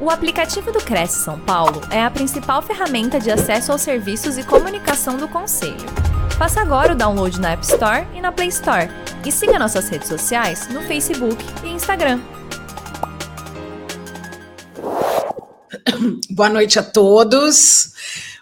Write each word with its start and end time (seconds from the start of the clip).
O 0.00 0.10
aplicativo 0.10 0.70
do 0.70 0.78
Cresce 0.78 1.24
São 1.24 1.40
Paulo 1.40 1.80
é 1.90 2.00
a 2.00 2.08
principal 2.08 2.62
ferramenta 2.62 3.18
de 3.18 3.32
acesso 3.32 3.72
aos 3.72 3.82
serviços 3.82 4.38
e 4.38 4.44
comunicação 4.44 5.16
do 5.16 5.26
Conselho. 5.26 5.74
Faça 6.38 6.60
agora 6.60 6.92
o 6.92 6.96
download 6.96 7.40
na 7.40 7.50
App 7.50 7.64
Store 7.64 8.06
e 8.14 8.20
na 8.20 8.30
Play 8.30 8.46
Store. 8.48 8.88
E 9.26 9.32
siga 9.32 9.58
nossas 9.58 9.88
redes 9.88 10.06
sociais 10.06 10.68
no 10.68 10.82
Facebook 10.82 11.44
e 11.64 11.70
Instagram. 11.70 12.20
Boa 16.30 16.48
noite 16.48 16.78
a 16.78 16.82
todos. 16.84 17.92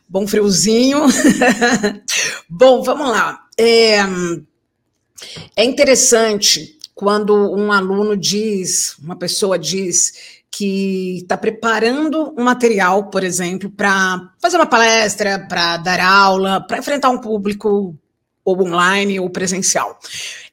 Bom 0.06 0.26
friozinho. 0.26 1.06
Bom, 2.50 2.82
vamos 2.82 3.08
lá. 3.08 3.46
É, 3.56 4.00
é 5.56 5.64
interessante 5.64 6.76
quando 6.94 7.34
um 7.34 7.72
aluno 7.72 8.14
diz, 8.16 8.96
uma 8.98 9.16
pessoa 9.16 9.58
diz 9.58 10.35
que 10.50 11.18
está 11.18 11.36
preparando 11.36 12.34
um 12.36 12.44
material, 12.44 13.10
por 13.10 13.22
exemplo, 13.22 13.70
para 13.70 14.32
fazer 14.40 14.56
uma 14.56 14.66
palestra, 14.66 15.46
para 15.48 15.76
dar 15.76 16.00
aula, 16.00 16.60
para 16.66 16.78
enfrentar 16.78 17.10
um 17.10 17.18
público 17.18 17.94
ou 18.44 18.62
online 18.62 19.20
ou 19.20 19.28
presencial. 19.28 19.98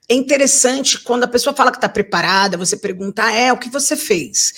É 0.10 0.14
interessante 0.14 1.00
quando 1.00 1.24
a 1.24 1.28
pessoa 1.28 1.56
fala 1.56 1.72
que 1.72 1.78
está 1.78 1.88
preparada, 1.88 2.58
você 2.58 2.76
pergunta, 2.76 3.24
ah, 3.24 3.32
é, 3.32 3.54
o 3.54 3.58
que 3.58 3.70
você 3.70 3.96
fez? 3.96 4.54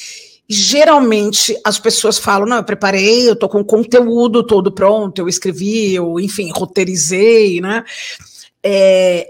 Geralmente 0.48 1.56
as 1.64 1.80
pessoas 1.80 2.18
falam, 2.18 2.48
não, 2.48 2.58
eu 2.58 2.64
preparei, 2.64 3.28
eu 3.28 3.34
estou 3.34 3.50
com 3.50 3.60
o 3.60 3.66
conteúdo 3.66 4.46
todo 4.46 4.72
pronto, 4.72 5.20
eu 5.20 5.28
escrevi, 5.28 5.94
eu, 5.94 6.20
enfim, 6.20 6.52
roteirizei, 6.52 7.62
né? 7.62 7.84
É... 8.64 9.30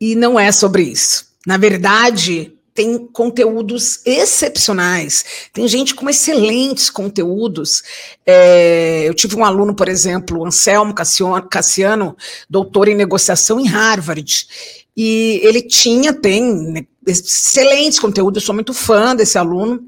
E 0.00 0.14
não 0.14 0.38
é 0.38 0.52
sobre 0.52 0.82
isso. 0.82 1.26
Na 1.46 1.56
verdade, 1.56 2.55
tem 2.76 2.98
conteúdos 3.08 4.02
excepcionais, 4.04 5.24
tem 5.52 5.66
gente 5.66 5.94
com 5.94 6.08
excelentes 6.08 6.90
conteúdos. 6.90 7.82
É, 8.24 9.08
eu 9.08 9.14
tive 9.14 9.34
um 9.34 9.44
aluno, 9.44 9.74
por 9.74 9.88
exemplo, 9.88 10.46
Anselmo 10.46 10.94
Cassiano, 10.94 12.14
doutor 12.48 12.86
em 12.86 12.94
negociação 12.94 13.58
em 13.58 13.66
Harvard, 13.66 14.46
e 14.94 15.40
ele 15.42 15.62
tinha, 15.62 16.12
tem 16.12 16.42
né, 16.42 16.86
excelentes 17.06 17.98
conteúdos, 17.98 18.42
eu 18.42 18.46
sou 18.46 18.54
muito 18.54 18.74
fã 18.74 19.16
desse 19.16 19.38
aluno. 19.38 19.84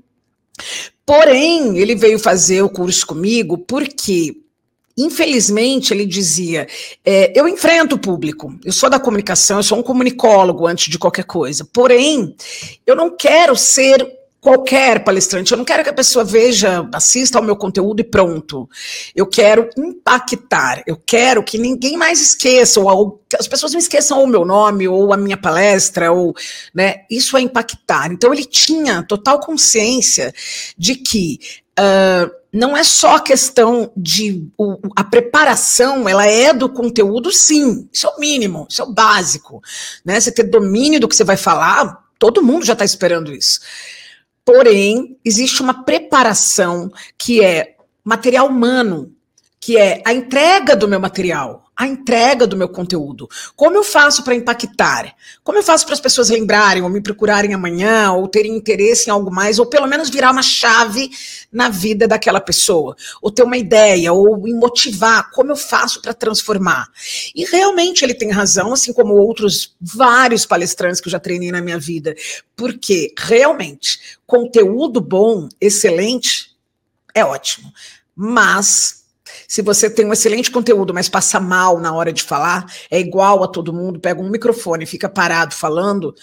Porém, 1.05 1.79
ele 1.79 1.95
veio 1.95 2.19
fazer 2.19 2.63
o 2.63 2.69
curso 2.69 3.07
comigo 3.07 3.59
porque 3.59 4.37
Infelizmente, 4.99 5.95
ele 5.95 6.05
dizia: 6.05 6.67
é, 7.05 7.33
eu 7.39 7.47
enfrento 7.47 7.95
o 7.95 7.99
público, 7.99 8.59
eu 8.65 8.73
sou 8.73 8.91
da 8.91 8.99
comunicação, 8.99 9.59
eu 9.59 9.63
sou 9.63 9.79
um 9.79 9.83
comunicólogo 9.83 10.67
antes 10.67 10.91
de 10.91 10.99
qualquer 10.99 11.25
coisa. 11.25 11.65
Porém, 11.73 12.35
eu 12.85 12.97
não 12.97 13.17
quero 13.17 13.55
ser 13.55 14.19
qualquer 14.41 15.05
palestrante. 15.05 15.53
Eu 15.53 15.59
não 15.59 15.65
quero 15.65 15.83
que 15.83 15.91
a 15.91 15.95
pessoa 15.95 16.25
veja, 16.25 16.89
assista 16.93 17.39
ao 17.39 17.45
meu 17.45 17.57
conteúdo 17.57 18.01
e 18.01 18.05
pronto. 18.05 18.69
Eu 19.15 19.27
quero 19.27 19.69
impactar. 19.77 20.83
Eu 20.87 20.97
quero 20.97 21.43
que 21.43 21.59
ninguém 21.59 21.97
mais 21.97 22.21
esqueça, 22.21 22.81
ou 22.81 23.21
as 23.39 23.49
pessoas 23.49 23.73
não 23.73 23.79
esqueçam 23.79 24.23
o 24.23 24.27
meu 24.27 24.45
nome, 24.45 24.89
ou 24.89 25.13
a 25.13 25.17
minha 25.17 25.37
palestra, 25.37 26.13
ou, 26.13 26.35
né? 26.75 27.03
Isso 27.11 27.37
é 27.37 27.41
impactar. 27.41 28.11
Então 28.13 28.33
ele 28.33 28.45
tinha 28.45 29.03
total 29.03 29.41
consciência 29.41 30.33
de 30.77 30.95
que 30.95 31.39
uh, 31.79 32.38
não 32.53 32.77
é 32.77 32.83
só 32.83 33.17
a 33.17 33.21
questão 33.21 33.93
de 33.97 34.49
o, 34.57 34.79
a 34.97 35.05
preparação, 35.05 36.09
ela 36.09 36.27
é 36.27 36.53
do 36.53 36.69
conteúdo, 36.69 37.31
sim. 37.31 37.89
Isso 37.93 38.07
é 38.07 38.11
o 38.11 38.19
mínimo, 38.19 38.67
isso 38.69 38.83
é 38.83 38.85
o 38.85 38.93
básico. 38.93 39.63
Né? 40.05 40.19
Você 40.19 40.33
ter 40.33 40.45
domínio 40.45 41.01
do 41.01 41.09
que 41.09 41.15
você 41.15 41.25
vai 41.25 41.37
falar, 41.37 42.05
todo 42.19 42.43
mundo 42.43 42.65
já 42.65 42.73
está 42.73 42.85
esperando 42.85 43.33
isso. 43.33 43.61
Porém, 44.45 45.19
existe 45.25 45.61
uma 45.61 45.85
preparação 45.85 46.91
que 47.19 47.45
é 47.45 47.77
material 48.03 48.47
humano, 48.49 49.13
que 49.61 49.77
é 49.77 50.03
a 50.07 50.15
entrega 50.15 50.75
do 50.75 50.89
meu 50.89 50.99
material 50.99 51.68
a 51.79 51.87
entrega 51.87 52.45
do 52.45 52.57
meu 52.57 52.69
conteúdo. 52.69 53.29
Como 53.55 53.77
eu 53.77 53.85
faço 53.85 54.25
para 54.25 54.35
impactar? 54.35 55.15
Como 55.45 55.59
eu 55.59 55.63
faço 55.63 55.87
para 55.87 55.95
as 55.95 56.01
pessoas 56.01 56.29
lembrarem 56.29 56.83
ou 56.83 56.89
me 56.89 57.01
procurarem 57.01 57.55
amanhã 57.55 58.11
ou 58.11 58.27
terem 58.27 58.57
interesse 58.57 59.09
em 59.09 59.13
algo 59.13 59.31
mais 59.31 59.61
ou 59.61 59.67
pelo 59.67 59.87
menos 59.87 60.11
virar 60.11 60.33
uma 60.33 60.43
chave 60.43 61.09
na 61.53 61.69
vida 61.69 62.09
daquela 62.09 62.41
pessoa, 62.41 62.97
ou 63.23 63.31
ter 63.31 63.45
uma 63.45 63.57
ideia 63.57 64.13
ou 64.13 64.37
me 64.43 64.53
motivar? 64.55 65.31
Como 65.31 65.53
eu 65.53 65.57
faço 65.57 66.03
para 66.03 66.13
transformar? 66.13 66.89
E 67.33 67.45
realmente 67.45 68.05
ele 68.05 68.15
tem 68.15 68.33
razão, 68.33 68.73
assim 68.73 68.93
como 68.93 69.15
outros 69.15 69.77
vários 69.81 70.45
palestrantes 70.45 71.01
que 71.01 71.07
eu 71.07 71.13
já 71.13 71.21
treinei 71.21 71.53
na 71.53 71.63
minha 71.63 71.79
vida, 71.79 72.13
porque 72.57 73.15
realmente 73.17 74.19
conteúdo 74.27 75.01
bom, 75.01 75.49
excelente, 75.61 76.57
é 77.15 77.25
ótimo. 77.25 77.73
Mas 78.17 78.98
se 79.47 79.63
você 79.63 79.89
tem 79.91 80.07
um 80.07 80.13
excelente 80.13 80.51
conteúdo, 80.51 80.95
mas 80.95 81.09
passa 81.09 81.39
mal 81.39 81.79
na 81.79 81.93
hora 81.95 82.13
de 82.13 82.23
falar, 82.23 82.67
é 82.91 82.99
igual 82.99 83.45
a 83.45 83.49
todo 83.49 83.73
mundo, 83.73 84.01
pega 84.01 84.21
um 84.21 84.31
microfone 84.31 84.85
e 84.85 84.87
fica 84.87 85.09
parado 85.09 85.55
falando, 85.55 86.15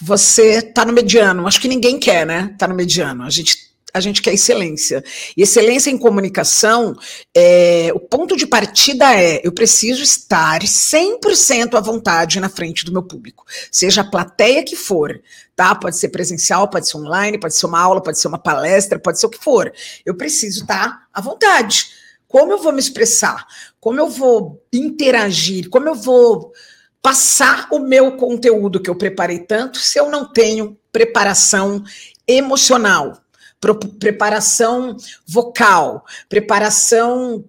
você 0.00 0.62
tá 0.62 0.84
no 0.84 0.92
mediano. 0.92 1.46
Acho 1.46 1.60
que 1.60 1.68
ninguém 1.68 1.98
quer, 1.98 2.26
né? 2.26 2.54
Tá 2.58 2.66
no 2.66 2.74
mediano. 2.74 3.24
A 3.24 3.30
gente 3.30 3.67
a 3.98 4.02
gente 4.02 4.22
quer 4.22 4.32
excelência. 4.32 5.04
E 5.36 5.42
excelência 5.42 5.90
em 5.90 5.98
comunicação, 5.98 6.96
é, 7.34 7.90
o 7.94 8.00
ponto 8.00 8.36
de 8.36 8.46
partida 8.46 9.12
é: 9.14 9.40
eu 9.44 9.52
preciso 9.52 10.02
estar 10.02 10.60
100% 10.62 11.74
à 11.74 11.80
vontade 11.80 12.40
na 12.40 12.48
frente 12.48 12.84
do 12.84 12.92
meu 12.92 13.02
público, 13.02 13.44
seja 13.70 14.00
a 14.00 14.10
plateia 14.10 14.64
que 14.64 14.76
for, 14.76 15.20
tá? 15.54 15.74
Pode 15.74 15.98
ser 15.98 16.08
presencial, 16.08 16.68
pode 16.68 16.88
ser 16.88 16.96
online, 16.96 17.38
pode 17.38 17.54
ser 17.54 17.66
uma 17.66 17.80
aula, 17.80 18.02
pode 18.02 18.18
ser 18.18 18.28
uma 18.28 18.38
palestra, 18.38 18.98
pode 18.98 19.18
ser 19.18 19.26
o 19.26 19.30
que 19.30 19.42
for. 19.42 19.72
Eu 20.06 20.14
preciso 20.14 20.62
estar 20.62 21.06
à 21.12 21.20
vontade. 21.20 21.86
Como 22.28 22.52
eu 22.52 22.58
vou 22.58 22.72
me 22.72 22.78
expressar? 22.78 23.46
Como 23.80 23.98
eu 23.98 24.08
vou 24.08 24.62
interagir? 24.72 25.70
Como 25.70 25.88
eu 25.88 25.94
vou 25.94 26.52
passar 27.00 27.68
o 27.72 27.78
meu 27.78 28.16
conteúdo 28.16 28.80
que 28.80 28.90
eu 28.90 28.94
preparei 28.94 29.38
tanto 29.38 29.78
se 29.78 29.98
eu 29.98 30.10
não 30.10 30.30
tenho 30.30 30.78
preparação 30.92 31.82
emocional? 32.26 33.18
Preparação 33.98 34.96
vocal, 35.26 36.04
preparação 36.28 37.44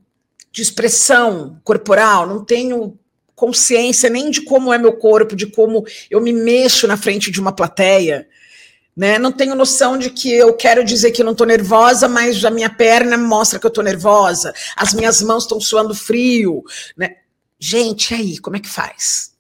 de 0.52 0.62
expressão 0.62 1.60
corporal, 1.64 2.28
não 2.28 2.44
tenho 2.44 2.98
consciência 3.36 4.10
nem 4.10 4.30
de 4.30 4.42
como 4.42 4.74
é 4.74 4.78
meu 4.78 4.94
corpo, 4.94 5.36
de 5.36 5.48
como 5.48 5.86
eu 6.10 6.20
me 6.20 6.34
mexo 6.34 6.88
na 6.88 6.98
frente 6.98 7.32
de 7.32 7.40
uma 7.40 7.54
plateia. 7.54 8.28
Né? 8.96 9.18
Não 9.18 9.32
tenho 9.32 9.56
noção 9.56 9.98
de 9.98 10.10
que 10.10 10.34
eu 10.34 10.54
quero 10.54 10.84
dizer 10.84 11.12
que 11.12 11.24
não 11.24 11.32
estou 11.32 11.48
nervosa, 11.48 12.10
mas 12.10 12.44
a 12.44 12.52
minha 12.52 12.70
perna 12.70 13.18
mostra 13.18 13.58
que 13.58 13.66
eu 13.66 13.70
estou 13.70 13.84
nervosa, 13.84 14.54
as 14.76 14.94
minhas 14.94 15.22
mãos 15.22 15.44
estão 15.44 15.62
suando 15.62 15.96
frio. 15.96 16.64
Né? 16.98 17.16
Gente, 17.58 18.14
aí, 18.14 18.38
como 18.40 18.58
é 18.58 18.60
que 18.60 18.68
faz? 18.68 19.32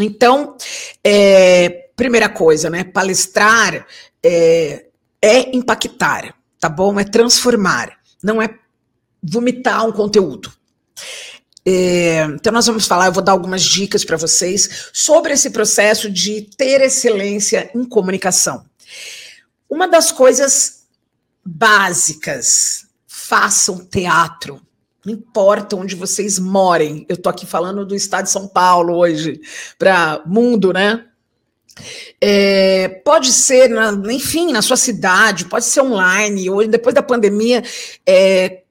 Então, 0.00 0.56
é, 1.04 1.90
primeira 1.94 2.28
coisa, 2.28 2.68
né? 2.68 2.82
Palestrar 2.82 3.86
é, 4.20 4.86
é 5.24 5.56
impactar, 5.56 6.34
tá 6.60 6.68
bom? 6.68 7.00
É 7.00 7.04
transformar, 7.04 7.98
não 8.22 8.42
é 8.42 8.58
vomitar 9.22 9.86
um 9.86 9.92
conteúdo. 9.92 10.52
É, 11.64 12.24
então, 12.24 12.52
nós 12.52 12.66
vamos 12.66 12.86
falar, 12.86 13.06
eu 13.06 13.12
vou 13.12 13.22
dar 13.22 13.32
algumas 13.32 13.62
dicas 13.62 14.04
para 14.04 14.18
vocês 14.18 14.90
sobre 14.92 15.32
esse 15.32 15.48
processo 15.48 16.10
de 16.10 16.42
ter 16.58 16.82
excelência 16.82 17.70
em 17.74 17.86
comunicação. 17.86 18.66
Uma 19.68 19.88
das 19.88 20.12
coisas 20.12 20.84
básicas, 21.42 22.86
façam 23.06 23.82
teatro. 23.82 24.60
Não 25.06 25.14
importa 25.14 25.74
onde 25.74 25.94
vocês 25.94 26.38
morem. 26.38 27.06
Eu 27.08 27.14
estou 27.14 27.30
aqui 27.30 27.46
falando 27.46 27.86
do 27.86 27.94
estado 27.94 28.24
de 28.24 28.30
São 28.30 28.46
Paulo 28.46 28.94
hoje, 28.94 29.40
para 29.78 30.22
mundo, 30.26 30.70
né? 30.70 31.06
É, 32.20 32.88
pode 33.04 33.32
ser, 33.32 33.68
na, 33.68 33.90
enfim, 34.12 34.52
na 34.52 34.62
sua 34.62 34.76
cidade, 34.76 35.46
pode 35.46 35.64
ser 35.64 35.80
online. 35.80 36.48
Hoje, 36.48 36.68
depois 36.68 36.94
da 36.94 37.02
pandemia, 37.02 37.62
é, 38.06 38.62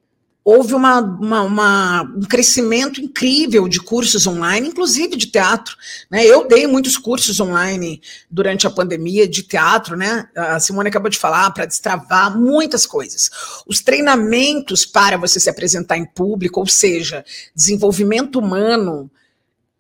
houve 0.44 0.74
uma, 0.74 1.00
uma, 1.00 1.42
uma, 1.42 2.02
um 2.04 2.22
crescimento 2.22 3.00
incrível 3.00 3.68
de 3.68 3.80
cursos 3.80 4.28
online, 4.28 4.68
inclusive 4.68 5.16
de 5.16 5.28
teatro. 5.28 5.76
Né? 6.12 6.26
Eu 6.26 6.48
dei 6.48 6.68
muitos 6.68 6.98
cursos 6.98 7.40
online 7.40 8.02
durante 8.30 8.68
a 8.68 8.72
pandemia 8.72 9.28
de 9.28 9.44
teatro, 9.44 9.96
né? 9.96 10.28
A 10.36 10.60
Simone 10.60 10.90
acabou 10.90 11.10
de 11.10 11.18
falar, 11.18 11.52
para 11.52 11.66
destravar 11.66 12.38
muitas 12.38 12.86
coisas. 12.86 13.30
Os 13.66 13.82
treinamentos 13.82 14.86
para 14.86 15.18
você 15.18 15.40
se 15.40 15.50
apresentar 15.50 15.98
em 15.98 16.06
público, 16.06 16.60
ou 16.60 16.68
seja, 16.68 17.24
desenvolvimento 17.56 18.40
humano, 18.40 19.10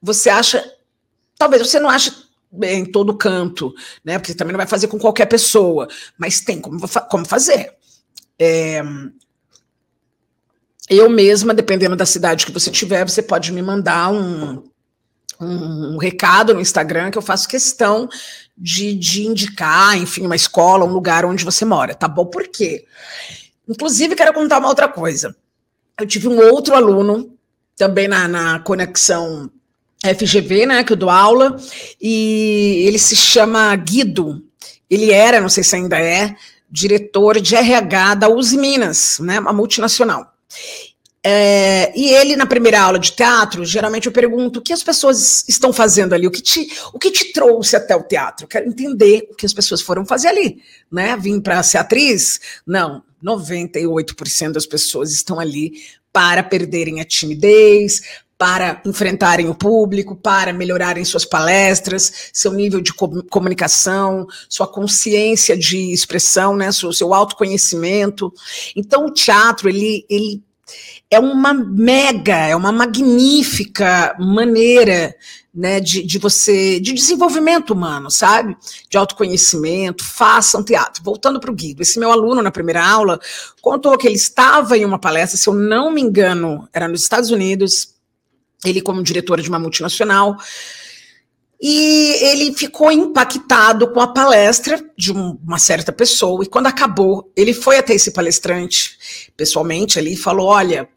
você 0.02 0.30
acha. 0.30 0.64
Talvez 1.38 1.68
você 1.68 1.80
não 1.80 1.90
ache 1.90 2.12
em 2.62 2.86
todo 2.86 3.18
canto, 3.18 3.74
né? 4.04 4.20
Porque 4.20 4.34
também 4.34 4.52
não 4.52 4.58
vai 4.58 4.68
fazer 4.68 4.88
com 4.88 5.00
qualquer 5.00 5.26
pessoa, 5.26 5.88
mas 6.18 6.42
tem 6.42 6.60
como, 6.60 6.80
como 7.10 7.26
fazer. 7.26 7.74
É, 8.38 8.82
eu 10.90 11.10
mesma, 11.10 11.54
dependendo 11.54 11.96
da 11.96 12.06
cidade 12.06 12.46
que 12.46 12.52
você 12.52 12.70
tiver, 12.70 13.08
você 13.08 13.22
pode 13.22 13.52
me 13.52 13.62
mandar 13.62 14.12
um, 14.12 14.64
um, 15.40 15.96
um 15.96 15.98
recado 15.98 16.54
no 16.54 16.62
Instagram 16.62 17.10
que 17.10 17.18
eu 17.18 17.22
faço 17.22 17.48
questão 17.48 18.10
de, 18.58 18.94
de 18.94 19.26
indicar, 19.26 19.98
enfim, 19.98 20.26
uma 20.26 20.36
escola, 20.36 20.86
um 20.86 20.94
lugar 20.94 21.26
onde 21.26 21.44
você 21.44 21.66
mora, 21.66 21.96
tá 21.96 22.08
bom? 22.08 22.26
Por 22.26 22.48
quê? 22.48 22.86
Inclusive, 23.68 24.16
quero 24.16 24.34
contar 24.34 24.60
uma 24.60 24.70
outra 24.70 24.88
coisa. 24.88 25.36
Eu 26.00 26.06
tive 26.06 26.28
um 26.28 26.38
outro 26.52 26.76
aluno, 26.76 27.38
também 27.76 28.08
na, 28.08 28.28
na 28.28 28.60
conexão 28.60 29.50
FGV, 30.04 30.66
né, 30.66 30.84
que 30.84 30.94
eu 30.94 30.98
dou 30.98 31.10
aula, 31.10 31.56
e 32.02 32.84
ele 32.86 33.00
se 33.00 33.16
chama 33.16 33.76
Guido. 33.76 34.44
Ele 34.90 35.12
era, 35.12 35.40
não 35.40 35.50
sei 35.50 35.64
se 35.64 35.76
ainda 35.76 35.98
é, 35.98 36.36
diretor 36.70 37.40
de 37.40 37.56
RH 37.56 38.16
da 38.16 38.30
Uzi 38.30 38.58
Minas, 38.58 39.20
né, 39.20 39.40
uma 39.40 39.54
multinacional. 39.54 40.34
É, 41.26 41.98
e 41.98 42.10
ele, 42.10 42.36
na 42.36 42.46
primeira 42.46 42.82
aula 42.82 43.00
de 43.00 43.14
teatro, 43.14 43.64
geralmente 43.64 44.08
eu 44.08 44.12
pergunto 44.12 44.60
o 44.60 44.62
que 44.62 44.74
as 44.74 44.84
pessoas 44.84 45.46
estão 45.48 45.72
fazendo 45.72 46.12
ali, 46.12 46.28
o 46.28 46.32
que 46.32 46.42
te, 46.42 46.70
o 46.92 47.00
que 47.00 47.10
te 47.12 47.32
trouxe 47.32 47.78
até 47.78 47.96
o 47.96 48.04
teatro. 48.04 48.44
Eu 48.44 48.50
quero 48.50 48.68
entender 48.68 49.30
o 49.32 49.36
que 49.36 49.46
as 49.46 49.54
pessoas 49.54 49.82
foram 49.82 50.06
fazer 50.06 50.28
ali, 50.28 50.62
né? 50.92 51.16
Vim 51.16 51.40
para 51.40 51.64
ser 51.64 51.78
atriz? 51.78 52.42
Não, 52.68 53.02
98% 53.24 54.52
das 54.52 54.66
pessoas 54.66 55.14
estão 55.14 55.40
ali 55.40 55.72
para 56.12 56.44
perderem 56.44 57.00
a 57.00 57.06
timidez, 57.06 58.02
para 58.44 58.82
enfrentarem 58.84 59.48
o 59.48 59.56
público, 59.56 60.18
para 60.18 60.52
melhorarem 60.52 61.06
suas 61.06 61.24
palestras, 61.24 62.30
seu 62.34 62.52
nível 62.52 62.82
de 62.82 62.92
comunicação, 62.94 64.28
sua 64.50 64.68
consciência 64.68 65.56
de 65.56 65.94
expressão, 65.94 66.54
né, 66.54 66.70
seu, 66.74 66.92
seu 66.92 67.14
autoconhecimento. 67.14 68.34
Então, 68.76 69.06
o 69.06 69.14
teatro, 69.14 69.70
ele, 69.70 70.06
ele 70.10 70.44
é 71.10 71.18
uma 71.18 71.54
mega, 71.54 72.36
é 72.36 72.54
uma 72.54 72.74
magnífica 72.74 74.14
maneira 74.20 75.16
né, 75.56 75.80
de, 75.80 76.04
de 76.04 76.18
você, 76.18 76.82
de 76.82 76.92
desenvolvimento 76.92 77.72
humano, 77.72 78.12
sabe? 78.12 78.58
De 78.90 78.98
autoconhecimento, 78.98 80.04
façam 80.04 80.62
teatro. 80.62 81.02
Voltando 81.02 81.40
para 81.40 81.50
o 81.50 81.56
Guido, 81.56 81.82
esse 81.82 81.98
meu 81.98 82.12
aluno 82.12 82.42
na 82.42 82.52
primeira 82.52 82.86
aula 82.86 83.22
contou 83.62 83.98
que 83.98 84.06
ele 84.06 84.18
estava 84.18 84.78
em 84.78 84.84
uma 84.84 85.00
palestra, 85.00 85.38
se 85.38 85.48
eu 85.48 85.54
não 85.54 85.92
me 85.92 86.02
engano, 86.02 86.68
era 86.74 86.90
nos 86.90 87.04
Estados 87.04 87.32
Unidos, 87.32 87.93
ele 88.66 88.82
como 88.82 89.04
diretor 89.04 89.42
de 89.42 89.50
uma 89.50 89.60
multinacional, 89.60 90.38
e 91.66 92.12
ele 92.26 92.54
ficou 92.54 92.92
impactado 92.92 93.88
com 93.92 94.02
a 94.02 94.08
palestra 94.08 94.84
de 94.98 95.14
uma 95.14 95.58
certa 95.58 95.94
pessoa. 95.94 96.44
E 96.44 96.48
quando 96.48 96.68
acabou, 96.68 97.32
ele 97.38 97.54
foi 97.54 97.78
até 97.78 97.94
esse 97.94 98.12
palestrante 98.12 99.32
pessoalmente 99.38 99.98
ali 99.98 100.14
e 100.14 100.18
falou: 100.18 100.48
Olha, 100.48 100.90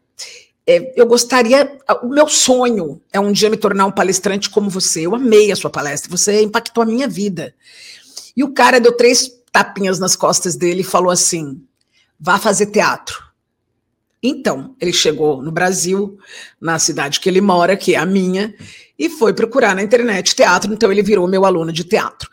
é, 0.67 0.93
eu 0.99 1.05
gostaria. 1.05 1.79
O 2.03 2.09
meu 2.09 2.27
sonho 2.27 3.01
é 3.13 3.19
um 3.19 3.31
dia 3.31 3.49
me 3.49 3.55
tornar 3.55 3.85
um 3.85 3.91
palestrante 3.93 4.49
como 4.49 4.69
você. 4.69 5.05
Eu 5.05 5.15
amei 5.15 5.53
a 5.53 5.55
sua 5.55 5.69
palestra, 5.69 6.11
você 6.11 6.41
impactou 6.41 6.83
a 6.83 6.85
minha 6.85 7.07
vida. 7.07 7.55
E 8.35 8.43
o 8.43 8.53
cara 8.53 8.81
deu 8.81 8.91
três 8.91 9.31
tapinhas 9.53 9.99
nas 9.99 10.17
costas 10.17 10.57
dele 10.57 10.81
e 10.81 10.83
falou 10.83 11.11
assim: 11.11 11.61
vá 12.19 12.37
fazer 12.37 12.65
teatro. 12.65 13.26
Então, 14.21 14.75
ele 14.81 14.91
chegou 14.91 15.41
no 15.41 15.51
Brasil, 15.51 16.17
na 16.59 16.79
cidade 16.79 17.19
que 17.19 17.29
ele 17.29 17.41
mora, 17.41 17.77
que 17.77 17.93
é 17.93 17.97
a 17.97 18.05
minha, 18.05 18.53
e 18.97 19.09
foi 19.09 19.33
procurar 19.33 19.75
na 19.75 19.83
internet 19.83 20.35
teatro, 20.35 20.73
então 20.73 20.91
ele 20.91 21.03
virou 21.03 21.27
meu 21.27 21.45
aluno 21.45 21.71
de 21.71 21.83
teatro. 21.83 22.29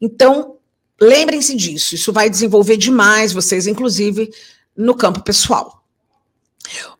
Então, 0.00 0.56
lembrem-se 1.00 1.54
disso, 1.54 1.94
isso 1.94 2.12
vai 2.12 2.30
desenvolver 2.30 2.76
demais 2.76 3.32
vocês, 3.32 3.66
inclusive 3.66 4.30
no 4.76 4.94
campo 4.94 5.22
pessoal. 5.22 5.84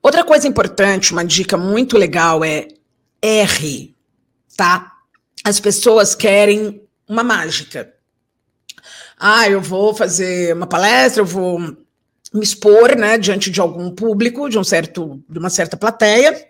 Outra 0.03 0.23
coisa 0.23 0.47
importante, 0.47 1.13
uma 1.13 1.25
dica 1.25 1.57
muito 1.57 1.97
legal 1.97 2.45
é 2.45 2.69
R, 3.23 3.95
tá? 4.57 4.93
As 5.43 5.59
pessoas 5.59 6.15
querem 6.15 6.83
uma 7.09 7.25
mágica. 7.25 7.93
Ah, 9.19 9.49
eu 9.49 9.61
vou 9.61 9.95
fazer 9.95 10.55
uma 10.55 10.67
palestra, 10.67 11.23
eu 11.23 11.27
vou 11.27 11.77
me 12.37 12.45
expor, 12.45 12.97
né, 12.97 13.19
diante 13.19 13.51
de 13.51 13.61
algum 13.61 13.91
público, 13.91 14.49
de 14.49 14.59
um 14.59 14.65
certo, 14.65 15.23
de 15.29 15.39
uma 15.39 15.51
certa 15.51 15.77
plateia, 15.77 16.49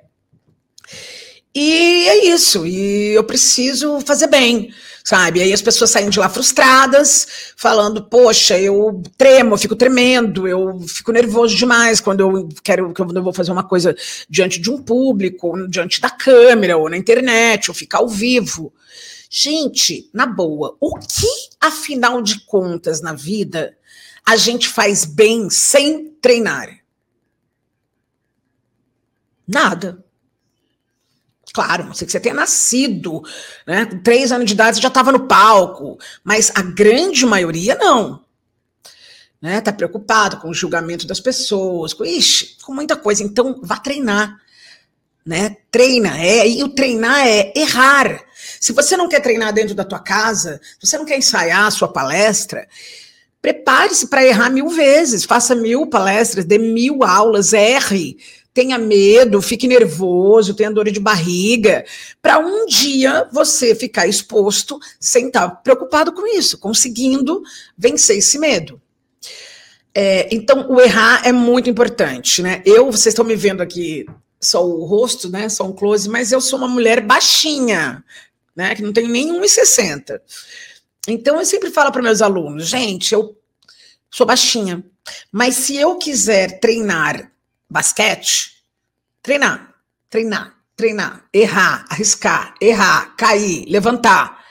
e 1.59 2.07
é 2.09 2.27
isso, 2.27 2.67
e 2.67 3.15
eu 3.15 3.25
preciso 3.25 3.99
fazer 4.03 4.27
bem, 4.27 4.71
sabe? 5.03 5.41
Aí 5.41 5.55
as 5.55 5.63
pessoas 5.63 5.89
saem 5.89 6.11
de 6.11 6.19
lá 6.19 6.29
frustradas, 6.29 7.27
falando, 7.57 8.05
poxa, 8.05 8.59
eu 8.59 9.03
tremo, 9.17 9.55
eu 9.55 9.59
fico 9.59 9.75
tremendo, 9.75 10.47
eu 10.47 10.79
fico 10.87 11.13
nervoso 11.13 11.57
demais 11.57 11.99
quando 11.99 12.21
eu 12.21 12.49
quero, 12.63 12.93
quando 12.93 13.17
eu 13.17 13.23
vou 13.23 13.33
fazer 13.33 13.53
uma 13.53 13.65
coisa 13.65 13.97
diante 14.29 14.61
de 14.61 14.71
um 14.71 14.83
público, 14.83 15.67
diante 15.67 15.99
da 15.99 16.11
câmera, 16.11 16.77
ou 16.77 16.91
na 16.91 16.99
internet, 16.99 17.71
ou 17.71 17.75
ficar 17.75 18.01
ao 18.01 18.09
vivo. 18.09 18.71
Gente, 19.31 20.11
na 20.13 20.27
boa, 20.27 20.77
o 20.79 20.99
que, 20.99 21.27
afinal 21.59 22.21
de 22.21 22.45
contas, 22.45 23.01
na 23.01 23.15
vida, 23.15 23.75
a 24.29 24.37
gente 24.37 24.69
faz 24.69 25.05
bem 25.05 25.49
sem 25.49 26.11
treinar? 26.21 26.81
Nada. 29.47 30.05
Claro, 31.55 31.85
não 31.85 31.95
sei 31.95 32.07
que 32.07 32.13
você 32.13 32.21
tenha 32.21 32.35
nascido, 32.35 33.23
né? 33.67 33.87
Com 33.87 34.03
três 34.03 34.33
anos 34.33 34.47
de 34.47 34.53
idade 34.53 34.77
você 34.77 34.83
já 34.83 34.89
estava 34.89 35.13
no 35.13 35.27
palco, 35.27 35.97
mas 36.23 36.51
a 36.55 36.61
grande 36.61 37.25
maioria 37.25 37.77
não. 37.77 38.25
Né? 39.41 39.61
Tá 39.61 39.73
preocupado 39.73 40.39
com 40.39 40.51
o 40.51 40.55
julgamento 40.55 41.07
das 41.07 41.21
pessoas, 41.21 41.95
com, 41.95 42.05
ixi, 42.05 42.59
com 42.63 42.75
muita 42.75 42.97
coisa. 42.97 43.23
Então, 43.23 43.61
vá 43.63 43.79
treinar. 43.79 44.39
Né? 45.25 45.57
Treina, 45.71 46.19
é, 46.19 46.47
e 46.47 46.63
o 46.63 46.69
treinar 46.69 47.27
é 47.27 47.53
errar. 47.57 48.23
Se 48.61 48.73
você 48.73 48.97
não 48.97 49.09
quer 49.09 49.21
treinar 49.21 49.53
dentro 49.53 49.75
da 49.75 49.85
tua 49.85 49.99
casa, 49.99 50.61
se 50.79 50.87
você 50.87 50.99
não 50.99 51.05
quer 51.05 51.17
ensaiar 51.17 51.67
a 51.67 51.71
sua 51.71 51.89
palestra, 51.89 52.69
prepare-se 53.47 54.09
para 54.09 54.27
errar 54.27 54.51
mil 54.51 54.69
vezes, 54.69 55.23
faça 55.25 55.55
mil 55.55 55.87
palestras, 55.87 56.45
dê 56.45 56.59
mil 56.59 57.05
aulas, 57.05 57.53
erre, 57.53 58.17
tenha 58.53 58.77
medo, 58.77 59.41
fique 59.41 59.69
nervoso, 59.69 60.53
tenha 60.53 60.69
dor 60.69 60.91
de 60.91 60.99
barriga, 60.99 61.85
para 62.21 62.41
um 62.41 62.67
dia 62.67 63.29
você 63.31 63.73
ficar 63.73 64.09
exposto 64.09 64.81
sem 64.99 65.29
estar 65.29 65.49
tá 65.49 65.55
preocupado 65.55 66.13
com 66.13 66.27
isso, 66.27 66.59
conseguindo 66.59 67.41
vencer 67.79 68.19
esse 68.19 68.37
medo. 68.37 68.83
É, 69.95 70.27
então, 70.35 70.69
o 70.69 70.81
errar 70.81 71.23
é 71.25 71.31
muito 71.31 71.71
importante, 71.71 72.43
né? 72.43 72.63
Eu, 72.67 72.91
vocês 72.91 73.13
estão 73.13 73.25
me 73.25 73.37
vendo 73.37 73.61
aqui 73.61 74.07
só 74.41 74.67
o 74.67 74.85
rosto, 74.87 75.31
né? 75.31 75.49
Só 75.49 75.65
um 75.65 75.73
close, 75.73 76.09
mas 76.09 76.33
eu 76.33 76.41
sou 76.41 76.59
uma 76.59 76.69
mulher 76.69 77.01
baixinha, 77.01 78.03
né? 78.57 78.75
Que 78.75 78.83
não 78.83 78.93
tem 78.93 79.07
nem 79.07 79.33
1,60. 79.41 80.21
Então, 81.09 81.39
eu 81.39 81.47
sempre 81.47 81.71
falo 81.71 81.93
para 81.93 82.03
meus 82.03 82.21
alunos, 82.21 82.67
gente, 82.67 83.15
eu 83.15 83.36
sou 84.17 84.27
baixinha, 84.27 84.83
mas 85.31 85.57
se 85.57 85.77
eu 85.77 85.99
quiser 85.99 86.59
treinar 86.59 87.31
basquete, 87.69 88.63
treinar, 89.23 89.75
treinar, 90.09 90.55
treinar, 90.75 91.29
errar, 91.35 91.85
arriscar, 91.91 92.55
errar, 92.59 93.15
cair, 93.15 93.67
levantar. 93.69 94.43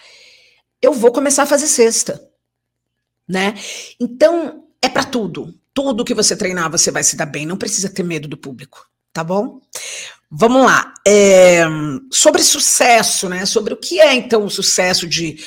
Eu 0.80 0.94
vou 0.94 1.12
começar 1.12 1.44
a 1.44 1.48
fazer 1.48 1.66
cesta, 1.66 2.30
né? 3.28 3.56
Então, 4.00 4.66
é 4.80 4.88
para 4.88 5.04
tudo. 5.04 5.52
Tudo 5.74 6.06
que 6.06 6.14
você 6.14 6.36
treinar, 6.38 6.70
você 6.70 6.92
vai 6.92 7.04
se 7.04 7.16
dar 7.16 7.26
bem. 7.26 7.48
Não 7.48 7.58
precisa 7.58 7.90
ter 7.90 8.04
medo 8.04 8.28
do 8.28 8.38
público, 8.38 8.88
tá 9.12 9.24
bom? 9.24 9.60
Vamos 10.30 10.64
lá. 10.64 10.94
É, 11.08 11.64
sobre 12.12 12.44
sucesso, 12.44 13.28
né? 13.28 13.48
Sobre 13.48 13.74
o 13.74 13.78
que 13.78 14.00
é, 14.00 14.14
então, 14.14 14.46
o 14.46 14.50
sucesso 14.50 15.08
de 15.08 15.44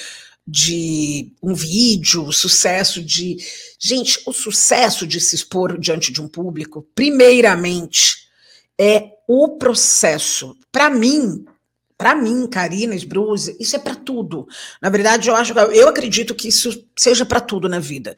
de 0.50 1.30
um 1.42 1.52
vídeo, 1.52 2.24
o 2.24 2.32
sucesso 2.32 3.02
de. 3.02 3.36
Gente, 3.78 4.20
o 4.26 4.32
sucesso 4.32 5.06
de 5.06 5.20
se 5.20 5.34
expor 5.34 5.78
diante 5.78 6.12
de 6.12 6.20
um 6.20 6.26
público, 6.28 6.86
primeiramente, 6.94 8.28
é 8.78 9.12
o 9.28 9.56
processo. 9.56 10.56
Para 10.72 10.90
mim, 10.90 11.44
para 11.98 12.14
mim, 12.14 12.46
Karina 12.46 12.94
Sbruse, 12.94 13.56
isso 13.58 13.74
é 13.74 13.78
para 13.78 13.96
tudo. 13.96 14.46
Na 14.80 14.88
verdade, 14.88 15.28
eu 15.28 15.34
acho, 15.34 15.52
eu 15.52 15.88
acredito 15.88 16.34
que 16.34 16.48
isso 16.48 16.84
seja 16.96 17.26
para 17.26 17.40
tudo 17.40 17.68
na 17.68 17.80
vida. 17.80 18.16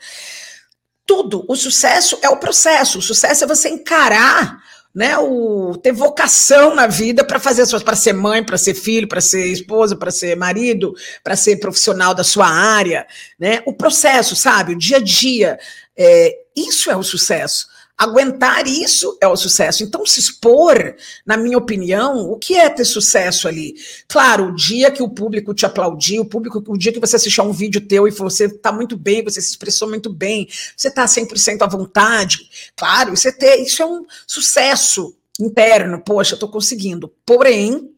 Tudo. 1.06 1.44
O 1.48 1.56
sucesso 1.56 2.18
é 2.22 2.28
o 2.28 2.36
processo. 2.36 2.98
O 2.98 3.02
sucesso 3.02 3.44
é 3.44 3.46
você 3.46 3.70
encarar 3.70 4.62
né, 4.94 5.16
o 5.18 5.76
ter 5.76 5.92
vocação 5.92 6.74
na 6.74 6.86
vida 6.86 7.24
para 7.24 7.38
fazer 7.38 7.62
as 7.62 7.68
suas, 7.68 7.82
para 7.82 7.94
ser 7.94 8.12
mãe, 8.12 8.44
para 8.44 8.58
ser 8.58 8.74
filho, 8.74 9.06
para 9.08 9.20
ser 9.20 9.46
esposa, 9.46 9.96
para 9.96 10.10
ser 10.10 10.36
marido, 10.36 10.94
para 11.22 11.36
ser 11.36 11.56
profissional 11.56 12.14
da 12.14 12.24
sua 12.24 12.48
área, 12.48 13.06
né? 13.38 13.62
O 13.66 13.72
processo, 13.72 14.34
sabe? 14.34 14.72
O 14.72 14.78
dia 14.78 14.96
a 14.96 15.00
dia. 15.00 15.58
É, 15.96 16.36
isso 16.56 16.90
é 16.90 16.96
o 16.96 17.02
sucesso. 17.02 17.69
Aguentar 18.00 18.66
isso 18.66 19.18
é 19.20 19.28
o 19.28 19.36
sucesso. 19.36 19.84
Então, 19.84 20.06
se 20.06 20.18
expor, 20.20 20.96
na 21.26 21.36
minha 21.36 21.58
opinião, 21.58 22.30
o 22.30 22.38
que 22.38 22.56
é 22.56 22.70
ter 22.70 22.86
sucesso 22.86 23.46
ali? 23.46 23.74
Claro, 24.08 24.46
o 24.46 24.54
dia 24.54 24.90
que 24.90 25.02
o 25.02 25.10
público 25.10 25.52
te 25.52 25.66
aplaudir, 25.66 26.18
o 26.18 26.24
público, 26.24 26.64
o 26.66 26.78
dia 26.78 26.94
que 26.94 26.98
você 26.98 27.16
assistir 27.16 27.42
um 27.42 27.52
vídeo 27.52 27.78
teu 27.78 28.08
e 28.08 28.10
você 28.10 28.46
está 28.46 28.72
muito 28.72 28.96
bem, 28.96 29.22
você 29.22 29.38
se 29.42 29.50
expressou 29.50 29.86
muito 29.86 30.10
bem, 30.10 30.48
você 30.74 30.88
está 30.88 31.04
100% 31.04 31.60
à 31.60 31.66
vontade, 31.66 32.48
claro, 32.74 33.12
isso 33.12 33.28
é, 33.28 33.32
ter, 33.32 33.56
isso 33.60 33.82
é 33.82 33.86
um 33.86 34.06
sucesso 34.26 35.14
interno. 35.38 36.00
Poxa, 36.02 36.32
estou 36.32 36.48
conseguindo. 36.48 37.12
Porém, 37.26 37.90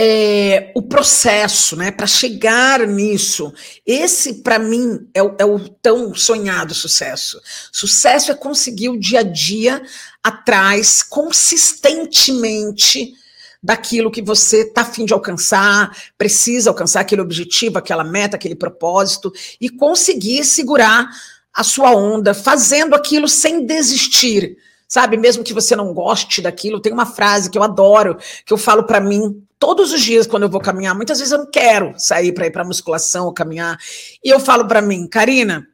é, 0.00 0.70
o 0.76 0.82
processo, 0.82 1.74
né, 1.74 1.90
para 1.90 2.06
chegar 2.06 2.86
nisso. 2.86 3.52
Esse, 3.84 4.34
para 4.34 4.56
mim, 4.56 5.08
é 5.12 5.20
o, 5.20 5.34
é 5.36 5.44
o, 5.44 5.58
tão 5.58 6.14
sonhado 6.14 6.72
sucesso. 6.72 7.40
Sucesso 7.72 8.30
é 8.30 8.34
conseguir 8.36 8.90
o 8.90 9.00
dia 9.00 9.20
a 9.20 9.24
dia 9.24 9.82
atrás, 10.22 11.02
consistentemente, 11.02 13.12
daquilo 13.60 14.08
que 14.08 14.22
você 14.22 14.58
está 14.58 14.82
afim 14.82 15.04
de 15.04 15.12
alcançar, 15.12 15.90
precisa 16.16 16.70
alcançar 16.70 17.00
aquele 17.00 17.22
objetivo, 17.22 17.76
aquela 17.76 18.04
meta, 18.04 18.36
aquele 18.36 18.54
propósito, 18.54 19.32
e 19.60 19.68
conseguir 19.68 20.44
segurar 20.44 21.10
a 21.52 21.64
sua 21.64 21.90
onda, 21.90 22.34
fazendo 22.34 22.94
aquilo 22.94 23.26
sem 23.26 23.66
desistir 23.66 24.56
sabe? 24.90 25.18
Mesmo 25.18 25.44
que 25.44 25.52
você 25.52 25.76
não 25.76 25.92
goste 25.92 26.40
daquilo, 26.40 26.80
tem 26.80 26.90
uma 26.90 27.04
frase 27.04 27.50
que 27.50 27.58
eu 27.58 27.62
adoro, 27.62 28.16
que 28.46 28.54
eu 28.54 28.56
falo 28.56 28.84
para 28.84 28.98
mim 28.98 29.46
todos 29.58 29.92
os 29.92 30.00
dias 30.00 30.26
quando 30.26 30.44
eu 30.44 30.48
vou 30.48 30.60
caminhar. 30.60 30.94
Muitas 30.94 31.18
vezes 31.18 31.32
eu 31.32 31.38
não 31.38 31.50
quero 31.50 31.94
sair 31.96 32.32
para 32.32 32.46
ir 32.46 32.50
para 32.50 32.64
musculação 32.64 33.26
ou 33.26 33.32
caminhar, 33.32 33.78
e 34.22 34.28
eu 34.28 34.40
falo 34.40 34.66
para 34.66 34.80
mim, 34.80 35.06
Karina, 35.06 35.66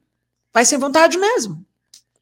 vai 0.52 0.64
sem 0.64 0.78
vontade 0.78 1.18
mesmo. 1.18 1.64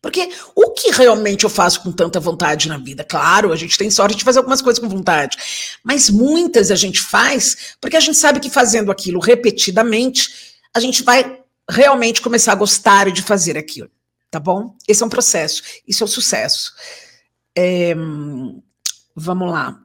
Porque 0.01 0.31
o 0.57 0.71
que 0.71 0.91
realmente 0.91 1.45
eu 1.45 1.51
faço 1.51 1.81
com 1.81 1.93
tanta 1.93 2.19
vontade 2.19 2.69
na 2.69 2.77
vida? 2.77 3.05
Claro, 3.05 3.53
a 3.53 3.57
gente 3.57 3.79
tem 3.79 3.89
sorte 3.89 4.17
de 4.17 4.25
fazer 4.25 4.41
algumas 4.41 4.61
coisas 4.61 4.83
com 4.83 4.89
vontade, 4.89 5.39
mas 5.85 6.11
muitas 6.11 6.73
a 6.73 6.75
gente 6.75 7.01
faz 7.01 7.77
porque 7.81 7.97
a 7.97 8.01
gente 8.01 8.17
sabe 8.17 8.41
que 8.41 8.51
fazendo 8.51 8.91
aquilo 8.91 9.21
repetidamente, 9.21 10.59
a 10.75 10.81
gente 10.81 11.05
vai 11.05 11.41
realmente 11.71 12.21
começar 12.21 12.53
a 12.53 12.57
gostar 12.57 13.13
de 13.13 13.23
fazer 13.23 13.57
aquilo 13.57 13.89
tá 14.33 14.41
bom? 14.41 14.75
Esse 14.89 15.03
é 15.03 15.07
um 15.07 15.11
processo, 15.11 15.63
isso 15.87 16.03
é 16.03 16.07
o 16.07 16.09
sucesso. 16.09 16.73
É, 17.55 17.95
vamos 19.15 19.51
lá. 19.51 19.79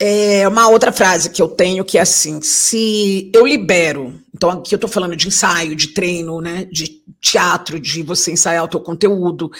É 0.00 0.46
uma 0.46 0.68
outra 0.68 0.92
frase 0.92 1.30
que 1.30 1.42
eu 1.42 1.48
tenho 1.48 1.84
que 1.84 1.98
é 1.98 2.02
assim: 2.02 2.40
se 2.40 3.30
eu 3.34 3.46
libero, 3.46 4.20
então 4.32 4.50
aqui 4.50 4.74
eu 4.74 4.76
estou 4.76 4.88
falando 4.88 5.16
de 5.16 5.26
ensaio, 5.26 5.74
de 5.74 5.88
treino, 5.88 6.40
né, 6.40 6.64
de 6.70 7.02
teatro, 7.20 7.80
de 7.80 8.02
você 8.02 8.30
ensaiar 8.30 8.64
o 8.64 8.68
teu 8.68 8.80
conteúdo. 8.80 9.50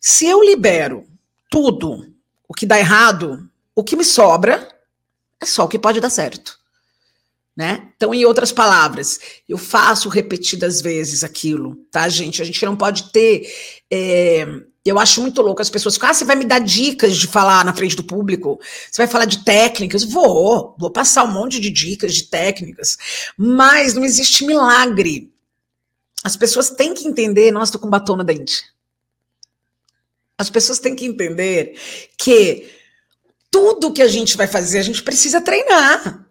Se 0.00 0.26
eu 0.26 0.42
libero 0.42 1.04
tudo 1.50 2.10
o 2.48 2.54
que 2.54 2.64
dá 2.64 2.78
errado, 2.78 3.46
o 3.74 3.84
que 3.84 3.96
me 3.96 4.04
sobra 4.04 4.66
é 5.40 5.44
só 5.44 5.64
o 5.64 5.68
que 5.68 5.78
pode 5.78 6.00
dar 6.00 6.10
certo. 6.10 6.58
Né? 7.54 7.92
Então, 7.94 8.14
em 8.14 8.24
outras 8.24 8.50
palavras, 8.50 9.20
eu 9.46 9.58
faço 9.58 10.08
repetidas 10.08 10.80
vezes 10.80 11.22
aquilo, 11.22 11.76
tá, 11.90 12.08
gente? 12.08 12.40
A 12.40 12.44
gente 12.46 12.64
não 12.64 12.74
pode 12.74 13.12
ter. 13.12 13.46
É, 13.90 14.46
eu 14.90 14.98
acho 14.98 15.20
muito 15.20 15.40
louco 15.40 15.62
as 15.62 15.70
pessoas 15.70 15.94
ficam, 15.94 16.10
ah, 16.10 16.14
você 16.14 16.24
vai 16.24 16.36
me 16.36 16.44
dar 16.44 16.58
dicas 16.58 17.16
de 17.16 17.26
falar 17.26 17.64
na 17.64 17.74
frente 17.74 17.94
do 17.94 18.02
público? 18.02 18.60
Você 18.90 19.02
vai 19.02 19.06
falar 19.06 19.24
de 19.24 19.44
técnicas? 19.44 20.02
Vou, 20.02 20.74
vou 20.78 20.90
passar 20.90 21.24
um 21.24 21.32
monte 21.32 21.60
de 21.60 21.70
dicas 21.70 22.14
de 22.14 22.24
técnicas, 22.24 22.96
mas 23.36 23.94
não 23.94 24.04
existe 24.04 24.44
milagre. 24.44 25.32
As 26.24 26.36
pessoas 26.36 26.70
têm 26.70 26.94
que 26.94 27.06
entender, 27.06 27.50
nossa, 27.52 27.72
tô 27.72 27.78
com 27.78 27.88
batom 27.88 28.16
no 28.16 28.24
dente. 28.24 28.62
As 30.38 30.50
pessoas 30.50 30.78
têm 30.78 30.96
que 30.96 31.06
entender 31.06 31.78
que 32.18 32.70
tudo 33.50 33.92
que 33.92 34.02
a 34.02 34.08
gente 34.08 34.36
vai 34.36 34.46
fazer, 34.46 34.78
a 34.78 34.82
gente 34.82 35.02
precisa 35.02 35.40
treinar 35.40 36.22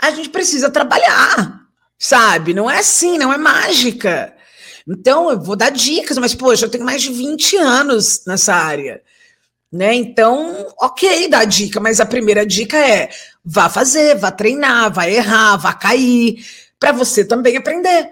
a 0.00 0.10
gente 0.10 0.30
precisa 0.30 0.70
trabalhar, 0.70 1.60
sabe? 1.98 2.54
Não 2.54 2.70
é 2.70 2.78
assim, 2.78 3.18
não 3.18 3.32
é 3.32 3.36
mágica. 3.36 4.34
Então, 4.86 5.30
eu 5.30 5.40
vou 5.40 5.56
dar 5.56 5.70
dicas, 5.70 6.18
mas, 6.18 6.34
poxa, 6.34 6.66
eu 6.66 6.70
tenho 6.70 6.84
mais 6.84 7.02
de 7.02 7.12
20 7.12 7.56
anos 7.56 8.24
nessa 8.26 8.54
área. 8.54 9.02
Né? 9.72 9.94
Então, 9.94 10.66
ok, 10.80 11.28
dá 11.28 11.44
dica, 11.44 11.78
mas 11.78 12.00
a 12.00 12.06
primeira 12.06 12.44
dica 12.44 12.76
é: 12.76 13.08
vá 13.44 13.68
fazer, 13.68 14.16
vá 14.16 14.30
treinar, 14.30 14.92
vá 14.92 15.08
errar, 15.08 15.56
vá 15.56 15.72
cair, 15.72 16.44
para 16.78 16.92
você 16.92 17.24
também 17.24 17.56
aprender. 17.56 18.10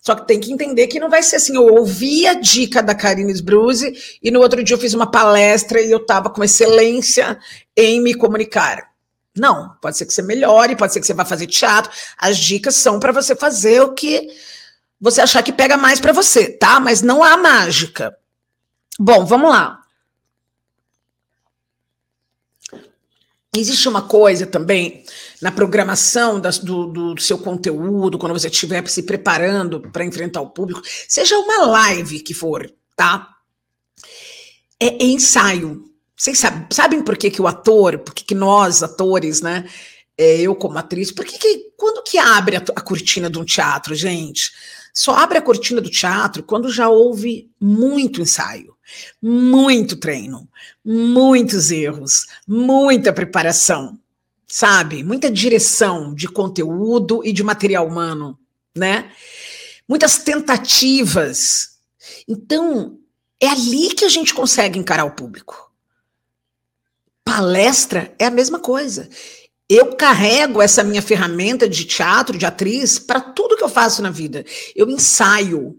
Só 0.00 0.14
que 0.14 0.26
tem 0.26 0.40
que 0.40 0.52
entender 0.52 0.86
que 0.86 0.98
não 0.98 1.10
vai 1.10 1.22
ser 1.22 1.36
assim. 1.36 1.56
Eu 1.56 1.66
ouvi 1.66 2.26
a 2.26 2.34
dica 2.34 2.82
da 2.82 2.94
Karine 2.94 3.32
Sbruse 3.32 3.92
e 4.22 4.30
no 4.30 4.40
outro 4.40 4.62
dia 4.64 4.74
eu 4.74 4.80
fiz 4.80 4.94
uma 4.94 5.10
palestra 5.10 5.80
e 5.80 5.90
eu 5.90 5.98
estava 5.98 6.30
com 6.30 6.42
excelência 6.42 7.38
em 7.76 8.00
me 8.00 8.14
comunicar. 8.14 8.88
Não, 9.36 9.76
pode 9.80 9.96
ser 9.96 10.06
que 10.06 10.12
você 10.12 10.22
melhore, 10.22 10.76
pode 10.76 10.92
ser 10.92 11.00
que 11.00 11.06
você 11.06 11.14
vá 11.14 11.24
fazer 11.24 11.46
teatro. 11.46 11.92
As 12.16 12.38
dicas 12.38 12.74
são 12.74 12.98
para 12.98 13.12
você 13.12 13.36
fazer 13.36 13.82
o 13.82 13.92
que 13.92 14.28
você 15.00 15.20
achar 15.20 15.42
que 15.42 15.52
pega 15.52 15.76
mais 15.76 16.00
para 16.00 16.12
você, 16.12 16.48
tá? 16.48 16.80
Mas 16.80 17.02
não 17.02 17.22
há 17.22 17.36
mágica. 17.36 18.16
Bom, 18.98 19.24
vamos 19.24 19.50
lá. 19.50 19.80
Existe 23.56 23.88
uma 23.88 24.02
coisa 24.02 24.46
também 24.46 25.04
na 25.40 25.50
programação 25.50 26.38
das, 26.38 26.58
do, 26.58 26.86
do, 26.86 27.20
seu 27.20 27.38
conteúdo, 27.38 28.18
quando 28.18 28.32
você 28.32 28.48
estiver 28.48 28.86
se 28.88 29.02
preparando 29.04 29.80
para 29.80 30.04
enfrentar 30.04 30.40
o 30.40 30.50
público, 30.50 30.82
seja 31.08 31.38
uma 31.38 31.66
live 31.66 32.20
que 32.20 32.34
for, 32.34 32.70
tá? 32.94 33.36
É 34.78 35.02
ensaio. 35.04 35.84
Vocês 36.16 36.38
sabem, 36.38 36.66
sabem 36.70 37.02
por 37.02 37.16
que, 37.16 37.30
que 37.30 37.40
o 37.40 37.46
ator, 37.46 37.98
por 38.00 38.12
que, 38.12 38.24
que 38.24 38.34
nós, 38.34 38.82
atores, 38.82 39.40
né? 39.40 39.68
É, 40.16 40.40
eu 40.40 40.54
como 40.54 40.76
atriz, 40.76 41.12
por 41.12 41.24
que, 41.24 41.38
que 41.38 41.72
quando 41.76 42.02
que 42.02 42.18
abre 42.18 42.56
a, 42.56 42.60
a 42.60 42.80
cortina 42.80 43.30
de 43.30 43.38
um 43.38 43.44
teatro, 43.44 43.94
gente? 43.94 44.52
Só 44.98 45.14
abre 45.14 45.38
a 45.38 45.42
cortina 45.42 45.80
do 45.80 45.88
teatro 45.88 46.42
quando 46.42 46.72
já 46.72 46.88
houve 46.88 47.48
muito 47.60 48.20
ensaio, 48.20 48.76
muito 49.22 49.94
treino, 49.94 50.48
muitos 50.84 51.70
erros, 51.70 52.26
muita 52.48 53.12
preparação, 53.12 53.96
sabe? 54.48 55.04
Muita 55.04 55.30
direção 55.30 56.12
de 56.12 56.26
conteúdo 56.26 57.24
e 57.24 57.32
de 57.32 57.44
material 57.44 57.86
humano, 57.86 58.36
né? 58.76 59.12
Muitas 59.88 60.18
tentativas. 60.18 61.78
Então, 62.26 62.98
é 63.40 63.46
ali 63.46 63.94
que 63.94 64.04
a 64.04 64.08
gente 64.08 64.34
consegue 64.34 64.80
encarar 64.80 65.04
o 65.04 65.14
público. 65.14 65.72
Palestra 67.24 68.12
é 68.18 68.26
a 68.26 68.32
mesma 68.32 68.58
coisa. 68.58 69.08
Eu 69.68 69.94
carrego 69.94 70.62
essa 70.62 70.82
minha 70.82 71.02
ferramenta 71.02 71.68
de 71.68 71.84
teatro, 71.84 72.38
de 72.38 72.46
atriz, 72.46 72.98
para 72.98 73.20
tudo 73.20 73.56
que 73.56 73.62
eu 73.62 73.68
faço 73.68 74.00
na 74.00 74.10
vida. 74.10 74.42
Eu 74.74 74.88
ensaio, 74.88 75.76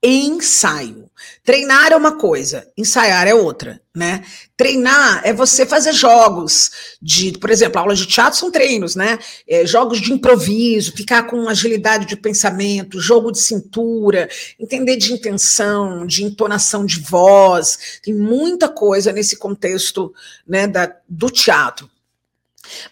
ensaio. 0.00 1.10
Treinar 1.44 1.92
é 1.92 1.96
uma 1.96 2.16
coisa, 2.18 2.68
ensaiar 2.76 3.26
é 3.26 3.34
outra, 3.34 3.80
né? 3.94 4.24
Treinar 4.56 5.22
é 5.24 5.32
você 5.32 5.66
fazer 5.66 5.92
jogos 5.92 6.96
de, 7.00 7.32
por 7.32 7.50
exemplo, 7.50 7.80
aulas 7.80 7.98
de 7.98 8.06
teatro 8.06 8.38
são 8.38 8.50
treinos, 8.50 8.94
né? 8.94 9.18
É, 9.46 9.66
jogos 9.66 10.00
de 10.00 10.12
improviso, 10.12 10.92
ficar 10.92 11.24
com 11.24 11.48
agilidade 11.48 12.06
de 12.06 12.16
pensamento, 12.16 13.00
jogo 13.00 13.32
de 13.32 13.40
cintura, 13.40 14.28
entender 14.58 14.96
de 14.96 15.12
intenção, 15.12 16.06
de 16.06 16.24
entonação 16.24 16.86
de 16.86 17.00
voz, 17.00 18.00
tem 18.02 18.14
muita 18.14 18.68
coisa 18.68 19.12
nesse 19.12 19.36
contexto, 19.36 20.12
né, 20.46 20.66
da, 20.66 20.94
do 21.08 21.28
teatro. 21.28 21.91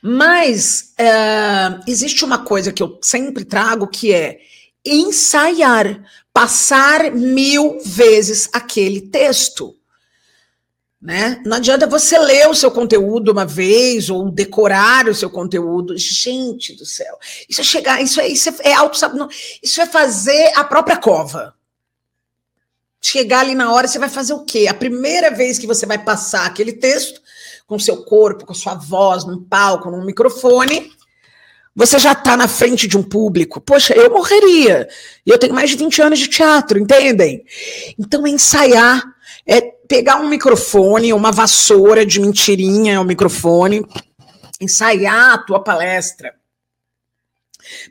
Mas 0.03 0.93
é, 0.99 1.81
existe 1.87 2.25
uma 2.25 2.39
coisa 2.39 2.73
que 2.73 2.83
eu 2.83 2.99
sempre 3.03 3.45
trago 3.45 3.87
que 3.87 4.13
é 4.13 4.41
ensaiar 4.85 6.03
passar 6.33 7.13
mil 7.13 7.81
vezes 7.85 8.49
aquele 8.53 9.01
texto. 9.01 9.77
Né? 11.01 11.43
Não 11.47 11.57
adianta 11.57 11.87
você 11.87 12.19
ler 12.19 12.47
o 12.49 12.55
seu 12.55 12.71
conteúdo 12.71 13.33
uma 13.33 13.47
vez 13.47 14.11
ou 14.11 14.31
decorar 14.31 15.09
o 15.09 15.15
seu 15.15 15.31
conteúdo. 15.31 15.97
Gente 15.97 16.75
do 16.75 16.85
céu, 16.85 17.19
isso 17.49 17.61
é 17.61 17.65
chegar, 17.65 18.03
isso 18.03 18.21
é, 18.21 18.29
isso 18.29 18.51
é, 18.51 18.55
é 18.71 18.75
auto, 18.75 18.99
isso 19.63 19.81
é 19.81 19.87
fazer 19.87 20.53
a 20.55 20.63
própria 20.63 20.99
cova. 20.99 21.55
Chegar 23.01 23.41
ali 23.41 23.55
na 23.55 23.73
hora, 23.73 23.89
você 23.89 23.99
vai 23.99 24.11
fazer 24.11 24.35
o 24.35 24.45
quê? 24.45 24.67
A 24.69 24.75
primeira 24.75 25.31
vez 25.31 25.59
que 25.59 25.67
você 25.67 25.87
vai 25.87 25.97
passar 25.97 26.45
aquele 26.45 26.75
texto 26.75 27.23
com 27.71 27.79
seu 27.79 27.99
corpo, 27.99 28.45
com 28.45 28.53
sua 28.53 28.75
voz, 28.75 29.25
num 29.25 29.41
palco, 29.41 29.93
num 29.93 30.05
microfone, 30.05 30.91
você 31.75 32.01
já 32.01 32.11
está 32.11 32.37
na 32.37 32.49
frente 32.49 32.89
de 32.89 32.99
um 32.99 33.03
público. 33.03 33.61
Poxa, 33.61 33.95
eu 33.95 34.11
morreria. 34.11 34.89
E 35.25 35.31
eu 35.31 35.39
tenho 35.39 35.55
mais 35.55 35.71
de 35.71 35.77
20 35.77 36.03
anos 36.03 36.19
de 36.19 36.27
teatro, 36.27 36.81
entendem? 36.81 37.45
Então, 37.97 38.27
ensaiar, 38.27 39.05
é 39.47 39.61
pegar 39.61 40.17
um 40.17 40.29
microfone, 40.29 41.13
uma 41.13 41.31
vassoura 41.31 42.05
de 42.05 42.19
mentirinha, 42.19 42.95
é 42.95 42.99
um 42.99 43.05
microfone, 43.05 43.87
ensaiar 44.61 45.35
a 45.35 45.39
tua 45.39 45.63
palestra. 45.63 46.35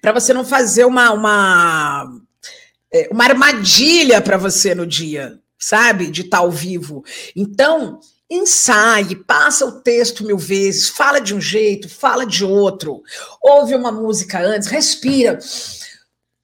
Para 0.02 0.12
você 0.12 0.34
não 0.34 0.44
fazer 0.44 0.84
uma, 0.84 1.14
uma, 1.14 2.20
é, 2.94 3.08
uma 3.10 3.24
armadilha 3.24 4.20
para 4.20 4.36
você 4.36 4.76
no 4.76 4.86
dia, 4.86 5.40
sabe? 5.58 6.12
De 6.12 6.24
estar 6.24 6.40
tá 6.40 6.44
ao 6.44 6.52
vivo. 6.52 7.02
Então, 7.34 8.02
ensaie, 8.30 9.16
passa 9.16 9.66
o 9.66 9.82
texto 9.82 10.24
mil 10.24 10.38
vezes, 10.38 10.90
fala 10.90 11.20
de 11.20 11.34
um 11.34 11.42
jeito, 11.42 11.90
fala 11.90 12.26
de 12.26 12.46
outro, 12.46 13.02
ouve 13.42 13.74
uma 13.74 13.92
música 13.92 14.40
antes, 14.40 14.68
respira. 14.68 15.40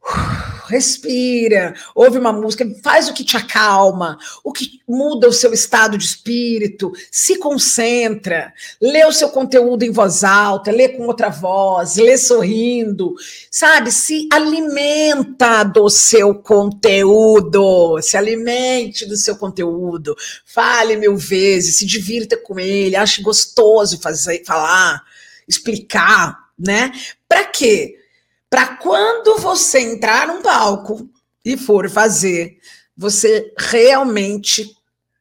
respira, 0.68 1.74
ouve 1.94 2.18
uma 2.18 2.32
música, 2.32 2.66
faz 2.84 3.10
o 3.10 3.14
que 3.14 3.24
te 3.24 3.38
acalma, 3.38 4.18
o 4.44 4.52
que 4.52 4.80
muda 4.88 5.28
o 5.28 5.34
seu 5.34 5.54
estado 5.54 5.98
de 5.98 6.06
espírito, 6.06 6.92
se 7.12 7.38
concentra, 7.38 8.54
lê 8.82 9.06
o 9.06 9.12
seu 9.12 9.30
conteúdo 9.30 9.84
em 9.84 9.92
voz 9.92 10.24
alta, 10.24 10.72
lê 10.72 10.90
com 10.90 11.06
outra 11.06 11.30
voz, 11.30 11.96
lê 11.96 12.18
sorrindo, 12.18 13.16
sabe? 13.50 13.92
Se 13.92 14.28
alimenta 14.32 15.64
do 15.64 15.90
seu 15.90 16.36
conteúdo, 16.36 18.02
se 18.02 18.18
alimente 18.18 19.06
do 19.06 19.16
seu 19.16 19.36
conteúdo, 19.36 20.16
fale 20.46 20.96
mil 20.96 21.16
vezes, 21.16 21.78
se 21.78 21.86
divirta 21.86 22.38
com 22.38 22.60
ele, 22.60 22.96
ache 22.96 23.22
gostoso 23.22 24.00
fazer, 24.02 24.44
falar, 24.46 25.04
explicar, 25.48 26.38
né? 26.58 26.92
Para 27.28 27.46
quê? 27.46 28.05
Para 28.50 28.78
quando 28.78 29.38
você 29.40 29.80
entrar 29.80 30.28
num 30.28 30.42
palco 30.42 31.10
e 31.44 31.58
for 31.58 31.90
fazer, 31.90 32.58
você 32.96 33.54
realmente 33.58 34.76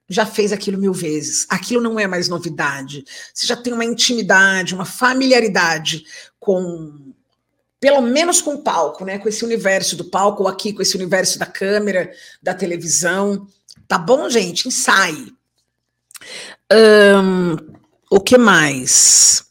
já 0.09 0.27
fez 0.27 0.53
aquilo 0.53 0.79
mil 0.79 0.93
vezes. 0.93 1.47
Aquilo 1.49 1.81
não 1.81 1.99
é 1.99 2.07
mais 2.07 2.29
novidade. 2.29 3.05
Você 3.33 3.47
já 3.47 3.57
tem 3.57 3.73
uma 3.73 3.85
intimidade, 3.85 4.75
uma 4.75 4.85
familiaridade 4.85 6.05
com 6.39 7.13
pelo 7.81 8.01
menos 8.01 8.41
com 8.41 8.55
o 8.55 8.63
palco, 8.63 9.05
né? 9.05 9.19
Com 9.19 9.29
esse 9.29 9.45
universo 9.45 9.95
do 9.95 10.07
palco, 10.07 10.45
ou 10.45 10.49
aqui 10.49 10.73
com 10.73 10.81
esse 10.81 10.97
universo 10.97 11.39
da 11.39 11.45
câmera, 11.45 12.11
da 12.43 12.55
televisão. 12.55 13.47
Tá 13.87 13.99
bom, 13.99 14.31
gente? 14.31 14.67
Ensaie. 14.67 15.35
Um, 16.73 17.57
o 18.11 18.21
que 18.21 18.39
mais? 18.39 19.45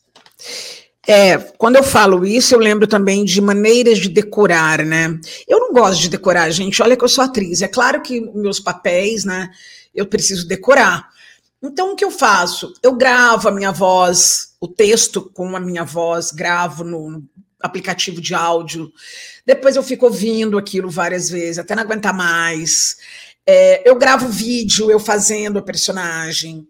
É, 1.06 1.38
quando 1.58 1.76
eu 1.76 1.84
falo 1.84 2.26
isso, 2.26 2.56
eu 2.56 2.60
lembro 2.60 2.88
também 2.88 3.26
de 3.26 3.42
maneiras 3.42 4.00
de 4.00 4.08
decorar, 4.08 4.86
né? 4.86 5.20
Eu 5.48 5.60
não 5.60 5.74
gosto 5.74 6.02
de 6.02 6.10
decorar, 6.10 6.50
gente. 6.50 6.82
Olha 6.82 6.96
que 6.96 7.04
eu 7.04 7.10
sou 7.10 7.24
atriz. 7.24 7.62
É 7.62 7.68
claro 7.68 8.02
que 8.02 8.22
meus 8.34 8.60
papéis, 8.60 9.26
né? 9.26 9.50
Eu 9.94 10.06
preciso 10.06 10.48
decorar. 10.48 11.10
Então, 11.62 11.94
o 11.94 11.96
que 11.96 12.06
eu 12.06 12.12
faço? 12.12 12.74
Eu 12.82 12.96
gravo 12.96 13.48
a 13.50 13.52
minha 13.52 13.72
voz, 13.72 14.54
o 14.60 14.68
texto 14.68 15.22
com 15.34 15.56
a 15.56 15.60
minha 15.60 15.84
voz, 15.84 16.32
gravo 16.32 16.84
no 16.84 17.24
aplicativo 17.62 18.22
de 18.22 18.34
áudio. 18.34 18.92
Depois 19.46 19.76
eu 19.76 19.84
fico 19.84 20.06
ouvindo 20.06 20.58
aquilo 20.58 20.90
várias 20.90 21.30
vezes, 21.30 21.60
até 21.60 21.76
não 21.76 21.84
aguentar 21.84 22.14
mais. 22.14 22.98
É, 23.46 23.90
eu 23.90 23.96
gravo 23.96 24.28
vídeo, 24.28 24.90
eu 24.90 25.00
fazendo 25.00 25.60
a 25.60 25.62
personagem. 25.62 26.68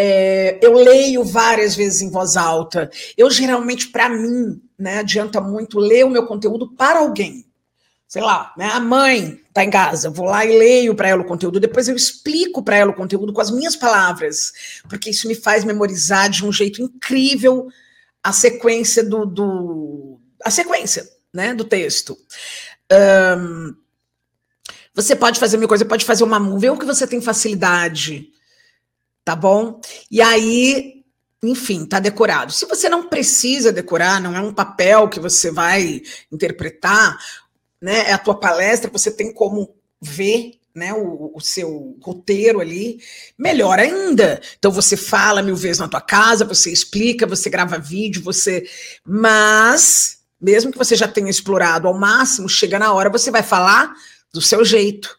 É, 0.00 0.60
eu 0.62 0.74
leio 0.74 1.24
várias 1.24 1.74
vezes 1.74 2.02
em 2.02 2.08
voz 2.08 2.36
alta. 2.36 2.88
Eu 3.16 3.28
geralmente, 3.32 3.88
para 3.88 4.08
mim, 4.08 4.62
né, 4.78 4.98
adianta 4.98 5.40
muito 5.40 5.80
ler 5.80 6.04
o 6.04 6.10
meu 6.10 6.24
conteúdo 6.24 6.70
para 6.76 7.00
alguém. 7.00 7.44
Sei 8.06 8.22
lá, 8.22 8.54
né, 8.56 8.66
a 8.66 8.78
mãe 8.78 9.42
está 9.48 9.64
em 9.64 9.70
casa, 9.70 10.08
vou 10.08 10.26
lá 10.26 10.46
e 10.46 10.56
leio 10.56 10.94
para 10.94 11.08
ela 11.08 11.22
o 11.22 11.26
conteúdo, 11.26 11.58
depois 11.58 11.88
eu 11.88 11.96
explico 11.96 12.62
para 12.62 12.76
ela 12.76 12.92
o 12.92 12.94
conteúdo 12.94 13.32
com 13.32 13.40
as 13.40 13.50
minhas 13.50 13.74
palavras, 13.74 14.52
porque 14.88 15.10
isso 15.10 15.26
me 15.26 15.34
faz 15.34 15.64
memorizar 15.64 16.30
de 16.30 16.46
um 16.46 16.52
jeito 16.52 16.80
incrível 16.80 17.66
a 18.22 18.32
sequência 18.32 19.02
do, 19.02 19.26
do 19.26 20.20
a 20.44 20.50
sequência, 20.50 21.08
né, 21.34 21.52
do 21.52 21.64
texto. 21.64 22.16
Um, 23.36 23.74
você 24.94 25.16
pode 25.16 25.40
fazer 25.40 25.56
uma 25.56 25.66
coisa, 25.66 25.84
pode 25.84 26.04
fazer 26.04 26.22
uma 26.22 26.56
vê 26.56 26.70
o 26.70 26.78
que 26.78 26.86
você 26.86 27.04
tem 27.04 27.20
facilidade 27.20 28.32
tá 29.28 29.36
bom? 29.36 29.78
E 30.10 30.22
aí, 30.22 31.04
enfim, 31.42 31.84
tá 31.84 32.00
decorado. 32.00 32.50
Se 32.50 32.64
você 32.64 32.88
não 32.88 33.10
precisa 33.10 33.70
decorar, 33.70 34.22
não 34.22 34.34
é 34.34 34.40
um 34.40 34.54
papel 34.54 35.06
que 35.06 35.20
você 35.20 35.50
vai 35.50 36.00
interpretar, 36.32 37.18
né? 37.78 38.08
É 38.08 38.14
a 38.14 38.18
tua 38.18 38.40
palestra, 38.40 38.90
você 38.90 39.10
tem 39.10 39.30
como 39.30 39.76
ver 40.00 40.52
né, 40.74 40.94
o, 40.94 41.30
o, 41.34 41.40
seu 41.42 41.94
roteiro 42.02 42.58
ali, 42.58 43.02
melhor 43.36 43.78
ainda. 43.78 44.40
Então 44.58 44.72
você 44.72 44.96
fala 44.96 45.42
mil 45.42 45.56
vezes 45.56 45.78
na 45.78 45.88
tua 45.88 46.00
casa, 46.00 46.46
você 46.46 46.72
explica, 46.72 47.26
você 47.26 47.50
grava 47.50 47.78
vídeo, 47.78 48.22
você. 48.22 48.66
Mas, 49.04 50.20
mesmo 50.40 50.72
que 50.72 50.78
você 50.78 50.96
já 50.96 51.06
tenha 51.06 51.28
explorado 51.28 51.86
ao 51.86 51.92
máximo, 51.92 52.48
chega 52.48 52.78
na 52.78 52.94
hora, 52.94 53.10
você 53.10 53.30
vai 53.30 53.42
falar 53.42 53.92
do 54.32 54.40
seu 54.40 54.64
jeito 54.64 55.17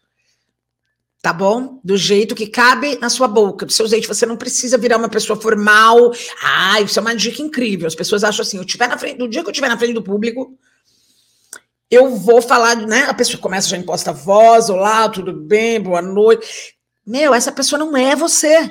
tá 1.21 1.33
bom? 1.33 1.79
Do 1.83 1.97
jeito 1.97 2.35
que 2.35 2.47
cabe 2.47 2.97
na 2.99 3.09
sua 3.09 3.27
boca, 3.27 3.65
do 3.65 3.71
seu 3.71 3.87
jeito. 3.87 4.07
Você 4.07 4.25
não 4.25 4.37
precisa 4.37 4.77
virar 4.77 4.97
uma 4.97 5.09
pessoa 5.09 5.39
formal. 5.39 6.11
Ah, 6.43 6.81
isso 6.81 6.99
é 6.99 7.01
uma 7.01 7.15
dica 7.15 7.41
incrível. 7.41 7.87
As 7.87 7.95
pessoas 7.95 8.23
acham 8.23 8.43
assim: 8.43 8.57
eu 8.57 8.65
tiver 8.65 8.87
na 8.87 8.97
frente, 8.97 9.19
no 9.19 9.27
dia 9.27 9.41
que 9.41 9.47
eu 9.47 9.51
estiver 9.51 9.69
na 9.69 9.77
frente 9.77 9.93
do 9.93 10.03
público, 10.03 10.57
eu 11.89 12.15
vou 12.15 12.41
falar, 12.41 12.75
né? 12.75 13.03
A 13.03 13.13
pessoa 13.13 13.41
começa 13.41 13.69
já 13.69 13.77
imposta 13.77 14.11
a 14.11 14.13
voz, 14.13 14.69
olá, 14.69 15.09
tudo 15.09 15.33
bem, 15.33 15.81
boa 15.81 16.01
noite. 16.01 16.75
Meu, 17.05 17.33
essa 17.33 17.51
pessoa 17.51 17.79
não 17.79 17.97
é 17.97 18.15
você. 18.15 18.69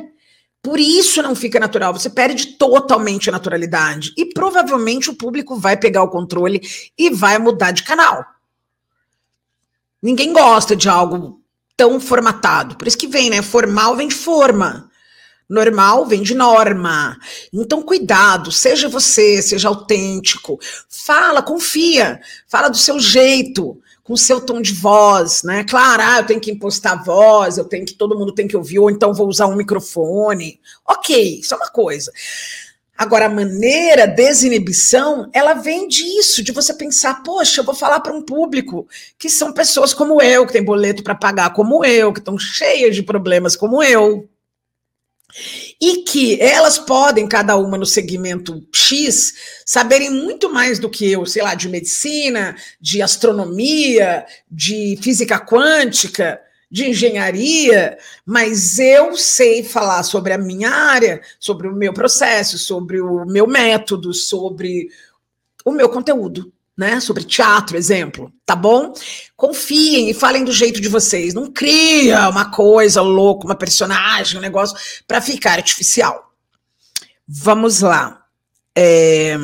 Por 0.62 0.81
isso 0.81 1.23
não 1.23 1.37
fica 1.37 1.61
natural, 1.61 1.92
você 1.92 2.11
perde 2.11 2.59
totalmente 2.59 3.29
a 3.29 3.33
naturalidade. 3.33 4.12
E 4.16 4.27
provavelmente 4.27 5.09
o 5.09 5.14
público 5.14 5.57
vai 5.57 5.77
pegar 5.77 6.03
o 6.03 6.11
controle 6.11 6.61
e 6.96 7.11
vai 7.11 7.38
mudar 7.38 7.70
de 7.70 7.85
canal. 7.85 8.25
Ninguém 10.03 10.33
gosta 10.33 10.75
de 10.75 10.88
algo 10.88 11.38
tão 11.79 12.01
formatado. 12.01 12.75
Por 12.75 12.88
isso 12.88 12.99
que 12.99 13.07
vem, 13.07 13.31
né? 13.31 13.41
Formal 13.41 13.97
vem 13.97 14.09
de 14.09 14.17
forma. 14.17 14.91
Normal 15.49 16.05
vem 16.05 16.23
de 16.23 16.35
norma. 16.35 17.17
Então, 17.53 17.81
cuidado, 17.81 18.51
seja 18.51 18.88
você, 18.88 19.41
seja 19.41 19.69
autêntico. 19.69 20.59
Fala, 20.91 21.41
confia. 21.41 22.21
Fala 22.49 22.69
do 22.69 22.77
seu 22.77 22.99
jeito, 22.99 23.81
com 24.03 24.12
o 24.12 24.19
seu 24.19 24.41
tom 24.41 24.61
de 24.61 24.75
voz, 24.75 25.45
né? 25.45 25.64
Claro, 25.64 26.03
ah, 26.05 26.19
eu 26.19 26.27
tenho 26.27 26.41
que 26.41 26.51
impostar 26.51 26.95
a 26.95 27.03
voz, 27.03 27.57
eu 27.57 27.64
tenho 27.64 27.87
que, 27.87 27.95
todo 27.95 28.19
mundo 28.19 28.35
tem 28.35 28.49
que 28.49 28.57
ouvir, 28.57 28.81
ou 28.81 28.91
então 28.91 29.14
vou 29.14 29.29
usar 29.29 29.47
um 29.47 29.57
microfone. 29.57 30.61
Ok, 30.87 31.38
isso 31.41 31.55
é 31.55 31.57
uma 31.57 31.69
coisa. 31.69 32.12
Agora, 32.99 33.27
a 33.27 33.31
maneira 33.31 34.09
desinibição, 34.09 35.31
ela 35.33 35.55
vem 35.55 35.87
disso, 35.87 36.43
de 36.43 36.51
você 36.51 36.75
pensar, 36.75 37.23
poxa, 37.23 37.61
eu 37.61 37.65
vou 37.65 37.75
falar 37.75 38.01
para 38.01 38.13
um 38.13 38.21
público 38.21 38.89
que 39.17 39.31
são 39.31 39.53
pessoas 39.53 39.95
como 39.95 40.21
eu, 40.21 40.45
que 40.45 40.53
tem 40.53 40.65
boleto 40.65 41.05
para 41.05 41.15
pagar 41.15 41.53
como 41.53 41.85
eu, 41.85 42.13
que 42.13 42.19
estão 42.19 42.37
cheias 42.37 42.97
de 42.97 43.05
problemas 43.05 43.55
como 43.55 43.85
eu. 43.85 44.29
E 45.81 46.03
que 46.03 46.41
elas 46.41 46.77
podem, 46.77 47.29
cada 47.29 47.57
uma 47.57 47.79
no 47.79 47.87
segmento 47.87 48.67
X, 48.75 49.63
saberem 49.65 50.11
muito 50.11 50.53
mais 50.53 50.81
do 50.81 50.91
que 50.91 51.09
eu, 51.09 51.25
sei 51.25 51.43
lá, 51.43 51.55
de 51.55 51.69
medicina, 51.69 52.57
de 52.81 53.01
astronomia, 53.01 54.27
de 54.51 54.99
física 55.01 55.39
quântica, 55.39 56.41
de 56.70 56.90
engenharia, 56.90 57.96
mas 58.26 58.78
eu 58.78 59.16
sei 59.16 59.62
falar 59.62 60.02
sobre 60.02 60.33
a 60.33 60.38
minha 60.38 60.70
área, 60.70 61.22
sobre 61.40 61.66
o 61.66 61.74
meu 61.74 61.92
processo, 61.92 62.59
sobre 62.59 63.00
o 63.00 63.24
meu 63.24 63.46
método, 63.46 64.12
sobre 64.12 64.88
o 65.64 65.72
meu 65.72 65.88
conteúdo, 65.88 66.52
né? 66.76 67.00
Sobre 67.00 67.24
teatro, 67.24 67.76
exemplo, 67.76 68.33
tá 68.44 68.54
bom? 68.54 68.92
Confiem 69.37 70.11
e 70.11 70.14
falem 70.14 70.44
do 70.44 70.52
jeito 70.52 70.81
de 70.81 70.88
vocês. 70.88 71.35
Não 71.35 71.50
cria 71.50 72.28
uma 72.28 72.50
coisa 72.50 73.00
louca, 73.00 73.46
uma 73.46 73.57
personagem, 73.57 74.38
um 74.38 74.42
negócio 74.42 74.76
para 75.07 75.20
ficar 75.20 75.52
artificial. 75.52 76.33
Vamos 77.26 77.81
lá. 77.81 78.17
É... 78.81 79.37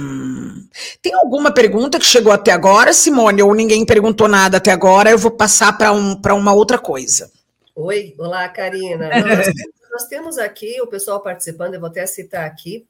Tem 1.02 1.12
alguma 1.12 1.52
pergunta 1.52 1.98
que 1.98 2.06
chegou 2.06 2.32
até 2.32 2.52
agora, 2.52 2.92
Simone, 2.92 3.42
ou 3.42 3.52
ninguém 3.52 3.84
perguntou 3.84 4.28
nada 4.28 4.58
até 4.58 4.70
agora? 4.70 5.10
Eu 5.10 5.18
vou 5.18 5.32
passar 5.32 5.76
para 5.76 5.92
um, 5.92 6.20
uma 6.36 6.52
outra 6.52 6.78
coisa. 6.78 7.32
Oi, 7.74 8.14
olá, 8.16 8.48
Karina. 8.48 9.08
Nós, 9.18 9.46
nós, 9.90 10.04
temos 10.06 10.38
aqui 10.38 10.80
o 10.80 10.86
pessoal 10.86 11.20
participando, 11.20 11.74
eu 11.74 11.80
vou 11.80 11.88
até 11.88 12.06
citar 12.06 12.44
aqui. 12.44 12.86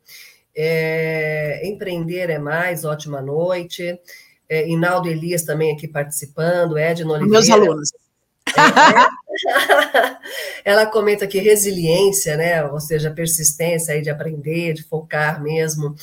É, 0.55 1.67
Empreender 1.67 2.29
é 2.29 2.39
mais, 2.39 2.85
ótima 2.85 3.23
noite. 3.23 3.99
É, 4.49 4.69
Inaldo 4.69 5.09
Elias 5.09 5.43
também 5.43 5.73
aqui 5.73 5.89
participando, 5.89 6.77
Edna 6.77 7.13
Oliveira. 7.13 7.31
Meus 7.31 7.51
alunos. 7.51 7.91
É, 8.47 8.55
ela 10.71 10.87
comenta 10.87 11.27
que 11.27 11.39
resiliência, 11.39 12.37
né? 12.37 12.65
Ou 12.65 12.81
seja, 12.81 13.11
persistência 13.11 13.95
aí 13.95 14.03
de 14.03 14.11
aprender, 14.11 14.75
de 14.75 14.83
focar 14.85 15.43
mesmo. 15.43 15.95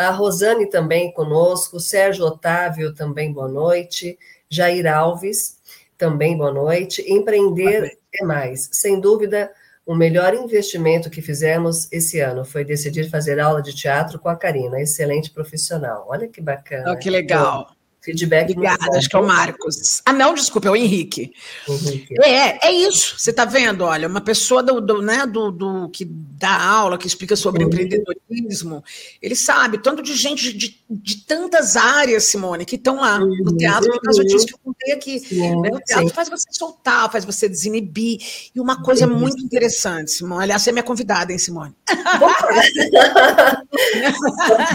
A 0.00 0.10
Rosane 0.12 0.64
também 0.64 1.12
conosco, 1.12 1.78
Sérgio 1.78 2.24
Otávio 2.24 2.94
também 2.94 3.30
boa 3.30 3.48
noite, 3.48 4.18
Jair 4.48 4.90
Alves 4.90 5.58
também 5.98 6.38
boa 6.38 6.50
noite. 6.50 7.04
Empreender 7.06 7.98
é 8.14 8.24
mais, 8.24 8.70
sem 8.72 8.98
dúvida, 8.98 9.52
o 9.84 9.94
melhor 9.94 10.32
investimento 10.32 11.10
que 11.10 11.20
fizemos 11.20 11.86
esse 11.92 12.18
ano 12.18 12.46
foi 12.46 12.64
decidir 12.64 13.10
fazer 13.10 13.38
aula 13.38 13.60
de 13.60 13.74
teatro 13.74 14.18
com 14.18 14.30
a 14.30 14.36
Karina, 14.36 14.80
excelente 14.80 15.30
profissional. 15.30 16.06
Olha 16.08 16.26
que 16.26 16.40
bacana. 16.40 16.92
Oh, 16.92 16.96
que 16.96 17.10
legal. 17.10 17.70
Feedback. 18.00 18.52
Obrigada, 18.52 18.96
acho 18.96 19.08
que 19.08 19.16
é 19.16 19.18
o 19.18 19.26
Marcos. 19.26 20.00
Ah, 20.06 20.12
não, 20.12 20.32
desculpa, 20.32 20.68
é 20.68 20.70
o 20.70 20.76
Henrique. 20.76 21.32
Henrique. 21.68 22.14
É, 22.22 22.68
é 22.68 22.72
isso. 22.72 23.18
Você 23.18 23.30
está 23.30 23.44
vendo? 23.44 23.84
Olha, 23.84 24.08
uma 24.08 24.22
pessoa 24.22 24.62
do, 24.62 24.80
do, 24.80 25.02
né, 25.02 25.26
do, 25.26 25.50
do, 25.50 25.88
que 25.90 26.06
dá 26.06 26.62
aula, 26.62 26.96
que 26.96 27.06
explica 27.06 27.36
sobre 27.36 27.62
uhum. 27.62 27.68
empreendedorismo, 27.68 28.82
ele 29.20 29.36
sabe, 29.36 29.78
tanto 29.78 30.02
de 30.02 30.14
gente 30.14 30.52
de, 30.52 30.80
de 30.88 31.16
tantas 31.26 31.76
áreas, 31.76 32.24
Simone, 32.24 32.64
que 32.64 32.76
estão 32.76 32.96
lá 32.96 33.18
uhum. 33.18 33.36
no 33.44 33.56
teatro, 33.56 33.92
que 33.92 34.00
caso 34.00 34.24
disso 34.24 34.46
que 34.46 34.54
eu 34.54 34.60
contei 34.64 34.92
aqui. 34.94 35.20
Sim, 35.20 35.60
né? 35.60 35.70
O 35.70 35.80
teatro 35.80 36.08
faz 36.08 36.30
você 36.30 36.48
soltar, 36.52 37.12
faz 37.12 37.26
você 37.26 37.48
desinibir. 37.48 38.18
E 38.54 38.60
uma 38.60 38.82
coisa 38.82 39.06
muito 39.06 39.44
interessante, 39.44 40.10
Simone. 40.10 40.44
Aliás, 40.44 40.62
você 40.62 40.70
é 40.70 40.72
minha 40.72 40.82
convidada, 40.82 41.32
hein, 41.32 41.38
Simone? 41.38 41.74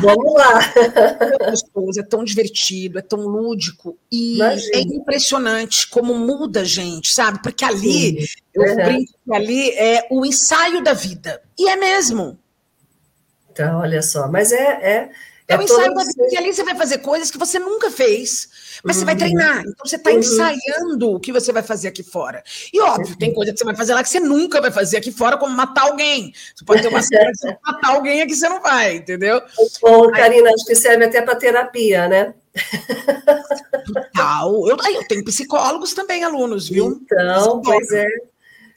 Vamos 0.02 0.34
lá. 0.36 0.60
É 1.46 1.52
gostoso, 1.52 2.00
é 2.00 2.04
tão 2.04 2.24
divertido, 2.24 3.00
é 3.00 3.02
tão 3.02 3.15
lúdico. 3.22 3.98
E 4.12 4.36
Imagina. 4.36 4.78
é 4.78 4.82
impressionante 4.82 5.88
como 5.90 6.16
muda 6.16 6.62
a 6.62 6.64
gente, 6.64 7.14
sabe? 7.14 7.42
Porque 7.42 7.64
ali, 7.64 8.26
Sim. 8.26 8.42
eu 8.54 8.64
uhum. 8.64 8.76
brinco 8.76 9.14
que 9.24 9.36
ali 9.36 9.70
é 9.72 10.08
o 10.12 10.26
ensaio 10.26 10.84
da 10.84 10.94
vida. 10.94 11.42
E 11.58 11.70
é 11.70 11.76
mesmo. 11.76 12.38
Então, 13.52 13.80
olha 13.80 14.02
só, 14.02 14.28
mas 14.28 14.52
é. 14.52 14.58
É, 14.58 15.10
é, 15.48 15.56
é 15.56 15.58
o 15.58 15.62
ensaio 15.62 15.94
da 15.94 16.02
vida, 16.02 16.14
porque 16.18 16.38
ali 16.38 16.54
você 16.54 16.64
vai 16.64 16.76
fazer 16.76 16.98
coisas 16.98 17.32
que 17.32 17.38
você 17.38 17.58
nunca 17.60 17.90
fez. 17.90 18.50
Mas 18.84 18.98
uhum. 18.98 19.00
você 19.00 19.06
vai 19.06 19.14
uhum. 19.14 19.20
treinar, 19.20 19.60
então 19.62 19.86
você 19.86 19.96
está 19.96 20.12
uhum. 20.12 20.20
ensaiando 20.20 21.12
o 21.12 21.20
que 21.20 21.32
você 21.32 21.54
vai 21.54 21.64
fazer 21.64 21.88
aqui 21.88 22.04
fora. 22.04 22.44
E 22.74 22.82
óbvio, 22.82 23.14
uhum. 23.14 23.18
tem 23.18 23.34
coisa 23.34 23.54
que 23.54 23.60
você 23.60 23.66
vai 23.66 23.76
fazer 23.76 23.94
lá 23.94 24.04
que 24.04 24.10
você 24.10 24.20
nunca 24.20 24.60
vai 24.60 24.72
fazer 24.72 24.98
aqui 24.98 25.12
fora, 25.12 25.38
como 25.38 25.56
matar 25.56 25.84
alguém. 25.84 26.34
Você 26.54 26.66
pode 26.66 26.82
ter 26.82 26.88
uma 26.90 27.02
cena 27.02 27.32
que 27.32 27.38
você 27.38 27.58
matar 27.64 27.90
alguém 27.92 28.22
aqui, 28.22 28.36
você 28.36 28.50
não 28.50 28.62
vai, 28.62 28.98
entendeu? 28.98 29.42
Bom, 29.82 30.12
Karina, 30.12 30.50
acho 30.50 30.66
que 30.66 30.76
serve 30.76 31.06
até 31.06 31.22
para 31.22 31.36
terapia, 31.36 32.08
né? 32.08 32.34
Total. 33.86 34.68
Eu, 34.68 34.78
eu 34.78 35.08
tenho 35.08 35.24
psicólogos 35.26 35.94
também, 35.94 36.24
alunos, 36.24 36.70
viu? 36.70 37.02
Então, 37.04 37.62
pois 37.62 37.92
é. 37.92 38.08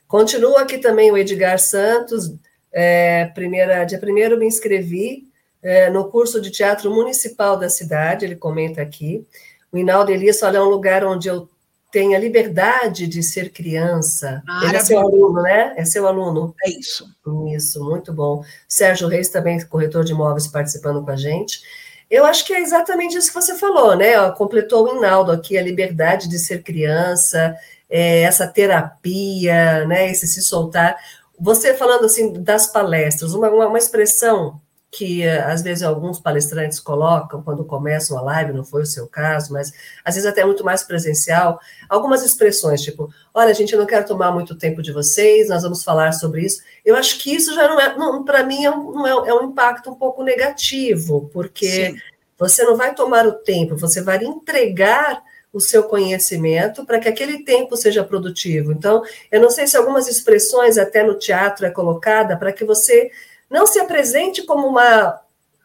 Continua 0.06 0.62
aqui 0.62 0.78
também 0.78 1.10
o 1.10 1.18
Edgar 1.18 1.58
Santos. 1.58 2.32
É, 2.72 3.26
primeira, 3.34 3.84
dia 3.84 3.98
primeiro 3.98 4.38
me 4.38 4.46
inscrevi 4.46 5.28
é, 5.62 5.90
no 5.90 6.08
curso 6.08 6.40
de 6.40 6.50
teatro 6.50 6.90
municipal 6.90 7.56
da 7.56 7.68
cidade, 7.68 8.24
ele 8.24 8.36
comenta 8.36 8.80
aqui. 8.80 9.26
O 9.72 9.78
Inaldo 9.78 10.10
Elias 10.10 10.42
olha, 10.42 10.58
é 10.58 10.62
um 10.62 10.68
lugar 10.68 11.04
onde 11.04 11.28
eu 11.28 11.48
tenho 11.90 12.14
a 12.14 12.18
liberdade 12.18 13.06
de 13.06 13.22
ser 13.22 13.50
criança. 13.50 14.42
Ah, 14.46 14.60
ele 14.64 14.76
é 14.76 14.80
seu 14.80 15.00
aluno, 15.00 15.42
né? 15.42 15.74
É 15.76 15.84
seu 15.84 16.06
aluno. 16.06 16.54
É 16.62 16.70
isso. 16.70 17.08
Isso, 17.54 17.82
muito 17.82 18.12
bom. 18.12 18.44
Sérgio 18.68 19.08
Reis, 19.08 19.30
também 19.30 19.60
corretor 19.66 20.04
de 20.04 20.12
imóveis, 20.12 20.46
participando 20.46 21.02
com 21.02 21.10
a 21.10 21.16
gente. 21.16 21.62
Eu 22.10 22.24
acho 22.24 22.44
que 22.46 22.54
é 22.54 22.60
exatamente 22.60 23.16
isso 23.16 23.28
que 23.28 23.34
você 23.34 23.54
falou, 23.54 23.96
né? 23.96 24.30
completou 24.32 24.86
o 24.86 24.96
Inaldo 24.96 25.30
aqui, 25.30 25.58
a 25.58 25.62
liberdade 25.62 26.28
de 26.28 26.38
ser 26.38 26.62
criança, 26.62 27.54
é, 27.88 28.22
essa 28.22 28.46
terapia, 28.46 29.84
né? 29.86 30.10
Esse 30.10 30.26
se 30.26 30.42
soltar. 30.42 30.96
Você 31.38 31.74
falando 31.74 32.06
assim 32.06 32.32
das 32.42 32.66
palestras, 32.66 33.34
uma, 33.34 33.50
uma, 33.50 33.66
uma 33.68 33.78
expressão 33.78 34.60
que 34.90 35.22
eh, 35.22 35.40
às 35.42 35.62
vezes 35.62 35.82
alguns 35.82 36.18
palestrantes 36.18 36.80
colocam 36.80 37.42
quando 37.42 37.64
começam 37.64 38.16
a 38.18 38.22
live, 38.22 38.52
não 38.52 38.64
foi 38.64 38.82
o 38.82 38.86
seu 38.86 39.06
caso, 39.06 39.52
mas 39.52 39.72
às 40.04 40.14
vezes 40.14 40.28
até 40.28 40.44
muito 40.44 40.64
mais 40.64 40.82
presencial, 40.82 41.60
algumas 41.88 42.24
expressões, 42.24 42.80
tipo, 42.80 43.12
olha, 43.34 43.52
gente, 43.52 43.72
eu 43.72 43.78
não 43.78 43.86
quero 43.86 44.06
tomar 44.06 44.32
muito 44.32 44.56
tempo 44.56 44.82
de 44.82 44.92
vocês, 44.92 45.48
nós 45.48 45.62
vamos 45.62 45.84
falar 45.84 46.12
sobre 46.12 46.42
isso. 46.42 46.62
Eu 46.84 46.96
acho 46.96 47.18
que 47.18 47.34
isso 47.34 47.54
já 47.54 47.68
não 47.68 47.78
é, 47.80 48.24
para 48.24 48.42
mim, 48.44 48.64
é 48.64 48.70
um, 48.70 49.06
é, 49.06 49.10
é, 49.28 49.34
um 49.34 49.44
impacto 49.44 49.90
um 49.90 49.94
pouco 49.94 50.22
negativo, 50.22 51.28
porque 51.32 51.68
Sim. 51.68 51.98
você 52.38 52.64
não 52.64 52.76
vai 52.76 52.94
tomar 52.94 53.26
o 53.26 53.32
tempo, 53.32 53.76
você 53.76 54.00
vai 54.00 54.24
entregar 54.24 55.22
o 55.52 55.60
seu 55.60 55.84
conhecimento 55.84 56.84
para 56.84 56.98
que 56.98 57.08
aquele 57.08 57.42
tempo 57.42 57.76
seja 57.76 58.04
produtivo. 58.04 58.72
Então, 58.72 59.02
eu 59.30 59.40
não 59.40 59.50
sei 59.50 59.66
se 59.66 59.76
algumas 59.76 60.06
expressões 60.06 60.76
até 60.76 61.02
no 61.02 61.18
teatro 61.18 61.66
é 61.66 61.70
colocada 61.70 62.36
para 62.36 62.52
que 62.52 62.64
você 62.64 63.10
não 63.50 63.66
se 63.66 63.78
apresente 63.78 64.42
como 64.42 64.66
uma, 64.66 65.20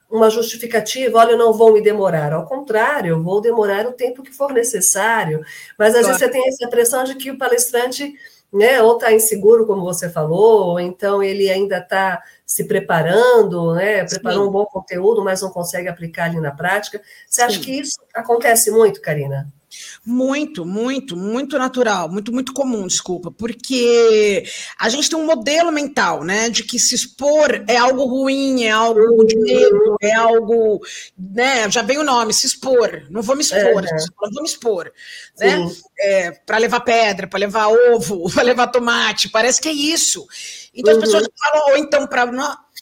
uma 0.10 0.30
justificativa, 0.30 1.18
olha, 1.20 1.32
eu 1.32 1.38
não 1.38 1.54
vou 1.54 1.74
me 1.74 1.82
demorar. 1.82 2.34
Ao 2.34 2.46
contrário, 2.46 3.12
eu 3.12 3.24
vou 3.24 3.42
demorar 3.42 3.86
o 3.88 3.94
tempo 3.94 4.24
que 4.24 4.32
for 4.32 4.52
necessário. 4.54 5.44
Mas 5.78 5.96
às 5.96 6.02
claro. 6.02 6.08
vezes 6.08 6.20
você 6.20 6.30
tem 6.30 6.48
essa 6.48 6.66
impressão 6.66 7.04
de 7.04 7.16
que 7.16 7.32
o 7.32 7.38
palestrante 7.38 8.14
né, 8.54 8.80
ou 8.84 8.94
está 8.94 9.12
inseguro, 9.12 9.66
como 9.66 9.82
você 9.82 10.08
falou, 10.08 10.68
ou 10.68 10.80
então 10.80 11.24
ele 11.24 11.50
ainda 11.50 11.80
está 11.80 12.22
se 12.46 12.66
preparando, 12.66 13.74
né, 13.74 14.06
preparou 14.06 14.48
um 14.48 14.52
bom 14.52 14.66
conteúdo, 14.66 15.24
mas 15.24 15.42
não 15.42 15.50
consegue 15.50 15.88
aplicar 15.88 16.26
ali 16.26 16.40
na 16.40 16.52
prática. 16.52 17.02
Você 17.28 17.42
Sim. 17.42 17.48
acha 17.48 17.60
que 17.60 17.80
isso 17.80 17.98
acontece 18.14 18.70
muito, 18.70 19.02
Karina? 19.02 19.52
Muito, 20.06 20.66
muito, 20.66 21.16
muito 21.16 21.58
natural, 21.58 22.10
muito, 22.10 22.32
muito 22.34 22.54
comum, 22.54 22.86
desculpa, 22.88 23.32
porque 23.32 24.44
a 24.78 24.90
gente 24.90 25.10
tem 25.10 25.18
um 25.18 25.26
modelo 25.26 25.72
mental, 25.72 26.24
né, 26.24 26.50
de 26.50 26.64
que 26.64 26.78
se 26.78 26.94
expor 26.94 27.64
é 27.68 27.78
algo 27.78 28.06
ruim, 28.06 28.64
é 28.64 28.72
algo 28.72 29.26
de 29.26 29.38
medo, 29.38 29.96
é 30.02 30.14
algo, 30.14 30.82
né, 31.18 31.70
já 31.72 31.82
vem 31.82 31.98
o 31.98 32.04
nome, 32.04 32.34
se 32.34 32.46
expor, 32.46 33.04
não 33.10 33.22
vou 33.22 33.36
me 33.36 33.42
expor, 33.42 33.86
é, 33.86 33.96
não 34.22 34.32
vou 34.32 34.44
me 34.44 34.50
expor, 34.50 34.92
né, 35.40 35.72
é, 36.00 36.32
para 36.32 36.58
levar 36.58 36.82
pedra, 36.82 37.28
para 37.28 37.40
levar 37.40 37.68
ovo, 37.68 38.30
para 38.34 38.44
levar 38.44 38.68
tomate, 38.68 39.30
parece 39.30 39.62
que 39.62 39.70
é 39.70 39.74
isso. 39.74 40.28
Então 40.74 40.94
uhum. 40.94 41.00
as 41.00 41.06
pessoas 41.06 41.28
falam, 41.40 41.70
ou 41.70 41.78
então, 41.78 42.06
para 42.08 42.30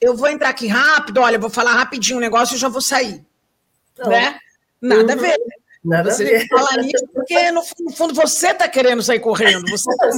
eu 0.02 0.16
vou 0.16 0.28
entrar 0.28 0.50
aqui 0.50 0.66
rápido, 0.66 1.22
olha, 1.22 1.38
vou 1.38 1.50
falar 1.50 1.74
rapidinho 1.74 2.18
um 2.18 2.22
negócio 2.22 2.56
e 2.56 2.60
já 2.60 2.68
vou 2.68 2.82
sair, 2.82 3.24
então, 3.94 4.10
né, 4.10 4.40
nada 4.82 5.14
uhum. 5.14 5.20
a 5.20 5.22
ver, 5.22 5.38
Nada 5.84 6.12
você 6.12 6.24
a 6.24 6.28
ver. 6.28 6.48
fala 6.48 6.78
nisso 6.84 7.08
porque, 7.12 7.52
no 7.52 7.64
fundo, 7.64 8.14
você 8.14 8.52
está 8.52 8.68
querendo 8.68 9.02
sair 9.02 9.20
correndo. 9.20 9.68
Você 9.70 9.90
tá 9.98 10.10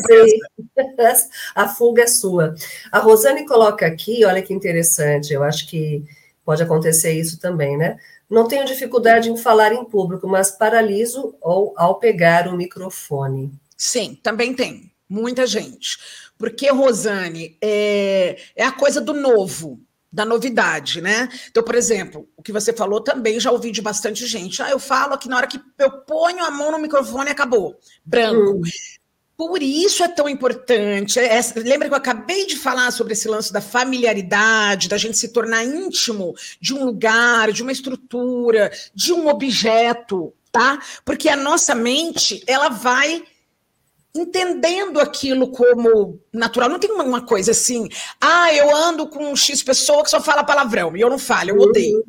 a 1.56 1.70
fuga 1.70 2.04
é 2.04 2.08
sua. 2.08 2.54
A 2.92 3.00
Rosane 3.00 3.46
coloca 3.46 3.86
aqui, 3.86 4.26
olha 4.26 4.42
que 4.42 4.54
interessante, 4.54 5.34
eu 5.34 5.42
acho 5.42 5.68
que 5.70 6.04
pode 6.44 6.62
acontecer 6.62 7.14
isso 7.14 7.40
também, 7.40 7.78
né? 7.78 7.98
Não 8.30 8.48
tenho 8.48 8.66
dificuldade 8.66 9.30
em 9.30 9.38
falar 9.38 9.72
em 9.72 9.86
público, 9.86 10.28
mas 10.28 10.52
paraliso 10.52 11.36
ou 11.40 11.74
ao 11.78 12.00
pegar 12.00 12.48
o 12.48 12.58
microfone. 12.58 13.52
Sim, 13.78 14.20
também 14.22 14.54
tem. 14.54 14.92
Muita 15.08 15.46
gente. 15.46 15.98
Porque, 16.38 16.70
Rosane, 16.72 17.58
é, 17.62 18.38
é 18.56 18.66
a 18.66 18.72
coisa 18.72 19.00
do 19.00 19.14
novo 19.14 19.80
da 20.14 20.24
novidade, 20.24 21.02
né? 21.02 21.28
Então, 21.50 21.64
por 21.64 21.74
exemplo, 21.74 22.30
o 22.38 22.44
que 22.44 22.52
você 22.52 22.72
falou 22.72 23.02
também 23.02 23.40
já 23.40 23.52
ouvi 23.52 23.72
de 23.72 23.82
bastante 23.82 24.28
gente. 24.28 24.62
Ah, 24.62 24.70
eu 24.70 24.78
falo 24.78 25.18
que 25.18 25.28
na 25.28 25.38
hora 25.38 25.48
que 25.48 25.60
eu 25.80 25.92
ponho 26.02 26.46
a 26.46 26.52
mão 26.52 26.72
no 26.72 26.78
microfone 26.78 27.32
acabou, 27.32 27.76
branco. 28.06 28.58
Hum. 28.58 28.62
Por 29.36 29.64
isso 29.64 30.04
é 30.04 30.08
tão 30.08 30.30
importante. 30.30 31.20
É, 31.20 31.40
lembra 31.56 31.88
que 31.88 31.94
eu 31.94 31.98
acabei 31.98 32.46
de 32.46 32.56
falar 32.56 32.92
sobre 32.92 33.14
esse 33.14 33.28
lance 33.28 33.52
da 33.52 33.60
familiaridade, 33.60 34.88
da 34.88 34.98
gente 34.98 35.18
se 35.18 35.30
tornar 35.30 35.64
íntimo 35.66 36.36
de 36.62 36.76
um 36.76 36.86
lugar, 36.86 37.52
de 37.52 37.64
uma 37.64 37.72
estrutura, 37.72 38.72
de 38.94 39.12
um 39.12 39.28
objeto, 39.28 40.32
tá? 40.52 40.80
Porque 41.04 41.28
a 41.28 41.36
nossa 41.36 41.74
mente, 41.74 42.44
ela 42.46 42.70
vai 42.70 43.24
entendendo 44.16 45.00
aquilo 45.00 45.50
como 45.50 46.20
natural. 46.32 46.70
Não 46.70 46.80
tem 46.80 46.92
uma, 46.92 47.22
coisa 47.22 47.52
assim, 47.52 47.90
ah, 48.22 48.54
eu 48.54 48.76
ando 48.76 49.08
com 49.08 49.36
X 49.36 49.64
pessoa 49.64 50.04
que 50.04 50.10
só 50.10 50.22
fala 50.22 50.44
palavrão 50.44 50.96
e 50.96 51.02
eu 51.02 51.10
não 51.10 51.18
falo, 51.18 51.50
eu 51.50 51.58
odeio. 51.58 52.04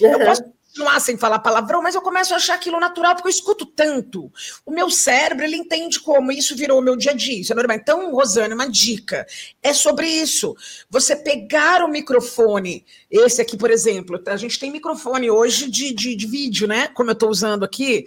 Uhum. 0.00 0.12
Eu 0.12 0.18
posso 0.20 0.42
continuar 0.70 1.00
sem 1.00 1.18
falar 1.18 1.40
palavrão, 1.40 1.82
mas 1.82 1.94
eu 1.94 2.00
começo 2.00 2.32
a 2.32 2.36
achar 2.36 2.54
aquilo 2.54 2.78
natural 2.78 3.14
porque 3.14 3.28
eu 3.28 3.32
escuto 3.32 3.66
tanto. 3.66 4.32
O 4.64 4.70
meu 4.70 4.88
cérebro, 4.88 5.44
ele 5.44 5.56
entende 5.56 6.00
como 6.00 6.32
isso 6.32 6.56
virou 6.56 6.78
o 6.78 6.82
meu 6.82 6.96
dia 6.96 7.10
a 7.10 7.14
dia, 7.14 7.40
isso 7.40 7.52
é 7.52 7.56
normal. 7.56 7.76
Então, 7.76 8.12
Rosane, 8.12 8.54
uma 8.54 8.68
dica 8.68 9.26
é 9.62 9.74
sobre 9.74 10.06
isso. 10.06 10.56
Você 10.88 11.16
pegar 11.16 11.84
o 11.84 11.88
microfone, 11.88 12.86
esse 13.10 13.42
aqui, 13.42 13.56
por 13.56 13.70
exemplo, 13.70 14.22
a 14.26 14.36
gente 14.36 14.58
tem 14.58 14.70
microfone 14.70 15.30
hoje 15.30 15.68
de, 15.68 15.92
de, 15.92 16.14
de 16.14 16.26
vídeo, 16.26 16.68
né? 16.68 16.88
Como 16.88 17.10
eu 17.10 17.14
estou 17.14 17.28
usando 17.28 17.64
aqui. 17.64 18.06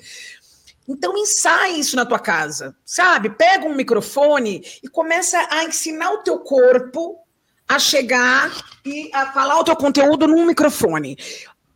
Então 0.88 1.18
ensaie 1.18 1.80
isso 1.80 1.96
na 1.96 2.06
tua 2.06 2.20
casa, 2.20 2.76
sabe? 2.86 3.30
Pega 3.30 3.66
um 3.66 3.76
microfone 3.76 4.64
e 4.84 4.88
começa 4.88 5.48
a 5.50 5.64
ensinar 5.64 6.12
o 6.12 6.24
teu 6.24 6.40
corpo 6.40 7.20
a 7.68 7.80
chegar 7.80 8.52
e 8.86 9.10
a 9.14 9.32
falar 9.32 9.60
o 9.60 9.64
teu 9.64 9.76
conteúdo 9.76 10.28
num 10.28 10.46
microfone 10.46 11.18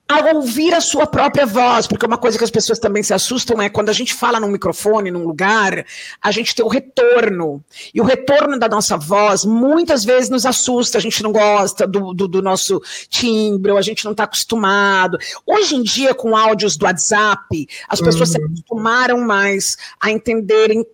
a 0.07 0.33
ouvir 0.33 0.73
a 0.73 0.79
sua 0.79 1.05
própria 1.05 1.45
voz, 1.45 1.85
porque 1.85 2.05
uma 2.05 2.17
coisa 2.17 2.37
que 2.37 2.43
as 2.43 2.49
pessoas 2.49 2.79
também 2.79 3.03
se 3.03 3.13
assustam 3.13 3.61
é 3.61 3.69
quando 3.69 3.89
a 3.89 3.93
gente 3.93 4.13
fala 4.13 4.39
num 4.39 4.47
microfone, 4.47 5.11
num 5.11 5.25
lugar, 5.25 5.85
a 6.21 6.31
gente 6.31 6.55
tem 6.55 6.65
o 6.65 6.69
retorno. 6.69 7.61
E 7.93 7.99
o 7.99 8.05
retorno 8.05 8.57
da 8.57 8.69
nossa 8.69 8.95
voz 8.95 9.43
muitas 9.43 10.05
vezes 10.05 10.29
nos 10.29 10.45
assusta, 10.45 10.97
a 10.97 11.01
gente 11.01 11.21
não 11.21 11.33
gosta 11.33 11.85
do, 11.85 12.13
do, 12.13 12.27
do 12.27 12.41
nosso 12.41 12.81
timbre, 13.09 13.71
ou 13.71 13.77
a 13.77 13.81
gente 13.81 14.05
não 14.05 14.11
está 14.11 14.23
acostumado. 14.23 15.17
Hoje 15.45 15.75
em 15.75 15.83
dia, 15.83 16.15
com 16.15 16.37
áudios 16.37 16.77
do 16.77 16.85
WhatsApp, 16.85 17.67
as 17.89 17.99
pessoas 17.99 18.29
uhum. 18.29 18.35
se 18.35 18.45
acostumaram 18.45 19.19
mais 19.19 19.75
a 19.99 20.09
entenderem 20.09 20.85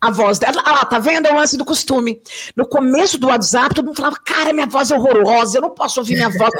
a 0.00 0.10
voz 0.10 0.38
dela, 0.38 0.62
ah, 0.64 0.86
tá 0.86 0.98
vendo? 0.98 1.26
É 1.26 1.32
o 1.32 1.36
lance 1.36 1.56
do 1.56 1.64
costume. 1.64 2.20
No 2.54 2.66
começo 2.66 3.18
do 3.18 3.26
WhatsApp, 3.26 3.74
todo 3.74 3.86
mundo 3.86 3.96
falava, 3.96 4.16
cara, 4.24 4.52
minha 4.52 4.66
voz 4.66 4.90
é 4.90 4.96
horrorosa, 4.96 5.58
eu 5.58 5.62
não 5.62 5.70
posso 5.70 5.98
ouvir 5.98 6.14
minha 6.14 6.28
voz. 6.28 6.52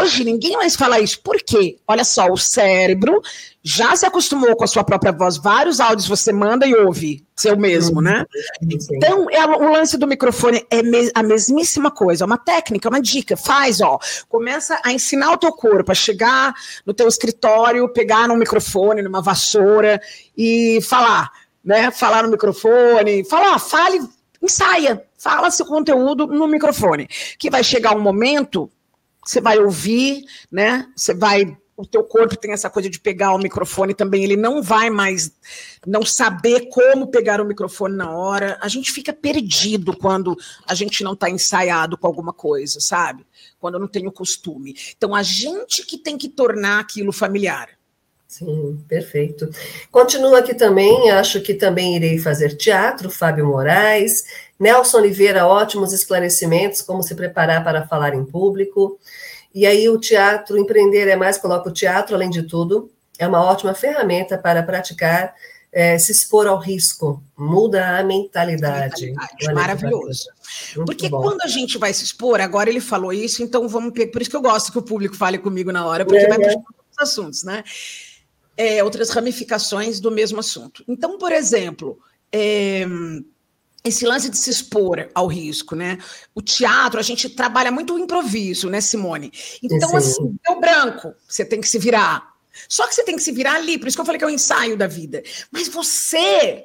Hoje, 0.00 0.24
ninguém 0.24 0.56
mais 0.56 0.74
fala 0.74 0.98
isso. 0.98 1.20
Por 1.20 1.36
quê? 1.36 1.76
Olha 1.86 2.04
só, 2.04 2.26
o 2.26 2.36
cérebro 2.36 3.22
já 3.62 3.94
se 3.94 4.04
acostumou 4.04 4.56
com 4.56 4.64
a 4.64 4.66
sua 4.66 4.82
própria 4.82 5.12
voz. 5.12 5.36
Vários 5.36 5.78
áudios 5.78 6.08
você 6.08 6.32
manda 6.32 6.66
e 6.66 6.74
ouve, 6.74 7.24
seu 7.36 7.56
mesmo, 7.56 8.02
né? 8.02 8.26
Então, 8.60 9.30
é, 9.30 9.46
o 9.46 9.72
lance 9.72 9.96
do 9.96 10.06
microfone 10.06 10.66
é 10.68 10.80
a 11.14 11.22
mesmíssima 11.22 11.90
coisa, 11.92 12.24
é 12.24 12.26
uma 12.26 12.38
técnica, 12.38 12.88
uma 12.88 13.00
dica. 13.00 13.36
Faz, 13.36 13.80
ó, 13.80 13.98
começa 14.28 14.80
a 14.84 14.92
ensinar 14.92 15.32
o 15.32 15.38
teu 15.38 15.52
corpo 15.52 15.92
a 15.92 15.94
chegar 15.94 16.52
no 16.84 16.92
teu 16.92 17.06
escritório, 17.06 17.88
pegar 17.88 18.26
num 18.26 18.36
microfone, 18.36 19.00
numa 19.00 19.22
vassoura 19.22 20.00
e 20.36 20.80
falar 20.82 21.30
né? 21.64 21.90
Falar 21.90 22.22
no 22.22 22.30
microfone, 22.30 23.24
falar, 23.24 23.58
fale, 23.58 24.00
ensaia, 24.42 25.04
fala 25.16 25.50
seu 25.50 25.66
conteúdo 25.66 26.26
no 26.26 26.46
microfone. 26.46 27.08
Que 27.38 27.50
vai 27.50 27.64
chegar 27.64 27.96
um 27.96 28.00
momento, 28.00 28.70
você 29.24 29.40
vai 29.40 29.58
ouvir, 29.58 30.24
né? 30.50 30.86
Você 30.96 31.14
vai 31.14 31.56
o 31.76 31.84
teu 31.84 32.04
corpo 32.04 32.36
tem 32.36 32.52
essa 32.52 32.70
coisa 32.70 32.88
de 32.88 33.00
pegar 33.00 33.34
o 33.34 33.38
microfone 33.38 33.94
também, 33.94 34.22
ele 34.22 34.36
não 34.36 34.62
vai 34.62 34.90
mais 34.90 35.32
não 35.86 36.04
saber 36.04 36.68
como 36.68 37.08
pegar 37.08 37.40
o 37.40 37.44
microfone 37.44 37.96
na 37.96 38.10
hora. 38.10 38.56
A 38.60 38.68
gente 38.68 38.92
fica 38.92 39.12
perdido 39.12 39.96
quando 39.96 40.36
a 40.66 40.74
gente 40.74 41.02
não 41.02 41.14
está 41.14 41.28
ensaiado 41.28 41.98
com 41.98 42.06
alguma 42.06 42.32
coisa, 42.32 42.80
sabe? 42.80 43.26
Quando 43.58 43.78
não 43.78 43.88
tem 43.88 44.06
o 44.06 44.12
costume. 44.12 44.74
Então, 44.96 45.14
a 45.14 45.22
gente 45.22 45.84
que 45.84 45.98
tem 45.98 46.16
que 46.16 46.28
tornar 46.28 46.80
aquilo 46.80 47.12
familiar. 47.12 47.68
Sim, 48.34 48.84
perfeito. 48.88 49.48
Continuo 49.92 50.34
aqui 50.34 50.54
também, 50.54 51.08
acho 51.12 51.40
que 51.40 51.54
também 51.54 51.94
irei 51.94 52.18
fazer 52.18 52.56
teatro, 52.56 53.08
Fábio 53.08 53.46
Moraes. 53.46 54.24
Nelson 54.58 54.98
Oliveira, 54.98 55.46
ótimos 55.46 55.92
esclarecimentos, 55.92 56.82
como 56.82 57.00
se 57.00 57.14
preparar 57.14 57.62
para 57.62 57.86
falar 57.86 58.12
em 58.12 58.24
público. 58.24 58.98
E 59.54 59.64
aí 59.64 59.88
o 59.88 60.00
teatro, 60.00 60.58
empreender 60.58 61.06
é 61.06 61.14
mais, 61.14 61.38
coloca 61.38 61.68
o 61.68 61.72
teatro, 61.72 62.16
além 62.16 62.28
de 62.28 62.42
tudo, 62.42 62.90
é 63.20 63.28
uma 63.28 63.40
ótima 63.40 63.72
ferramenta 63.72 64.36
para 64.36 64.64
praticar, 64.64 65.32
é, 65.72 65.96
se 65.96 66.10
expor 66.10 66.48
ao 66.48 66.58
risco, 66.58 67.22
muda 67.38 67.98
a 67.98 68.02
mentalidade. 68.02 69.12
mentalidade 69.12 69.54
maravilhoso. 69.54 70.28
Porque 70.84 71.08
bom. 71.08 71.22
quando 71.22 71.42
a 71.42 71.46
gente 71.46 71.78
vai 71.78 71.94
se 71.94 72.02
expor, 72.02 72.40
agora 72.40 72.68
ele 72.68 72.80
falou 72.80 73.12
isso, 73.12 73.44
então 73.44 73.68
vamos, 73.68 73.92
por 73.92 74.20
isso 74.20 74.30
que 74.30 74.36
eu 74.36 74.42
gosto 74.42 74.72
que 74.72 74.78
o 74.78 74.82
público 74.82 75.14
fale 75.14 75.38
comigo 75.38 75.70
na 75.70 75.86
hora, 75.86 76.04
porque 76.04 76.24
é, 76.24 76.28
vai 76.28 76.38
puxar 76.38 76.58
os 76.58 76.98
assuntos, 76.98 77.44
né? 77.44 77.62
É, 78.56 78.82
outras 78.82 79.10
ramificações 79.10 80.00
do 80.00 80.10
mesmo 80.10 80.40
assunto. 80.40 80.84
Então, 80.86 81.18
por 81.18 81.32
exemplo, 81.32 81.98
é, 82.32 82.86
esse 83.84 84.06
lance 84.06 84.30
de 84.30 84.38
se 84.38 84.50
expor 84.50 85.08
ao 85.14 85.26
risco, 85.26 85.76
né? 85.76 85.98
O 86.34 86.40
teatro, 86.40 86.98
a 86.98 87.02
gente 87.02 87.28
trabalha 87.28 87.70
muito 87.70 87.94
o 87.94 87.98
improviso, 87.98 88.70
né, 88.70 88.80
Simone? 88.80 89.30
Então, 89.62 89.90
Sim. 89.90 89.96
assim, 89.96 90.36
deu 90.42 90.58
branco, 90.58 91.14
você 91.28 91.44
tem 91.44 91.60
que 91.60 91.68
se 91.68 91.78
virar. 91.78 92.32
Só 92.68 92.86
que 92.86 92.94
você 92.94 93.04
tem 93.04 93.16
que 93.16 93.22
se 93.22 93.32
virar 93.32 93.56
ali, 93.56 93.78
por 93.78 93.88
isso 93.88 93.96
que 93.96 94.00
eu 94.00 94.06
falei 94.06 94.18
que 94.18 94.24
é 94.24 94.28
o 94.28 94.30
um 94.30 94.34
ensaio 94.34 94.76
da 94.76 94.86
vida. 94.86 95.22
Mas 95.50 95.68
você 95.68 96.64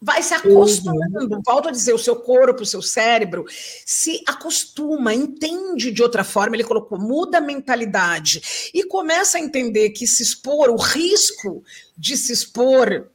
vai 0.00 0.22
se 0.22 0.32
acostumando. 0.34 1.36
Uhum. 1.36 1.42
Volto 1.44 1.68
a 1.68 1.72
dizer, 1.72 1.92
o 1.92 1.98
seu 1.98 2.16
corpo, 2.16 2.62
o 2.62 2.66
seu 2.66 2.80
cérebro 2.80 3.44
se 3.84 4.22
acostuma, 4.26 5.12
entende 5.12 5.90
de 5.90 6.02
outra 6.02 6.24
forma. 6.24 6.56
Ele 6.56 6.64
colocou, 6.64 6.98
muda 6.98 7.38
a 7.38 7.42
mentalidade 7.42 8.70
e 8.72 8.84
começa 8.84 9.38
a 9.38 9.40
entender 9.40 9.90
que 9.90 10.06
se 10.06 10.22
expor, 10.22 10.70
o 10.70 10.76
risco 10.76 11.62
de 11.96 12.16
se 12.16 12.32
expor, 12.32 13.08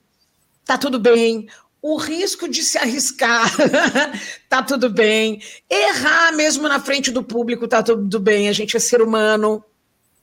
tá 0.66 0.78
tudo 0.78 1.00
bem. 1.00 1.48
O 1.82 1.98
risco 1.98 2.48
de 2.48 2.64
se 2.64 2.78
arriscar, 2.78 3.52
tá 4.48 4.64
tudo 4.64 4.90
bem. 4.90 5.42
Errar 5.70 6.32
mesmo 6.32 6.66
na 6.68 6.80
frente 6.80 7.12
do 7.12 7.22
público, 7.22 7.68
tá 7.68 7.84
tudo 7.84 8.20
bem. 8.22 8.48
A 8.48 8.54
gente 8.54 8.78
é 8.78 8.80
ser 8.80 9.02
humano, 9.02 9.62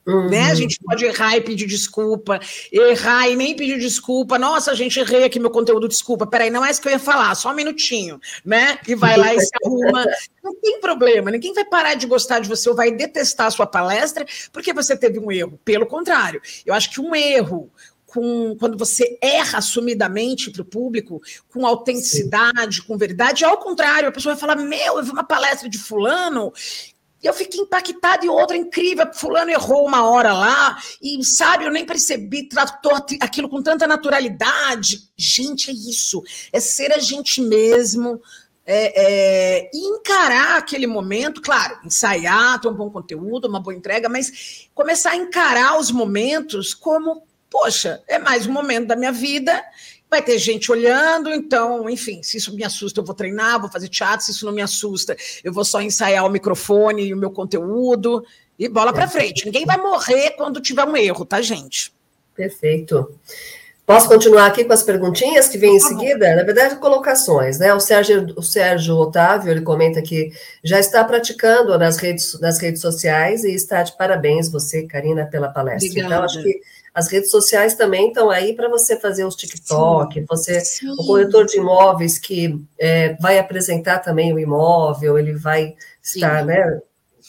Uhum. 0.06 0.28
Né? 0.28 0.50
A 0.50 0.54
gente 0.54 0.78
pode 0.82 1.04
errar 1.04 1.36
e 1.36 1.40
pedir 1.40 1.66
desculpa, 1.66 2.40
errar 2.72 3.28
e 3.28 3.36
nem 3.36 3.54
pedir 3.54 3.78
desculpa. 3.78 4.38
Nossa, 4.38 4.70
a 4.70 4.74
gente 4.74 4.98
errei 4.98 5.24
aqui 5.24 5.38
meu 5.38 5.50
conteúdo, 5.50 5.86
desculpa. 5.86 6.26
Peraí, 6.26 6.50
não 6.50 6.64
é 6.64 6.70
isso 6.70 6.80
que 6.80 6.88
eu 6.88 6.92
ia 6.92 6.98
falar, 6.98 7.34
só 7.34 7.50
um 7.50 7.54
minutinho, 7.54 8.20
né? 8.44 8.78
E 8.88 8.94
vai 8.94 9.16
lá 9.16 9.34
e 9.34 9.40
se 9.40 9.50
arruma. 9.64 10.04
Não 10.42 10.54
tem 10.54 10.80
problema, 10.80 11.30
ninguém 11.30 11.52
vai 11.52 11.66
parar 11.66 11.94
de 11.94 12.06
gostar 12.06 12.38
de 12.40 12.48
você 12.48 12.66
ou 12.70 12.74
vai 12.74 12.90
detestar 12.90 13.48
a 13.48 13.50
sua 13.50 13.66
palestra 13.66 14.24
porque 14.50 14.72
você 14.72 14.96
teve 14.96 15.18
um 15.18 15.30
erro. 15.30 15.60
Pelo 15.62 15.84
contrário, 15.84 16.40
eu 16.64 16.72
acho 16.72 16.90
que 16.90 16.98
um 16.98 17.14
erro, 17.14 17.70
com, 18.10 18.56
quando 18.58 18.76
você 18.76 19.18
erra 19.20 19.58
assumidamente 19.58 20.50
para 20.50 20.62
o 20.62 20.64
público, 20.64 21.22
com 21.48 21.66
autenticidade, 21.66 22.76
Sim. 22.76 22.82
com 22.86 22.96
verdade, 22.96 23.44
ao 23.44 23.58
contrário, 23.58 24.08
a 24.08 24.12
pessoa 24.12 24.34
vai 24.34 24.40
falar: 24.40 24.56
Meu, 24.56 24.98
eu 24.98 25.04
vi 25.04 25.10
uma 25.10 25.24
palestra 25.24 25.68
de 25.68 25.78
Fulano 25.78 26.52
e 27.22 27.26
eu 27.26 27.34
fiquei 27.34 27.60
impactada 27.60 28.24
e 28.24 28.28
outra 28.28 28.56
incrível. 28.56 29.12
Fulano 29.12 29.50
errou 29.50 29.86
uma 29.86 30.08
hora 30.08 30.32
lá 30.32 30.78
e, 31.02 31.22
sabe, 31.24 31.64
eu 31.64 31.70
nem 31.70 31.84
percebi, 31.84 32.48
tratou 32.48 32.94
aquilo 33.20 33.48
com 33.48 33.62
tanta 33.62 33.86
naturalidade. 33.86 35.10
Gente, 35.16 35.70
é 35.70 35.74
isso. 35.74 36.22
É 36.52 36.58
ser 36.60 36.92
a 36.92 36.98
gente 36.98 37.40
mesmo. 37.42 38.20
É, 38.72 39.64
é, 39.64 39.70
encarar 39.74 40.58
aquele 40.58 40.86
momento, 40.86 41.42
claro, 41.42 41.80
ensaiar, 41.84 42.60
ter 42.60 42.68
um 42.68 42.74
bom 42.74 42.88
conteúdo, 42.88 43.48
uma 43.48 43.58
boa 43.58 43.74
entrega, 43.74 44.08
mas 44.08 44.68
começar 44.72 45.10
a 45.10 45.16
encarar 45.16 45.80
os 45.80 45.90
momentos 45.90 46.72
como, 46.72 47.26
poxa, 47.50 48.00
é 48.06 48.16
mais 48.16 48.46
um 48.46 48.52
momento 48.52 48.86
da 48.86 48.94
minha 48.94 49.10
vida 49.10 49.60
Vai 50.10 50.20
ter 50.20 50.38
gente 50.38 50.72
olhando, 50.72 51.30
então, 51.30 51.88
enfim, 51.88 52.20
se 52.22 52.36
isso 52.36 52.54
me 52.54 52.64
assusta, 52.64 53.00
eu 53.00 53.04
vou 53.04 53.14
treinar, 53.14 53.60
vou 53.60 53.70
fazer 53.70 53.88
teatro, 53.88 54.26
se 54.26 54.32
isso 54.32 54.44
não 54.44 54.52
me 54.52 54.60
assusta, 54.60 55.16
eu 55.44 55.52
vou 55.52 55.64
só 55.64 55.80
ensaiar 55.80 56.26
o 56.26 56.30
microfone 56.30 57.04
e 57.04 57.14
o 57.14 57.16
meu 57.16 57.30
conteúdo 57.30 58.24
e 58.58 58.68
bola 58.68 58.92
para 58.92 59.08
frente. 59.08 59.44
Ninguém 59.44 59.64
vai 59.64 59.76
morrer 59.76 60.32
quando 60.32 60.60
tiver 60.60 60.84
um 60.84 60.96
erro, 60.96 61.24
tá, 61.24 61.40
gente? 61.40 61.92
Perfeito. 62.34 63.14
Posso 63.90 64.06
continuar 64.06 64.46
aqui 64.46 64.64
com 64.64 64.72
as 64.72 64.84
perguntinhas 64.84 65.48
que 65.48 65.58
vêm 65.58 65.74
em 65.74 65.80
seguida? 65.80 66.36
Na 66.36 66.44
verdade, 66.44 66.76
colocações, 66.76 67.58
né? 67.58 67.74
O 67.74 67.80
Sérgio, 67.80 68.32
o 68.36 68.42
Sérgio 68.42 68.94
Otávio, 68.94 69.50
ele 69.50 69.62
comenta 69.62 70.00
que 70.00 70.30
já 70.62 70.78
está 70.78 71.02
praticando 71.02 71.76
nas 71.76 71.96
redes, 71.96 72.38
nas 72.38 72.60
redes 72.60 72.80
sociais 72.80 73.42
e 73.42 73.52
está 73.52 73.82
de 73.82 73.96
parabéns 73.96 74.48
você, 74.48 74.84
Karina, 74.86 75.26
pela 75.26 75.48
palestra. 75.48 75.90
Obrigada. 75.90 76.14
Então, 76.14 76.24
acho 76.24 76.42
que 76.42 76.60
as 76.94 77.08
redes 77.08 77.30
sociais 77.30 77.74
também 77.74 78.08
estão 78.08 78.30
aí 78.30 78.54
para 78.54 78.68
você 78.68 78.98
fazer 78.98 79.24
os 79.24 79.36
TikTok, 79.36 80.14
sim, 80.14 80.26
você, 80.28 80.60
sim. 80.60 80.88
o 80.90 81.06
corretor 81.06 81.46
de 81.46 81.58
imóveis 81.58 82.18
que 82.18 82.60
é, 82.78 83.14
vai 83.14 83.38
apresentar 83.38 84.00
também 84.00 84.32
o 84.32 84.38
imóvel, 84.38 85.18
ele 85.18 85.34
vai 85.34 85.74
estar, 86.02 86.40
sim. 86.40 86.46
né, 86.46 86.80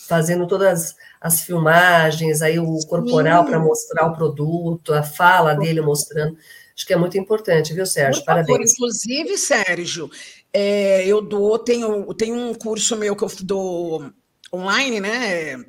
fazendo 0.08 0.48
todas 0.48 0.96
as 1.20 1.42
filmagens, 1.42 2.42
aí 2.42 2.58
o 2.58 2.80
corporal 2.88 3.46
para 3.46 3.60
mostrar 3.60 4.08
o 4.08 4.16
produto, 4.16 4.94
a 4.94 5.04
fala 5.04 5.54
dele 5.54 5.82
mostrando. 5.82 6.36
Acho 6.76 6.88
que 6.88 6.94
é 6.94 6.98
muito 6.98 7.18
importante, 7.18 7.74
viu, 7.74 7.86
Sérgio? 7.86 8.22
Por 8.22 8.26
Parabéns. 8.26 8.74
inclusive, 8.74 9.38
Sérgio, 9.38 10.10
é, 10.52 11.06
eu 11.06 11.22
dou, 11.22 11.60
tenho, 11.60 12.12
tenho 12.16 12.36
um 12.36 12.56
curso 12.56 12.96
meu 12.96 13.16
que 13.16 13.24
eu 13.24 13.32
dou 13.44 14.12
online, 14.52 15.00
né? 15.00 15.64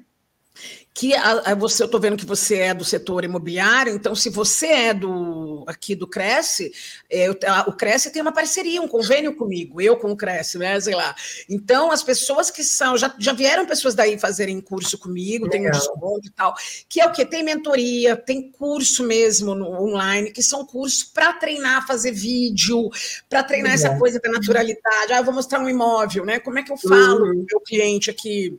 Que 0.94 1.14
a, 1.14 1.52
a 1.52 1.54
você, 1.54 1.82
eu 1.82 1.86
estou 1.86 2.00
vendo 2.00 2.18
que 2.18 2.26
você 2.26 2.58
é 2.58 2.74
do 2.74 2.84
setor 2.84 3.24
imobiliário, 3.24 3.94
então 3.94 4.14
se 4.14 4.28
você 4.28 4.66
é 4.66 4.94
do 4.94 5.64
aqui 5.66 5.94
do 5.94 6.06
Cresce, 6.06 6.72
é, 7.08 7.28
a, 7.46 7.62
o 7.68 7.72
Cresce 7.72 8.10
tem 8.10 8.20
uma 8.20 8.32
parceria, 8.32 8.82
um 8.82 8.88
convênio 8.88 9.34
comigo, 9.34 9.80
eu 9.80 9.96
com 9.96 10.12
o 10.12 10.16
Cresce, 10.16 10.58
né? 10.58 10.78
Sei 10.80 10.94
lá. 10.94 11.14
Então, 11.48 11.90
as 11.90 12.02
pessoas 12.02 12.50
que 12.50 12.62
são, 12.62 12.96
já, 12.98 13.14
já 13.18 13.32
vieram 13.32 13.64
pessoas 13.64 13.94
daí 13.94 14.18
fazerem 14.18 14.60
curso 14.60 14.98
comigo, 14.98 15.46
Legal. 15.46 15.50
tem 15.50 15.68
um 15.68 15.70
desconto 15.70 16.26
e 16.26 16.30
tal, 16.30 16.54
que 16.88 17.00
é 17.00 17.06
o 17.06 17.12
que? 17.12 17.24
Tem 17.24 17.42
mentoria, 17.42 18.14
tem 18.14 18.50
curso 18.50 19.04
mesmo 19.04 19.54
no 19.54 19.70
online, 19.70 20.30
que 20.30 20.42
são 20.42 20.66
cursos 20.66 21.04
para 21.04 21.32
treinar, 21.32 21.86
fazer 21.86 22.12
vídeo, 22.12 22.90
para 23.30 23.42
treinar 23.42 23.72
Legal. 23.72 23.92
essa 23.92 23.98
coisa 23.98 24.20
da 24.20 24.30
naturalidade. 24.30 25.12
Ah, 25.12 25.18
eu 25.18 25.24
vou 25.24 25.34
mostrar 25.34 25.60
um 25.60 25.68
imóvel, 25.68 26.26
né? 26.26 26.38
Como 26.38 26.58
é 26.58 26.62
que 26.62 26.72
eu 26.72 26.76
falo 26.76 27.24
uhum. 27.24 27.46
meu 27.48 27.60
cliente 27.60 28.10
aqui 28.10 28.58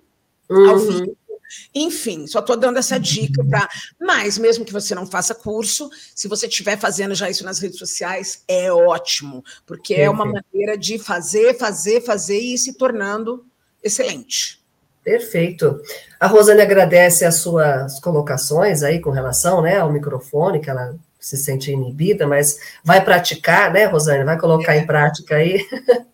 uhum. 0.49 0.69
ao 0.69 0.79
vivo? 0.79 1.17
Enfim, 1.73 2.27
só 2.27 2.39
estou 2.39 2.57
dando 2.57 2.77
essa 2.77 2.99
dica 2.99 3.43
para. 3.45 3.67
Mas, 3.99 4.37
mesmo 4.37 4.65
que 4.65 4.73
você 4.73 4.93
não 4.93 5.05
faça 5.05 5.35
curso, 5.35 5.89
se 6.13 6.27
você 6.27 6.47
estiver 6.47 6.77
fazendo 6.77 7.15
já 7.15 7.29
isso 7.29 7.43
nas 7.43 7.59
redes 7.59 7.79
sociais, 7.79 8.43
é 8.47 8.71
ótimo, 8.71 9.43
porque 9.65 9.93
é 9.93 10.09
uma 10.09 10.25
maneira 10.25 10.77
de 10.77 10.99
fazer, 10.99 11.57
fazer, 11.57 12.01
fazer 12.01 12.39
e 12.39 12.53
ir 12.53 12.57
se 12.57 12.73
tornando 12.73 13.45
excelente. 13.83 14.63
Perfeito. 15.03 15.81
A 16.19 16.27
Rosane 16.27 16.61
agradece 16.61 17.25
as 17.25 17.35
suas 17.35 17.99
colocações 17.99 18.83
aí 18.83 19.01
com 19.01 19.09
relação 19.09 19.61
né, 19.61 19.77
ao 19.77 19.91
microfone, 19.91 20.61
que 20.61 20.69
ela 20.69 20.95
se 21.19 21.37
sente 21.37 21.71
inibida, 21.71 22.27
mas 22.27 22.57
vai 22.83 23.03
praticar, 23.03 23.71
né, 23.71 23.85
Rosane? 23.85 24.23
Vai 24.23 24.37
colocar 24.37 24.75
é. 24.75 24.79
em 24.79 24.85
prática 24.85 25.35
aí. 25.35 25.65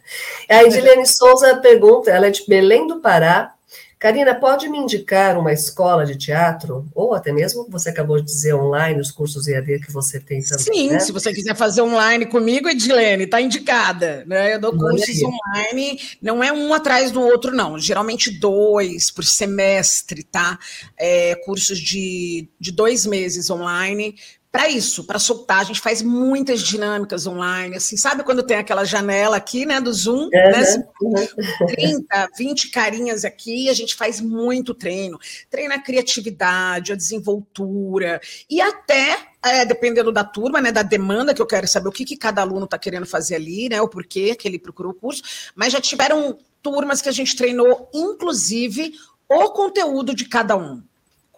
a 0.50 0.64
Edilene 0.64 1.06
Souza 1.06 1.56
pergunta, 1.58 2.12
ela 2.12 2.28
é 2.28 2.32
de 2.32 2.46
Belém 2.48 2.88
do 2.88 3.00
Pará, 3.00 3.54
Karina, 4.00 4.34
pode 4.34 4.70
me 4.70 4.78
indicar 4.78 5.38
uma 5.38 5.52
escola 5.52 6.06
de 6.06 6.16
teatro? 6.16 6.88
Ou 6.96 7.14
até 7.14 7.34
mesmo, 7.34 7.68
você 7.70 7.90
acabou 7.90 8.18
de 8.18 8.28
dizer 8.28 8.54
online, 8.54 9.02
os 9.02 9.12
cursos 9.12 9.46
EAD 9.46 9.82
que 9.82 9.92
você 9.92 10.22
tem 10.22 10.42
também. 10.42 10.64
Sim, 10.64 10.90
né? 10.92 11.00
se 11.00 11.12
você 11.12 11.34
quiser 11.34 11.54
fazer 11.54 11.82
online 11.82 12.26
comigo, 12.26 12.70
Edilene, 12.70 13.26
está 13.26 13.42
indicada. 13.42 14.24
Né? 14.26 14.56
Eu 14.56 14.60
dou 14.62 14.72
cursos 14.72 15.22
online, 15.22 16.00
não 16.22 16.42
é 16.42 16.50
um 16.50 16.74
atrás 16.74 17.12
do 17.12 17.22
outro, 17.22 17.54
não. 17.54 17.78
Geralmente 17.78 18.32
dois 18.32 19.12
por 19.12 19.26
semestre, 19.26 20.24
tá? 20.24 20.58
É, 20.98 21.36
cursos 21.44 21.78
de, 21.78 22.48
de 22.58 22.72
dois 22.72 23.06
meses 23.06 23.50
online 23.50 24.16
para 24.52 24.68
isso, 24.68 25.04
para 25.04 25.20
soltar. 25.20 25.60
A 25.60 25.64
gente 25.64 25.80
faz 25.80 26.02
muitas 26.02 26.62
dinâmicas 26.62 27.28
online, 27.28 27.78
assim, 27.78 27.96
sabe 27.96 28.24
quando 28.24 28.44
tem 28.44 28.58
aquela 28.58 28.84
janela 28.84 29.38
aqui, 29.38 29.66
né, 29.66 29.80
do 29.80 29.94
Zoom, 29.94 30.24
uhum, 30.24 30.30
né? 30.30 30.88
Uhum. 31.02 31.68
30, 31.68 32.30
20 32.38 32.72
carinhas 32.72 33.24
aqui, 33.24 33.70
a 33.70 33.74
gente 33.74 33.96
faz 33.96 34.20
muito 34.20 34.74
treino. 34.74 35.20
Treina 35.50 35.76
a 35.76 35.82
criatividade, 35.82 36.92
a 36.92 36.96
desenvoltura 36.96 38.20
e 38.50 38.60
até 38.60 39.18
é, 39.44 39.64
dependendo 39.64 40.12
da 40.12 40.24
turma, 40.24 40.60
né, 40.60 40.72
da 40.72 40.84
demanda, 40.84 41.34
que 41.34 41.42
eu 41.42 41.48
quero 41.48 41.68
saber 41.68 41.88
o 41.88 41.92
que, 41.92 42.04
que 42.04 42.18
cada 42.18 42.42
aluno 42.42 42.66
está 42.66 42.78
querendo 42.78 43.06
fazer 43.06 43.36
ali, 43.36 43.70
né, 43.70 43.82
o 43.82 43.88
porquê 43.88 44.36
que 44.36 44.48
ele 44.48 44.60
procurou 44.60 44.92
o 44.92 44.96
curso, 44.96 45.22
mas 45.56 45.72
já 45.72 45.80
tiveram 45.80 46.38
turmas 46.62 47.02
que 47.02 47.08
a 47.08 47.12
gente 47.14 47.36
treinou, 47.38 47.90
inclusive, 47.94 48.94
o 49.30 49.50
conteúdo 49.52 50.14
de 50.14 50.26
cada 50.26 50.58
um 50.58 50.84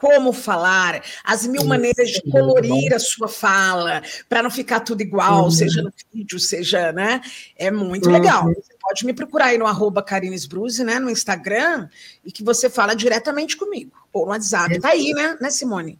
como 0.02 0.34
falar, 0.34 1.04
as 1.24 1.46
mil 1.46 1.64
maneiras 1.64 2.10
de 2.10 2.24
colorir 2.24 2.92
a 2.92 2.98
sua 2.98 3.28
fala, 3.28 4.02
para 4.28 4.42
não 4.42 4.50
ficar 4.50 4.80
tudo 4.80 5.02
igual, 5.02 5.44
uhum. 5.44 5.52
seja 5.52 5.84
no 5.84 5.94
vídeo, 6.12 6.40
seja, 6.40 6.92
né? 6.92 7.22
É 7.56 7.70
muito 7.70 8.08
uhum. 8.08 8.14
legal. 8.14 8.46
Você 8.46 8.74
pode 8.82 9.06
me 9.06 9.14
procurar 9.14 9.46
aí 9.46 9.60
no 9.60 9.68
arroba 9.68 10.04
Bruce, 10.50 10.84
né, 10.84 10.98
no 10.98 11.12
Instagram, 11.12 11.88
e 12.26 12.32
que 12.32 12.44
você 12.44 12.68
fala 12.68 12.96
diretamente 12.96 13.56
comigo, 13.56 13.92
ou 14.12 14.26
no 14.26 14.32
WhatsApp. 14.32 14.80
Tá 14.80 14.90
aí, 14.90 15.12
né, 15.14 15.38
né, 15.40 15.52
Simone? 15.52 16.00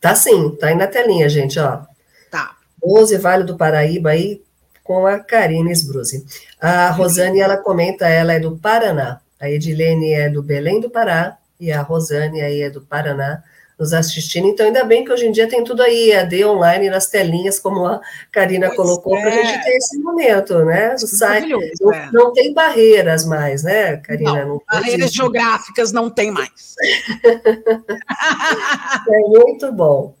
Tá 0.00 0.14
sim, 0.14 0.56
tá 0.56 0.68
aí 0.68 0.74
na 0.74 0.86
telinha, 0.86 1.28
gente, 1.28 1.58
ó. 1.58 1.82
Tá. 2.30 2.56
12 2.82 3.18
Vale 3.18 3.44
do 3.44 3.58
Paraíba 3.58 4.10
aí 4.10 4.42
com 4.82 5.06
a 5.06 5.18
Karine 5.18 5.72
Bruce. 5.84 6.24
A 6.58 6.90
Rosane, 6.90 7.40
ela 7.40 7.58
comenta, 7.58 8.08
ela 8.08 8.32
é 8.32 8.40
do 8.40 8.56
Paraná. 8.56 9.20
A 9.38 9.50
Edilene 9.50 10.14
é 10.14 10.30
do 10.30 10.42
Belém 10.42 10.80
do 10.80 10.88
Pará 10.88 11.38
e 11.64 11.72
a 11.72 11.82
Rosane 11.82 12.42
aí 12.42 12.62
é 12.62 12.70
do 12.70 12.82
Paraná 12.82 13.42
nos 13.78 13.92
assistindo. 13.92 14.46
Então, 14.46 14.66
ainda 14.66 14.84
bem 14.84 15.04
que 15.04 15.12
hoje 15.12 15.26
em 15.26 15.32
dia 15.32 15.48
tem 15.48 15.64
tudo 15.64 15.82
aí, 15.82 16.12
AD 16.12 16.44
online 16.44 16.90
nas 16.90 17.08
telinhas, 17.08 17.58
como 17.58 17.86
a 17.86 18.00
Karina 18.30 18.68
pois 18.68 18.76
colocou, 18.76 19.16
é. 19.16 19.20
para 19.20 19.30
a 19.30 19.32
gente 19.32 19.64
ter 19.64 19.76
esse 19.76 19.98
momento, 19.98 20.64
né? 20.64 20.94
O 20.94 20.98
site 20.98 21.48
não, 21.48 21.92
é. 21.92 22.10
não, 22.12 22.32
tem 22.32 22.54
barreiras 22.54 23.24
mais, 23.24 23.64
né, 23.64 23.96
Karina? 23.96 24.44
Não, 24.44 24.48
não 24.48 24.62
barreiras 24.70 25.12
geográficas 25.12 25.92
não 25.92 26.08
tem 26.08 26.30
mais. 26.30 26.76
é 29.08 29.18
muito 29.28 29.72
bom. 29.72 30.14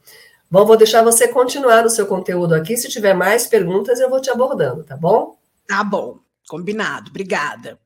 Bom, 0.50 0.64
vou 0.64 0.76
deixar 0.76 1.02
você 1.02 1.28
continuar 1.28 1.84
o 1.84 1.90
seu 1.90 2.06
conteúdo 2.06 2.54
aqui. 2.54 2.76
Se 2.76 2.88
tiver 2.88 3.14
mais 3.14 3.46
perguntas, 3.46 3.98
eu 3.98 4.08
vou 4.08 4.20
te 4.20 4.30
abordando, 4.30 4.84
tá 4.84 4.96
bom? 4.96 5.36
Tá 5.66 5.82
bom, 5.82 6.18
combinado. 6.48 7.10
Obrigada. 7.10 7.78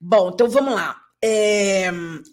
Bom, 0.00 0.30
então 0.32 0.48
vamos 0.48 0.74
lá. 0.74 1.05
É, 1.22 1.90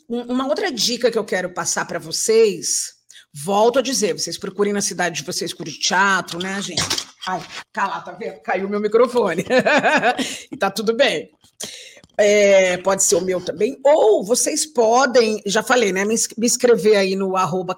uma 0.08 0.48
outra 0.48 0.72
dica 0.72 1.10
que 1.10 1.18
eu 1.18 1.24
quero 1.24 1.54
passar 1.54 1.86
para 1.86 2.00
vocês, 2.00 2.94
volto 3.34 3.80
a 3.80 3.82
dizer, 3.82 4.14
vocês 4.14 4.38
procurem 4.38 4.74
na 4.74 4.82
cidade 4.82 5.18
de 5.18 5.26
vocês 5.26 5.54
curtir 5.54 5.80
teatro, 5.80 6.40
né, 6.40 6.62
gente? 6.62 6.84
Ai, 7.26 7.42
cala, 7.72 8.02
tá 8.02 8.12
vendo? 8.12 8.42
Caiu 8.42 8.70
meu 8.70 8.82
microfone. 8.82 9.46
e 10.52 10.58
tá 10.58 10.70
tudo 10.70 10.94
bem. 10.96 11.32
É, 12.16 12.78
pode 12.78 13.04
ser 13.04 13.16
o 13.16 13.22
meu 13.22 13.42
também, 13.42 13.80
ou 13.84 14.24
vocês 14.24 14.68
podem, 14.68 15.42
já 15.48 15.64
falei, 15.64 15.92
né? 15.92 16.06
Me, 16.06 16.14
me 16.38 16.46
inscrever 16.46 16.96
aí 16.96 17.16
no 17.16 17.36
arroba 17.36 17.76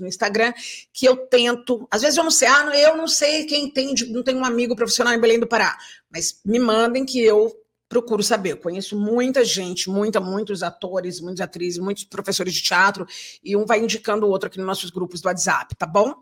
no 0.00 0.06
Instagram, 0.06 0.54
que 0.90 1.04
eu 1.04 1.16
tento. 1.16 1.86
Às 1.90 2.00
vezes 2.00 2.16
eu 2.16 2.24
não 2.24 2.30
sei, 2.30 2.48
ah, 2.48 2.70
eu 2.74 2.96
não 2.96 3.06
sei 3.06 3.44
quem 3.44 3.70
tem, 3.70 3.94
não 4.08 4.22
tem 4.22 4.36
um 4.36 4.44
amigo 4.44 4.74
profissional 4.74 5.12
em 5.12 5.20
Belém 5.20 5.38
do 5.38 5.46
Pará, 5.46 5.76
mas 6.10 6.40
me 6.44 6.58
mandem 6.58 7.04
que 7.04 7.22
eu 7.22 7.54
procuro 7.88 8.22
saber. 8.22 8.52
Eu 8.52 8.56
conheço 8.56 8.98
muita 8.98 9.44
gente, 9.44 9.88
muita, 9.90 10.20
muitos 10.20 10.62
atores, 10.62 11.20
muitas 11.20 11.40
atrizes, 11.40 11.78
muitos 11.78 12.04
professores 12.04 12.54
de 12.54 12.62
teatro, 12.62 13.06
e 13.42 13.56
um 13.56 13.64
vai 13.64 13.80
indicando 13.80 14.26
o 14.26 14.30
outro 14.30 14.46
aqui 14.46 14.58
nos 14.58 14.66
nossos 14.66 14.90
grupos 14.90 15.20
do 15.20 15.26
WhatsApp, 15.26 15.74
tá 15.76 15.86
bom? 15.86 16.14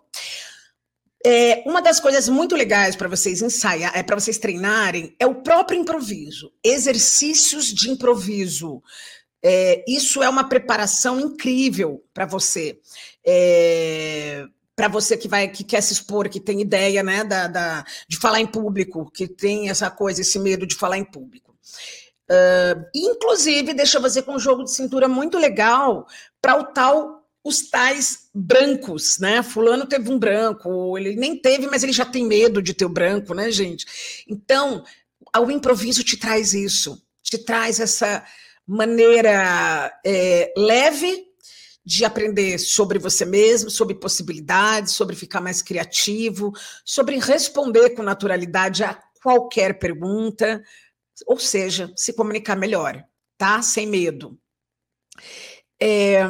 É, 1.25 1.63
uma 1.65 1.81
das 1.81 2.01
coisas 2.01 2.29
muito 2.29 2.57
legais 2.57 2.97
para 2.97 3.09
vocês 3.09 3.41
ensaiar, 3.43 3.97
é 3.97 4.03
para 4.03 4.19
vocês 4.19 4.39
treinarem, 4.39 5.15
é 5.21 5.27
o 5.27 5.37
próprio 5.37 5.79
improviso, 5.79 6.53
exercícios 6.65 7.67
de 7.67 7.91
improviso. 7.91 8.83
É, 9.45 9.85
isso 9.87 10.23
é 10.23 10.29
uma 10.29 10.49
preparação 10.49 11.21
incrível 11.21 12.05
para 12.13 12.27
você. 12.27 12.81
É, 13.25 14.45
para 14.75 14.89
você 14.89 15.17
que 15.17 15.29
vai 15.29 15.49
que 15.49 15.63
quer 15.63 15.81
se 15.81 15.93
expor, 15.93 16.29
que 16.29 16.41
tem 16.41 16.61
ideia 16.61 17.03
né, 17.03 17.23
da, 17.23 17.47
da, 17.47 17.85
de 18.09 18.19
falar 18.19 18.41
em 18.41 18.47
público, 18.47 19.11
que 19.13 19.29
tem 19.29 19.69
essa 19.69 19.91
coisa, 19.91 20.23
esse 20.23 20.39
medo 20.39 20.67
de 20.67 20.75
falar 20.75 20.99
em 20.99 21.05
público. 21.05 21.52
Uh, 22.31 22.85
inclusive, 22.95 23.75
deixa 23.75 23.99
eu 23.99 24.03
fazer 24.03 24.23
com 24.23 24.35
um 24.35 24.39
jogo 24.39 24.65
de 24.65 24.73
cintura 24.73 25.09
muito 25.09 25.39
legal 25.39 26.07
para 26.41 26.59
o 26.59 26.65
tal 26.65 27.23
os 27.45 27.69
tais 27.69 28.29
brancos, 28.33 29.19
né? 29.19 29.43
Fulano 29.43 29.85
teve 29.85 30.11
um 30.11 30.19
branco, 30.19 30.97
ele 30.97 31.17
nem 31.17 31.37
teve, 31.37 31.67
mas 31.67 31.83
ele 31.83 31.93
já 31.93 32.05
tem 32.05 32.25
medo 32.25 32.63
de 32.63 32.73
ter 32.73 32.85
o 32.85 32.89
branco, 32.89 33.35
né, 33.35 33.51
gente? 33.51 33.85
Então, 34.29 34.85
o 35.37 35.51
improviso 35.51 36.05
te 36.05 36.17
traz 36.17 36.55
isso, 36.55 37.03
te 37.23 37.39
traz 37.39 37.81
essa 37.81 38.25
maneira 38.67 39.93
é, 40.07 40.53
leve 40.57 41.27
de 41.85 42.05
aprender 42.05 42.59
sobre 42.59 42.99
você 42.99 43.25
mesmo, 43.25 43.69
sobre 43.69 43.97
possibilidades, 43.97 44.93
sobre 44.93 45.17
ficar 45.17 45.41
mais 45.41 45.61
criativo, 45.61 46.53
sobre 46.85 47.19
responder 47.19 47.91
com 47.91 48.05
naturalidade 48.05 48.85
a 48.85 48.97
qualquer 49.21 49.81
pergunta, 49.81 50.63
ou 51.27 51.39
seja, 51.39 51.93
se 51.97 52.13
comunicar 52.13 52.57
melhor, 52.57 53.05
tá? 53.37 53.63
Sem 53.63 53.87
medo. 53.87 54.39
É... 55.81 56.23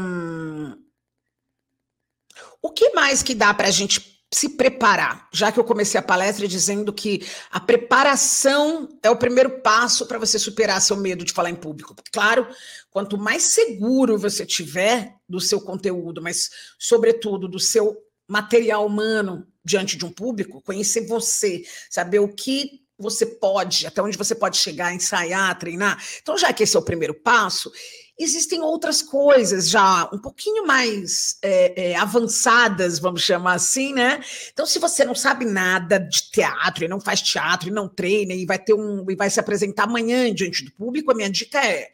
O 2.60 2.70
que 2.70 2.90
mais 2.90 3.22
que 3.22 3.34
dá 3.34 3.52
para 3.52 3.68
a 3.68 3.72
gente 3.72 4.24
se 4.32 4.50
preparar? 4.50 5.28
Já 5.32 5.50
que 5.50 5.58
eu 5.58 5.64
comecei 5.64 5.98
a 5.98 6.02
palestra 6.02 6.46
dizendo 6.46 6.92
que 6.92 7.26
a 7.50 7.58
preparação 7.58 8.88
é 9.02 9.10
o 9.10 9.16
primeiro 9.16 9.60
passo 9.60 10.06
para 10.06 10.18
você 10.18 10.38
superar 10.38 10.80
seu 10.80 10.96
medo 10.96 11.24
de 11.24 11.32
falar 11.32 11.50
em 11.50 11.56
público. 11.56 11.94
Claro, 12.12 12.46
quanto 12.88 13.18
mais 13.18 13.42
seguro 13.42 14.16
você 14.16 14.46
tiver 14.46 15.16
do 15.28 15.40
seu 15.40 15.60
conteúdo, 15.60 16.22
mas 16.22 16.50
sobretudo 16.78 17.48
do 17.48 17.58
seu 17.58 17.96
material 18.28 18.86
humano 18.86 19.46
diante 19.64 19.96
de 19.96 20.04
um 20.04 20.10
público, 20.10 20.62
conhecer 20.62 21.06
você, 21.06 21.62
saber 21.90 22.20
o 22.20 22.32
que 22.32 22.81
você 23.02 23.26
pode, 23.26 23.86
até 23.86 24.00
onde 24.00 24.16
você 24.16 24.34
pode 24.34 24.56
chegar, 24.56 24.94
ensaiar, 24.94 25.58
treinar. 25.58 26.02
Então, 26.22 26.38
já 26.38 26.52
que 26.52 26.62
esse 26.62 26.76
é 26.76 26.78
o 26.78 26.84
primeiro 26.84 27.12
passo, 27.12 27.70
existem 28.18 28.60
outras 28.60 29.02
coisas 29.02 29.68
já 29.68 30.08
um 30.12 30.18
pouquinho 30.18 30.66
mais 30.66 31.38
é, 31.42 31.90
é, 31.90 31.96
avançadas, 31.96 32.98
vamos 32.98 33.22
chamar 33.22 33.54
assim, 33.54 33.92
né? 33.92 34.20
Então, 34.52 34.66
se 34.66 34.78
você 34.78 35.04
não 35.04 35.14
sabe 35.14 35.44
nada 35.44 35.98
de 35.98 36.30
teatro 36.30 36.84
e 36.84 36.88
não 36.88 37.00
faz 37.00 37.20
teatro 37.20 37.68
e 37.68 37.72
não 37.72 37.88
treina 37.88 38.34
e 38.34 38.46
vai 38.46 38.58
ter 38.58 38.74
um 38.74 39.04
e 39.10 39.16
vai 39.16 39.30
se 39.30 39.40
apresentar 39.40 39.84
amanhã 39.84 40.32
diante 40.32 40.64
do 40.64 40.72
público, 40.72 41.10
a 41.10 41.14
minha 41.14 41.30
dica 41.30 41.58
é 41.64 41.90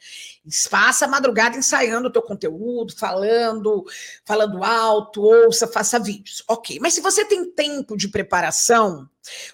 faça 0.68 1.04
a 1.04 1.08
madrugada 1.08 1.56
ensaiando 1.56 2.08
o 2.08 2.12
teu 2.12 2.22
conteúdo, 2.22 2.96
falando, 2.96 3.84
falando 4.24 4.64
alto, 4.64 5.20
ouça, 5.22 5.66
faça 5.66 5.98
vídeos. 5.98 6.42
Ok, 6.48 6.78
mas 6.80 6.94
se 6.94 7.00
você 7.00 7.24
tem 7.24 7.50
tempo 7.50 7.96
de 7.96 8.08
preparação, 8.08 9.08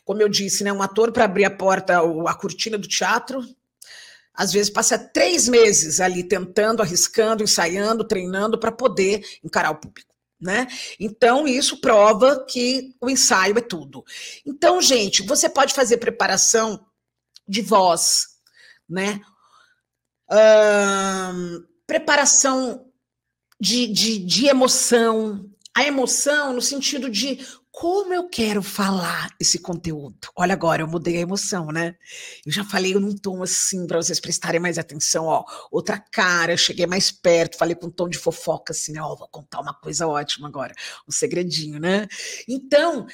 como 0.05 0.23
eu 0.23 0.29
disse, 0.29 0.63
né, 0.63 0.73
um 0.73 0.83
ator 0.83 1.11
para 1.11 1.25
abrir 1.25 1.45
a 1.45 1.51
porta, 1.51 1.99
a 1.99 2.35
cortina 2.35 2.79
do 2.79 2.87
teatro, 2.87 3.45
às 4.35 4.53
vezes 4.53 4.71
passa 4.71 4.99
três 4.99 5.49
meses 5.49 6.01
ali 6.01 6.25
tentando, 6.25 6.83
arriscando, 6.83 7.43
ensaiando, 7.43 8.07
treinando 8.07 8.59
para 8.59 8.73
poder 8.73 9.25
encarar 9.43 9.71
o 9.71 9.77
público. 9.77 10.13
Né? 10.41 10.67
Então, 10.99 11.47
isso 11.47 11.81
prova 11.81 12.45
que 12.45 12.95
o 13.01 13.09
ensaio 13.09 13.57
é 13.57 13.63
tudo. 13.63 14.05
Então, 14.45 14.83
gente, 14.83 15.23
você 15.23 15.49
pode 15.49 15.73
fazer 15.73 15.99
preparação 15.99 16.85
de 17.49 17.63
voz, 17.63 18.27
né? 18.89 19.21
preparação 21.87 22.87
de, 23.61 23.87
de, 23.87 24.19
de 24.19 24.47
emoção, 24.47 25.49
a 25.75 25.85
emoção 25.85 26.53
no 26.53 26.61
sentido 26.61 27.09
de 27.09 27.39
como 27.75 28.15
eu 28.15 28.29
quero 28.29 28.63
falar 28.63 29.35
esse 29.41 29.59
conteúdo. 29.59 30.29
Olha 30.37 30.53
agora, 30.53 30.83
eu 30.83 30.87
mudei 30.87 31.17
a 31.17 31.23
emoção, 31.23 31.67
né? 31.73 31.97
Eu 32.47 32.53
já 32.53 32.65
falei 32.65 32.95
num 32.95 33.17
tom 33.17 33.43
assim 33.43 33.85
para 33.85 34.01
vocês 34.01 34.21
prestarem 34.21 34.61
mais 34.61 34.79
atenção, 34.79 35.25
ó. 35.25 35.45
Outra 35.73 35.99
cara, 35.99 36.57
cheguei 36.57 36.87
mais 36.87 37.11
perto, 37.11 37.59
falei 37.59 37.75
com 37.75 37.89
um 37.89 37.91
tom 37.91 38.09
de 38.09 38.17
fofoca 38.17 38.73
assim, 38.73 38.93
né? 38.93 39.03
Ó, 39.03 39.17
vou 39.17 39.27
contar 39.27 39.61
uma 39.61 39.75
coisa 39.75 40.07
ótima 40.07 40.47
agora, 40.47 40.73
um 41.09 41.11
segredinho, 41.11 41.81
né? 41.81 42.07
Então, 42.49 43.09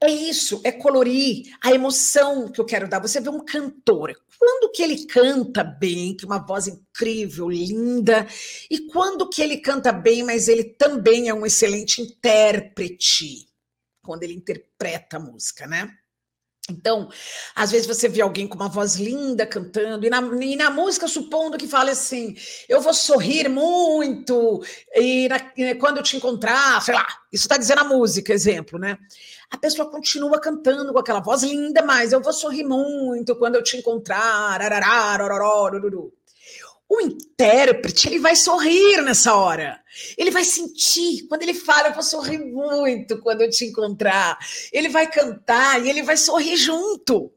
é 0.00 0.08
isso, 0.08 0.60
é 0.62 0.70
colorir 0.70 1.52
a 1.60 1.72
emoção 1.72 2.46
que 2.48 2.60
eu 2.60 2.64
quero 2.64 2.88
dar. 2.88 3.00
Você 3.00 3.20
vê 3.20 3.30
um 3.30 3.44
cantor, 3.44 4.14
quando 4.38 4.70
que 4.70 4.82
ele 4.84 5.06
canta 5.06 5.64
bem, 5.64 6.16
que 6.16 6.24
uma 6.24 6.38
voz 6.38 6.68
incrível, 6.68 7.50
linda, 7.50 8.28
e 8.70 8.86
quando 8.86 9.28
que 9.28 9.42
ele 9.42 9.56
canta 9.56 9.90
bem, 9.90 10.22
mas 10.22 10.46
ele 10.46 10.62
também 10.62 11.28
é 11.28 11.34
um 11.34 11.44
excelente 11.44 12.00
intérprete, 12.00 13.52
quando 14.04 14.22
ele 14.22 14.34
interpreta 14.34 15.16
a 15.16 15.20
música, 15.20 15.66
né? 15.66 15.90
Então, 16.70 17.10
às 17.54 17.70
vezes 17.70 17.86
você 17.86 18.08
vê 18.08 18.22
alguém 18.22 18.48
com 18.48 18.56
uma 18.56 18.70
voz 18.70 18.94
linda 18.94 19.46
cantando, 19.46 20.06
e 20.06 20.08
na, 20.08 20.20
e 20.42 20.56
na 20.56 20.70
música, 20.70 21.06
supondo 21.06 21.58
que 21.58 21.68
fale 21.68 21.90
assim: 21.90 22.34
eu 22.68 22.80
vou 22.80 22.94
sorrir 22.94 23.50
muito, 23.50 24.64
e, 24.94 25.28
na, 25.28 25.38
quando 25.78 25.98
eu 25.98 26.02
te 26.02 26.16
encontrar, 26.16 26.80
sei 26.80 26.94
lá, 26.94 27.06
isso 27.30 27.44
está 27.44 27.58
dizendo 27.58 27.80
a 27.80 27.84
música, 27.84 28.32
exemplo, 28.32 28.78
né? 28.78 28.96
A 29.50 29.58
pessoa 29.58 29.90
continua 29.90 30.40
cantando 30.40 30.90
com 30.92 30.98
aquela 30.98 31.20
voz 31.20 31.42
linda, 31.42 31.82
mas 31.82 32.12
eu 32.12 32.22
vou 32.22 32.32
sorrir 32.32 32.64
muito 32.64 33.36
quando 33.36 33.56
eu 33.56 33.62
te 33.62 33.76
encontrar, 33.76 34.60
arará, 34.60 35.16
rororó, 35.18 35.70
o 36.96 37.00
intérprete, 37.00 38.08
ele 38.08 38.18
vai 38.18 38.36
sorrir 38.36 39.02
nessa 39.02 39.34
hora. 39.34 39.80
Ele 40.16 40.30
vai 40.30 40.44
sentir. 40.44 41.26
Quando 41.28 41.42
ele 41.42 41.54
fala, 41.54 41.88
eu 41.88 41.94
vou 41.94 42.02
sorrir 42.02 42.38
muito 42.38 43.20
quando 43.20 43.42
eu 43.42 43.50
te 43.50 43.64
encontrar. 43.64 44.38
Ele 44.72 44.88
vai 44.88 45.10
cantar 45.10 45.84
e 45.84 45.88
ele 45.88 46.02
vai 46.02 46.16
sorrir 46.16 46.56
junto. 46.56 47.32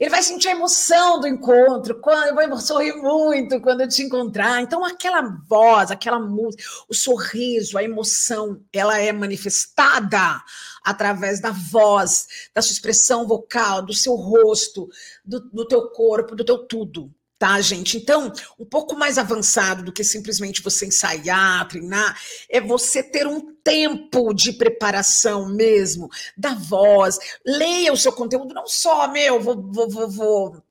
Ele 0.00 0.10
vai 0.10 0.22
sentir 0.22 0.48
a 0.48 0.52
emoção 0.52 1.20
do 1.20 1.28
encontro, 1.28 2.00
quando 2.00 2.40
eu 2.40 2.48
vou 2.48 2.58
sorrir 2.58 2.94
muito 2.94 3.60
quando 3.60 3.82
eu 3.82 3.88
te 3.88 4.02
encontrar. 4.02 4.60
Então, 4.60 4.84
aquela 4.84 5.22
voz, 5.46 5.90
aquela 5.90 6.18
música, 6.18 6.64
o 6.88 6.94
sorriso, 6.94 7.78
a 7.78 7.84
emoção, 7.84 8.60
ela 8.72 8.98
é 8.98 9.12
manifestada 9.12 10.42
através 10.82 11.40
da 11.40 11.50
voz, 11.50 12.26
da 12.54 12.62
sua 12.62 12.72
expressão 12.72 13.26
vocal, 13.26 13.82
do 13.82 13.92
seu 13.92 14.14
rosto, 14.14 14.88
do, 15.24 15.40
do 15.50 15.68
teu 15.68 15.90
corpo, 15.90 16.34
do 16.34 16.44
teu 16.44 16.66
tudo 16.66 17.12
tá, 17.38 17.60
gente? 17.60 17.96
Então, 17.96 18.32
um 18.58 18.64
pouco 18.64 18.96
mais 18.96 19.16
avançado 19.16 19.84
do 19.84 19.92
que 19.92 20.02
simplesmente 20.02 20.62
você 20.62 20.86
ensaiar, 20.86 21.68
treinar, 21.68 22.20
é 22.48 22.60
você 22.60 23.02
ter 23.02 23.26
um 23.26 23.54
tempo 23.62 24.34
de 24.34 24.52
preparação 24.52 25.48
mesmo 25.48 26.08
da 26.36 26.54
voz. 26.54 27.18
Leia 27.46 27.92
o 27.92 27.96
seu 27.96 28.12
conteúdo, 28.12 28.52
não 28.52 28.66
só, 28.66 29.06
meu, 29.08 29.40
vou, 29.40 29.62
vou, 29.70 29.88
vou, 29.88 30.10
vou 30.10 30.62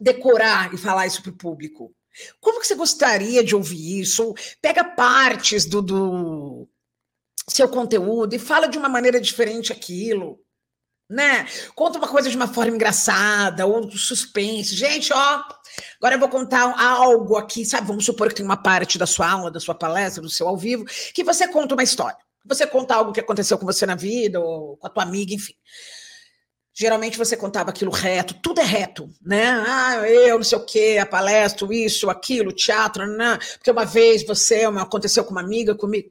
decorar 0.00 0.72
e 0.72 0.78
falar 0.78 1.06
isso 1.06 1.22
para 1.22 1.32
o 1.32 1.36
público. 1.36 1.94
Como 2.40 2.60
que 2.60 2.66
você 2.66 2.74
gostaria 2.74 3.44
de 3.44 3.54
ouvir 3.54 4.00
isso? 4.00 4.34
Pega 4.62 4.82
partes 4.82 5.66
do, 5.66 5.82
do 5.82 6.68
seu 7.46 7.68
conteúdo 7.68 8.34
e 8.34 8.38
fala 8.38 8.68
de 8.68 8.78
uma 8.78 8.88
maneira 8.88 9.20
diferente 9.20 9.70
aquilo 9.70 10.40
né? 11.08 11.46
Conta 11.74 11.98
uma 11.98 12.08
coisa 12.08 12.28
de 12.28 12.36
uma 12.36 12.48
forma 12.48 12.74
engraçada 12.74 13.66
ou 13.66 13.90
suspense. 13.90 14.74
Gente, 14.74 15.12
ó, 15.12 15.42
Agora 15.98 16.14
eu 16.14 16.20
vou 16.20 16.28
contar 16.28 16.74
algo 16.78 17.36
aqui, 17.36 17.64
sabe? 17.64 17.86
Vamos 17.86 18.04
supor 18.04 18.28
que 18.28 18.36
tem 18.36 18.44
uma 18.44 18.56
parte 18.56 18.98
da 18.98 19.06
sua 19.06 19.30
aula, 19.30 19.50
da 19.50 19.60
sua 19.60 19.74
palestra, 19.74 20.22
do 20.22 20.30
seu 20.30 20.48
ao 20.48 20.56
vivo, 20.56 20.84
que 21.14 21.24
você 21.24 21.48
conta 21.48 21.74
uma 21.74 21.82
história. 21.82 22.16
Você 22.44 22.66
conta 22.66 22.94
algo 22.94 23.12
que 23.12 23.20
aconteceu 23.20 23.58
com 23.58 23.66
você 23.66 23.84
na 23.86 23.96
vida, 23.96 24.40
ou 24.40 24.76
com 24.76 24.86
a 24.86 24.90
tua 24.90 25.02
amiga, 25.02 25.34
enfim. 25.34 25.54
Geralmente 26.72 27.16
você 27.16 27.36
contava 27.36 27.70
aquilo 27.70 27.90
reto, 27.90 28.34
tudo 28.42 28.60
é 28.60 28.64
reto, 28.64 29.08
né? 29.22 29.46
Ah, 29.66 30.08
eu 30.08 30.36
não 30.36 30.44
sei 30.44 30.58
o 30.58 30.64
quê, 30.64 30.98
a 31.00 31.06
palestra, 31.06 31.66
isso, 31.74 32.10
aquilo, 32.10 32.52
teatro, 32.52 33.02
porque 33.54 33.70
uma 33.70 33.86
vez 33.86 34.26
você, 34.26 34.64
aconteceu 34.64 35.24
com 35.24 35.30
uma 35.32 35.40
amiga, 35.40 35.74
comigo. 35.74 36.10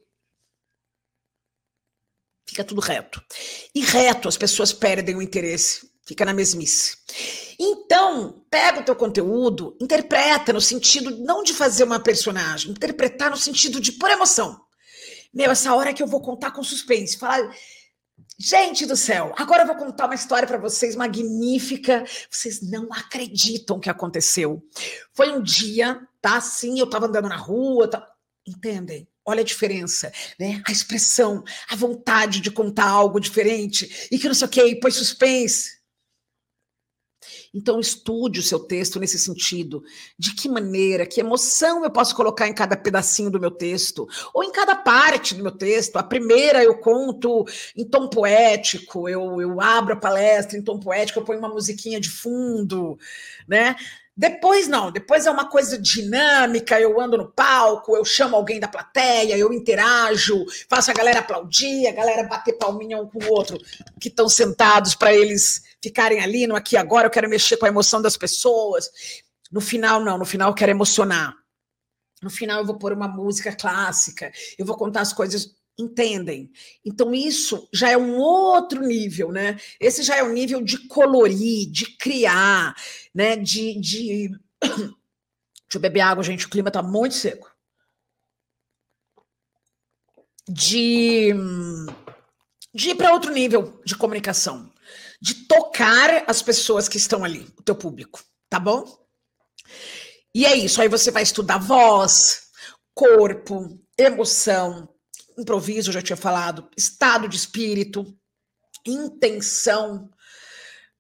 Fica 2.46 2.64
tudo 2.64 2.82
reto. 2.82 3.22
E 3.74 3.82
reto, 3.82 4.28
as 4.28 4.38
pessoas 4.38 4.72
perdem 4.72 5.16
o 5.16 5.22
interesse 5.22 5.90
Fica 6.06 6.24
na 6.24 6.34
mesmice. 6.34 6.98
Então, 7.60 8.46
pega 8.50 8.80
o 8.80 8.84
teu 8.84 8.96
conteúdo, 8.96 9.76
interpreta 9.82 10.54
no 10.54 10.62
sentido 10.62 11.10
não 11.18 11.42
de 11.42 11.52
fazer 11.52 11.84
uma 11.84 12.00
personagem, 12.00 12.72
interpretar 12.72 13.32
no 13.32 13.38
sentido 13.38 13.82
de 13.82 13.92
pôr 13.94 14.12
emoção. 14.12 14.62
Meu, 15.34 15.50
essa 15.50 15.74
hora 15.74 15.94
que 15.94 16.04
eu 16.04 16.08
vou 16.08 16.22
contar 16.22 16.52
com 16.52 16.62
suspense, 16.62 17.18
falar, 17.18 17.52
gente 18.38 18.86
do 18.86 18.96
céu, 18.96 19.34
agora 19.36 19.64
eu 19.64 19.68
vou 19.68 19.76
contar 19.76 20.06
uma 20.06 20.14
história 20.14 20.48
para 20.48 20.60
vocês 20.60 20.96
magnífica. 20.96 22.06
Vocês 22.30 22.62
não 22.62 22.88
acreditam 22.94 23.80
que 23.80 23.90
aconteceu. 23.90 24.64
Foi 25.12 25.32
um 25.32 25.42
dia, 25.42 26.00
tá? 26.22 26.40
Sim, 26.40 26.80
eu 26.80 26.88
tava 26.88 27.08
andando 27.08 27.28
na 27.28 27.38
rua, 27.38 27.88
tá... 27.88 28.08
entendem? 28.46 29.08
Olha 29.26 29.42
a 29.42 29.46
diferença, 29.46 30.12
né? 30.40 30.62
A 30.68 30.72
expressão, 30.72 31.44
a 31.70 31.76
vontade 31.76 32.40
de 32.40 32.52
contar 32.52 32.88
algo 32.88 33.20
diferente 33.20 34.08
e 34.12 34.20
que 34.20 34.28
não 34.28 34.36
sei 34.36 34.48
o 34.48 34.50
que, 34.50 34.64
e 34.64 34.80
põe 34.80 34.92
suspense. 34.92 35.76
Então, 37.54 37.80
estude 37.80 38.40
o 38.40 38.44
seu 38.44 38.60
texto 38.60 39.00
nesse 39.00 39.18
sentido. 39.18 39.82
De 40.20 40.36
que 40.36 40.50
maneira, 40.50 41.06
que 41.06 41.22
emoção 41.22 41.84
eu 41.84 41.90
posso 41.90 42.16
colocar 42.16 42.48
em 42.48 42.54
cada 42.54 42.76
pedacinho 42.76 43.32
do 43.32 43.40
meu 43.40 43.50
texto, 43.50 44.08
ou 44.34 44.44
em 44.44 44.52
cada 44.52 44.76
parte 44.76 45.34
do 45.34 45.42
meu 45.42 45.54
texto. 45.54 45.96
A 45.96 46.04
primeira 46.04 46.64
eu 46.64 46.78
conto 46.78 47.46
em 47.76 47.86
tom 47.86 48.10
poético, 48.10 49.08
eu, 49.08 49.42
eu 49.42 49.62
abro 49.62 49.94
a 49.94 50.00
palestra 50.00 50.58
em 50.58 50.62
tom 50.64 50.80
poético, 50.80 51.20
eu 51.20 51.24
ponho 51.24 51.40
uma 51.40 51.50
musiquinha 51.50 52.00
de 52.00 52.10
fundo, 52.10 52.98
né? 53.48 53.76
Depois 54.18 54.70
não, 54.70 54.92
depois 54.92 55.26
é 55.26 55.32
uma 55.32 55.50
coisa 55.50 55.78
dinâmica, 55.78 56.80
eu 56.80 57.02
ando 57.02 57.18
no 57.18 57.30
palco, 57.30 57.98
eu 57.98 58.06
chamo 58.06 58.38
alguém 58.38 58.62
da 58.62 58.68
plateia, 58.68 59.38
eu 59.38 59.52
interajo, 59.52 60.46
faço 60.70 60.90
a 60.90 60.94
galera 60.94 61.20
aplaudir, 61.20 61.86
a 61.86 61.92
galera 61.92 62.24
bater 62.24 62.54
palminha 62.54 62.98
um 62.98 63.10
com 63.10 63.22
o 63.22 63.30
outro, 63.34 63.58
que 64.00 64.08
estão 64.08 64.30
sentados 64.30 64.96
para 64.96 65.14
eles 65.14 65.64
ficarem 65.84 66.22
ali 66.22 66.48
no 66.48 66.56
aqui 66.56 66.78
agora, 66.78 67.08
eu 67.08 67.12
quero 67.12 67.30
mexer 67.30 67.58
com 67.58 67.66
a 67.66 67.70
emoção 67.70 68.02
das 68.02 68.16
pessoas. 68.16 68.90
No 69.52 69.60
final, 69.60 70.00
não, 70.00 70.18
no 70.18 70.26
final 70.26 70.50
eu 70.50 70.56
quero 70.56 70.72
emocionar. 70.72 71.36
No 72.24 72.30
final 72.30 72.60
eu 72.60 72.66
vou 72.66 72.78
pôr 72.78 72.94
uma 72.94 73.10
música 73.10 73.54
clássica, 73.54 74.32
eu 74.58 74.66
vou 74.66 74.78
contar 74.78 75.02
as 75.02 75.12
coisas, 75.12 75.54
entendem? 75.78 76.52
Então 76.84 77.14
isso 77.14 77.68
já 77.74 77.90
é 77.90 77.98
um 77.98 78.18
outro 78.18 78.82
nível, 78.82 79.32
né? 79.32 79.60
Esse 79.80 80.04
já 80.04 80.16
é 80.16 80.24
o 80.24 80.28
um 80.28 80.34
nível 80.34 80.62
de 80.62 80.88
colorir, 80.88 81.70
de 81.70 81.98
criar, 81.98 82.76
né? 83.14 83.36
De, 83.36 83.80
de... 83.80 84.30
Deixa 84.62 85.78
eu 85.78 85.82
beber 85.82 86.02
água, 86.02 86.24
gente, 86.24 86.46
o 86.46 86.50
clima 86.50 86.72
tá 86.72 86.82
muito 86.82 87.16
seco. 87.16 87.54
De, 90.48 91.34
de 92.74 92.90
ir 92.92 92.96
para 92.96 93.12
outro 93.12 93.32
nível 93.32 93.82
de 93.84 93.96
comunicação 93.96 94.72
de 95.22 95.48
tocar 95.48 96.24
as 96.28 96.42
pessoas 96.42 96.88
que 96.88 96.98
estão 96.98 97.24
ali, 97.24 97.48
o 97.58 97.64
teu 97.64 97.76
público, 97.76 98.24
tá 98.48 98.60
bom? 98.60 98.86
E 100.34 100.46
é 100.46 100.56
isso, 100.56 100.82
aí 100.82 100.88
você 100.88 101.12
vai 101.12 101.24
estudar 101.24 101.58
voz, 101.58 102.50
corpo, 102.94 103.80
emoção, 103.98 104.88
improviso, 105.38 105.92
já 105.92 106.02
tinha 106.02 106.18
falado, 106.18 106.70
estado 106.78 107.28
de 107.28 107.36
espírito, 107.36 108.16
intenção, 108.86 110.10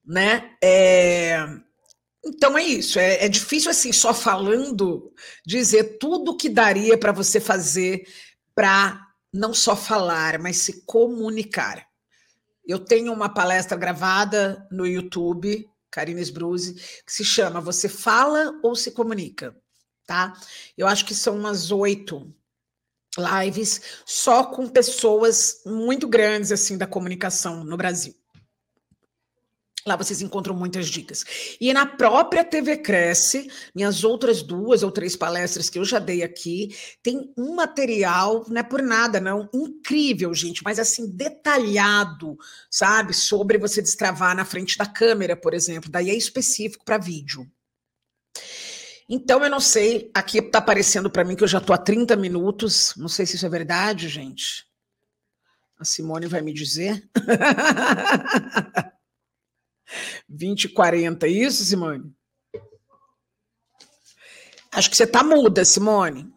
né? 0.05 0.55
É... 0.63 1.45
Então 2.23 2.57
é 2.57 2.63
isso, 2.63 2.97
é, 2.97 3.23
é, 3.23 3.29
difícil 3.29 3.69
assim, 3.69 3.93
só 3.93 4.11
falando, 4.11 5.13
dizer 5.45 5.99
tudo 5.99 6.35
que 6.35 6.49
daria 6.49 6.97
para 6.97 7.11
você 7.11 7.39
fazer 7.39 8.07
para 8.55 8.99
não 9.31 9.53
só 9.53 9.75
falar, 9.75 10.39
mas 10.39 10.57
se 10.57 10.81
comunicar. 10.85 11.85
Eu 12.65 12.79
tenho 12.79 13.13
uma 13.13 13.29
palestra 13.29 13.77
gravada 13.77 14.67
no 14.71 14.87
YouTube, 14.87 15.69
Karine 15.91 16.21
Sbruzzi, 16.21 16.73
que 17.05 17.13
se 17.13 17.23
chama 17.23 17.61
Você 17.61 17.87
Fala 17.87 18.59
ou 18.63 18.75
Se 18.75 18.91
Comunica? 18.91 19.55
Tá? 20.07 20.33
Eu 20.75 20.87
acho 20.87 21.05
que 21.05 21.13
são 21.13 21.37
umas 21.37 21.71
oito 21.71 22.33
lives 23.17 23.81
só 24.05 24.43
com 24.43 24.67
pessoas 24.67 25.61
muito 25.65 26.07
grandes 26.07 26.51
assim 26.51 26.77
da 26.77 26.87
comunicação 26.87 27.63
no 27.63 27.77
Brasil. 27.77 28.15
Lá 29.87 29.95
vocês 29.95 30.19
encontram 30.19 30.55
muitas 30.55 30.87
dicas. 30.87 31.23
E 31.61 31.71
na 31.71 31.85
própria 31.85 32.43
TV 32.43 32.77
Cresce, 32.77 33.51
minhas 33.75 34.03
outras 34.03 34.41
duas 34.41 34.81
ou 34.81 34.89
três 34.89 35.15
palestras 35.15 35.69
que 35.69 35.77
eu 35.77 35.85
já 35.85 35.99
dei 35.99 36.23
aqui, 36.23 36.75
tem 37.03 37.31
um 37.37 37.53
material, 37.53 38.43
não 38.49 38.57
é 38.57 38.63
por 38.63 38.81
nada, 38.81 39.19
não, 39.19 39.47
incrível, 39.53 40.33
gente, 40.33 40.63
mas 40.63 40.79
assim, 40.79 41.07
detalhado, 41.11 42.35
sabe? 42.67 43.13
Sobre 43.13 43.59
você 43.59 43.79
destravar 43.79 44.35
na 44.35 44.43
frente 44.43 44.75
da 44.75 44.87
câmera, 44.87 45.35
por 45.35 45.53
exemplo. 45.53 45.91
Daí 45.91 46.09
é 46.09 46.15
específico 46.15 46.83
para 46.83 46.97
vídeo. 46.97 47.47
Então, 49.07 49.43
eu 49.43 49.49
não 49.49 49.59
sei, 49.59 50.09
aqui 50.13 50.39
está 50.39 50.59
aparecendo 50.59 51.09
para 51.09 51.23
mim 51.23 51.35
que 51.35 51.43
eu 51.43 51.47
já 51.47 51.59
estou 51.59 51.73
há 51.75 51.77
30 51.77 52.15
minutos, 52.15 52.93
não 52.97 53.07
sei 53.07 53.25
se 53.25 53.35
isso 53.35 53.45
é 53.45 53.49
verdade, 53.49 54.09
gente. 54.09 54.65
A 55.79 55.85
Simone 55.85 56.25
vai 56.27 56.41
me 56.41 56.51
dizer. 56.53 57.07
20 60.27 60.63
e 60.63 60.69
40, 60.69 61.27
isso, 61.27 61.63
Simone? 61.63 62.11
Acho 64.71 64.89
que 64.89 64.97
você 64.97 65.03
está 65.03 65.23
muda, 65.23 65.63
Simone. 65.63 66.33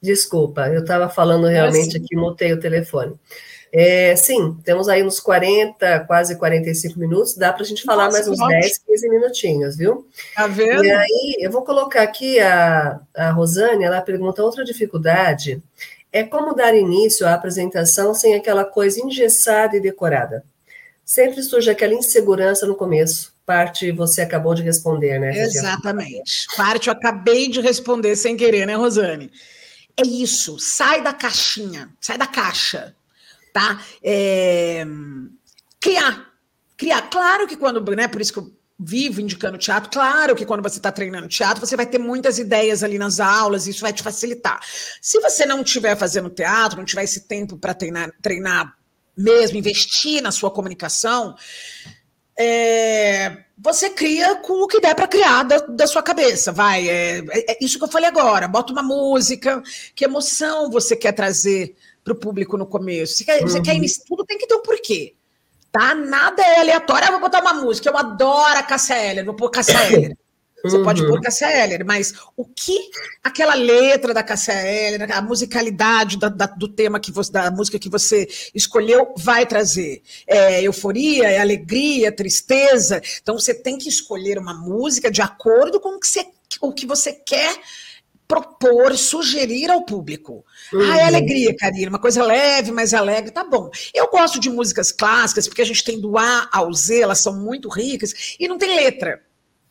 Desculpa, 0.00 0.68
eu 0.68 0.82
estava 0.82 1.08
falando 1.08 1.46
realmente 1.46 1.96
aqui, 1.96 2.14
mutei 2.16 2.52
o 2.52 2.60
telefone. 2.60 3.18
É, 3.78 4.16
sim, 4.16 4.56
temos 4.64 4.88
aí 4.88 5.04
uns 5.04 5.20
40, 5.20 6.06
quase 6.06 6.36
45 6.36 6.98
minutos, 6.98 7.34
dá 7.36 7.52
para 7.52 7.62
a 7.62 7.66
gente 7.66 7.82
falar 7.82 8.06
Nossa, 8.06 8.16
mais 8.16 8.26
uns 8.26 8.48
10, 8.48 8.78
15 8.78 9.08
minutinhos, 9.10 9.76
viu? 9.76 10.08
Tá 10.34 10.46
vendo? 10.46 10.82
E 10.82 10.90
aí, 10.90 11.36
eu 11.40 11.50
vou 11.50 11.60
colocar 11.60 12.00
aqui 12.00 12.40
a, 12.40 12.98
a 13.14 13.30
Rosane, 13.32 13.84
ela 13.84 14.00
pergunta 14.00 14.42
outra 14.42 14.64
dificuldade, 14.64 15.62
é 16.10 16.22
como 16.22 16.54
dar 16.54 16.74
início 16.74 17.26
à 17.26 17.34
apresentação 17.34 18.14
sem 18.14 18.34
aquela 18.34 18.64
coisa 18.64 18.98
engessada 18.98 19.76
e 19.76 19.80
decorada. 19.80 20.42
Sempre 21.04 21.42
surge 21.42 21.68
aquela 21.68 21.92
insegurança 21.92 22.66
no 22.66 22.76
começo, 22.76 23.34
parte 23.44 23.92
você 23.92 24.22
acabou 24.22 24.54
de 24.54 24.62
responder, 24.62 25.18
né? 25.18 25.38
Exatamente. 25.38 26.46
Parte 26.56 26.88
eu 26.88 26.94
acabei 26.94 27.46
de 27.50 27.60
responder 27.60 28.16
sem 28.16 28.38
querer, 28.38 28.64
né, 28.64 28.74
Rosane? 28.74 29.30
É 29.98 30.02
isso, 30.02 30.58
sai 30.58 31.02
da 31.02 31.12
caixinha, 31.12 31.90
sai 32.00 32.16
da 32.16 32.26
caixa 32.26 32.94
tá? 33.56 33.82
É, 34.02 34.84
criar, 35.80 36.30
criar. 36.76 37.02
Claro 37.08 37.46
que 37.46 37.56
quando, 37.56 37.80
né? 37.96 38.06
Por 38.06 38.20
isso 38.20 38.34
que 38.34 38.38
eu 38.38 38.52
vivo 38.78 39.22
indicando 39.22 39.56
teatro. 39.56 39.90
Claro 39.90 40.36
que 40.36 40.44
quando 40.44 40.62
você 40.62 40.76
está 40.76 40.92
treinando 40.92 41.26
teatro, 41.26 41.64
você 41.64 41.74
vai 41.74 41.86
ter 41.86 41.98
muitas 41.98 42.38
ideias 42.38 42.82
ali 42.82 42.98
nas 42.98 43.18
aulas, 43.18 43.66
isso 43.66 43.80
vai 43.80 43.94
te 43.94 44.02
facilitar. 44.02 44.60
Se 45.00 45.18
você 45.20 45.46
não 45.46 45.62
estiver 45.62 45.96
fazendo 45.96 46.28
teatro, 46.28 46.76
não 46.76 46.84
tiver 46.84 47.04
esse 47.04 47.26
tempo 47.26 47.56
para 47.56 47.72
treinar, 47.72 48.10
treinar 48.20 48.76
mesmo, 49.16 49.56
investir 49.56 50.22
na 50.22 50.30
sua 50.30 50.50
comunicação, 50.50 51.34
é, 52.38 53.38
você 53.56 53.88
cria 53.88 54.36
com 54.36 54.62
o 54.62 54.68
que 54.68 54.78
der 54.78 54.94
para 54.94 55.08
criar 55.08 55.44
da, 55.44 55.56
da, 55.56 55.86
sua 55.86 56.02
cabeça. 56.02 56.52
Vai, 56.52 56.86
é, 56.86 57.18
é, 57.30 57.52
é, 57.52 57.58
isso 57.62 57.78
que 57.78 57.84
eu 57.84 57.88
falei 57.88 58.10
agora. 58.10 58.46
Bota 58.46 58.74
uma 58.74 58.82
música, 58.82 59.62
que 59.94 60.04
emoção 60.04 60.70
você 60.70 60.94
quer 60.94 61.12
trazer 61.12 61.74
para 62.06 62.12
o 62.12 62.16
público 62.16 62.56
no 62.56 62.66
começo. 62.66 63.14
Você 63.14 63.24
quer, 63.24 63.42
uhum. 63.42 63.48
você 63.48 63.60
quer 63.60 63.74
iniciar, 63.74 64.04
tudo 64.06 64.24
tem 64.24 64.38
que 64.38 64.46
ter 64.46 64.54
um 64.54 64.62
porquê. 64.62 65.14
Tá? 65.72 65.92
Nada 65.92 66.40
é 66.40 66.60
aleatório. 66.60 67.08
Ah, 67.08 67.10
vou 67.10 67.20
botar 67.20 67.40
uma 67.40 67.54
música. 67.54 67.88
Eu 67.88 67.96
adoro 67.96 68.58
a 68.58 68.62
Cássia 68.62 68.94
Eller, 68.94 69.24
vou 69.24 69.34
pôr 69.34 69.50
Cássia 69.50 69.82
Eller. 69.92 70.16
Você 70.62 70.76
uhum. 70.76 70.84
pode 70.84 71.04
pôr 71.04 71.20
Cássia 71.20 71.64
Eller, 71.64 71.84
mas 71.84 72.14
o 72.36 72.44
que 72.44 72.78
aquela 73.22 73.54
letra 73.54 74.14
da 74.14 74.22
Cássia 74.22 74.52
Eller, 74.52 75.12
a 75.12 75.20
musicalidade 75.20 76.16
da, 76.16 76.28
da, 76.28 76.46
do 76.46 76.68
tema 76.68 77.00
que 77.00 77.10
você, 77.10 77.32
da 77.32 77.50
música 77.50 77.78
que 77.78 77.88
você 77.88 78.28
escolheu 78.54 79.12
vai 79.16 79.44
trazer? 79.44 80.00
É 80.28 80.62
euforia, 80.62 81.28
é 81.28 81.40
alegria, 81.40 82.12
tristeza. 82.12 83.02
Então 83.20 83.36
você 83.36 83.52
tem 83.52 83.76
que 83.76 83.88
escolher 83.88 84.38
uma 84.38 84.54
música 84.54 85.10
de 85.10 85.20
acordo 85.20 85.80
com 85.80 85.96
o 85.96 86.00
que 86.00 86.06
você, 86.06 86.26
o 86.60 86.72
que 86.72 86.86
você 86.86 87.12
quer 87.12 87.60
propor, 88.26 88.96
sugerir 88.96 89.70
ao 89.70 89.84
público. 89.84 90.44
Uhum. 90.72 90.80
Ah, 90.82 90.98
é 90.98 91.04
alegria, 91.04 91.54
Karina, 91.56 91.90
uma 91.90 91.98
coisa 91.98 92.22
leve, 92.22 92.72
mas 92.72 92.92
alegre, 92.92 93.30
tá 93.30 93.44
bom. 93.44 93.70
Eu 93.94 94.08
gosto 94.08 94.40
de 94.40 94.50
músicas 94.50 94.90
clássicas, 94.90 95.46
porque 95.46 95.62
a 95.62 95.66
gente 95.66 95.84
tem 95.84 96.00
do 96.00 96.18
A 96.18 96.48
ao 96.52 96.72
Z, 96.72 97.00
elas 97.00 97.20
são 97.20 97.34
muito 97.34 97.68
ricas, 97.68 98.36
e 98.38 98.48
não 98.48 98.58
tem 98.58 98.74
letra. 98.76 99.22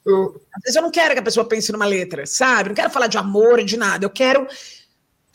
Uhum. 0.06 0.34
Às 0.54 0.64
vezes 0.64 0.76
eu 0.76 0.82
não 0.82 0.92
quero 0.92 1.14
que 1.14 1.20
a 1.20 1.24
pessoa 1.24 1.48
pense 1.48 1.72
numa 1.72 1.86
letra, 1.86 2.26
sabe? 2.26 2.70
Não 2.70 2.76
quero 2.76 2.90
falar 2.90 3.08
de 3.08 3.18
amor, 3.18 3.64
de 3.64 3.76
nada. 3.76 4.06
Eu 4.06 4.10
quero 4.10 4.48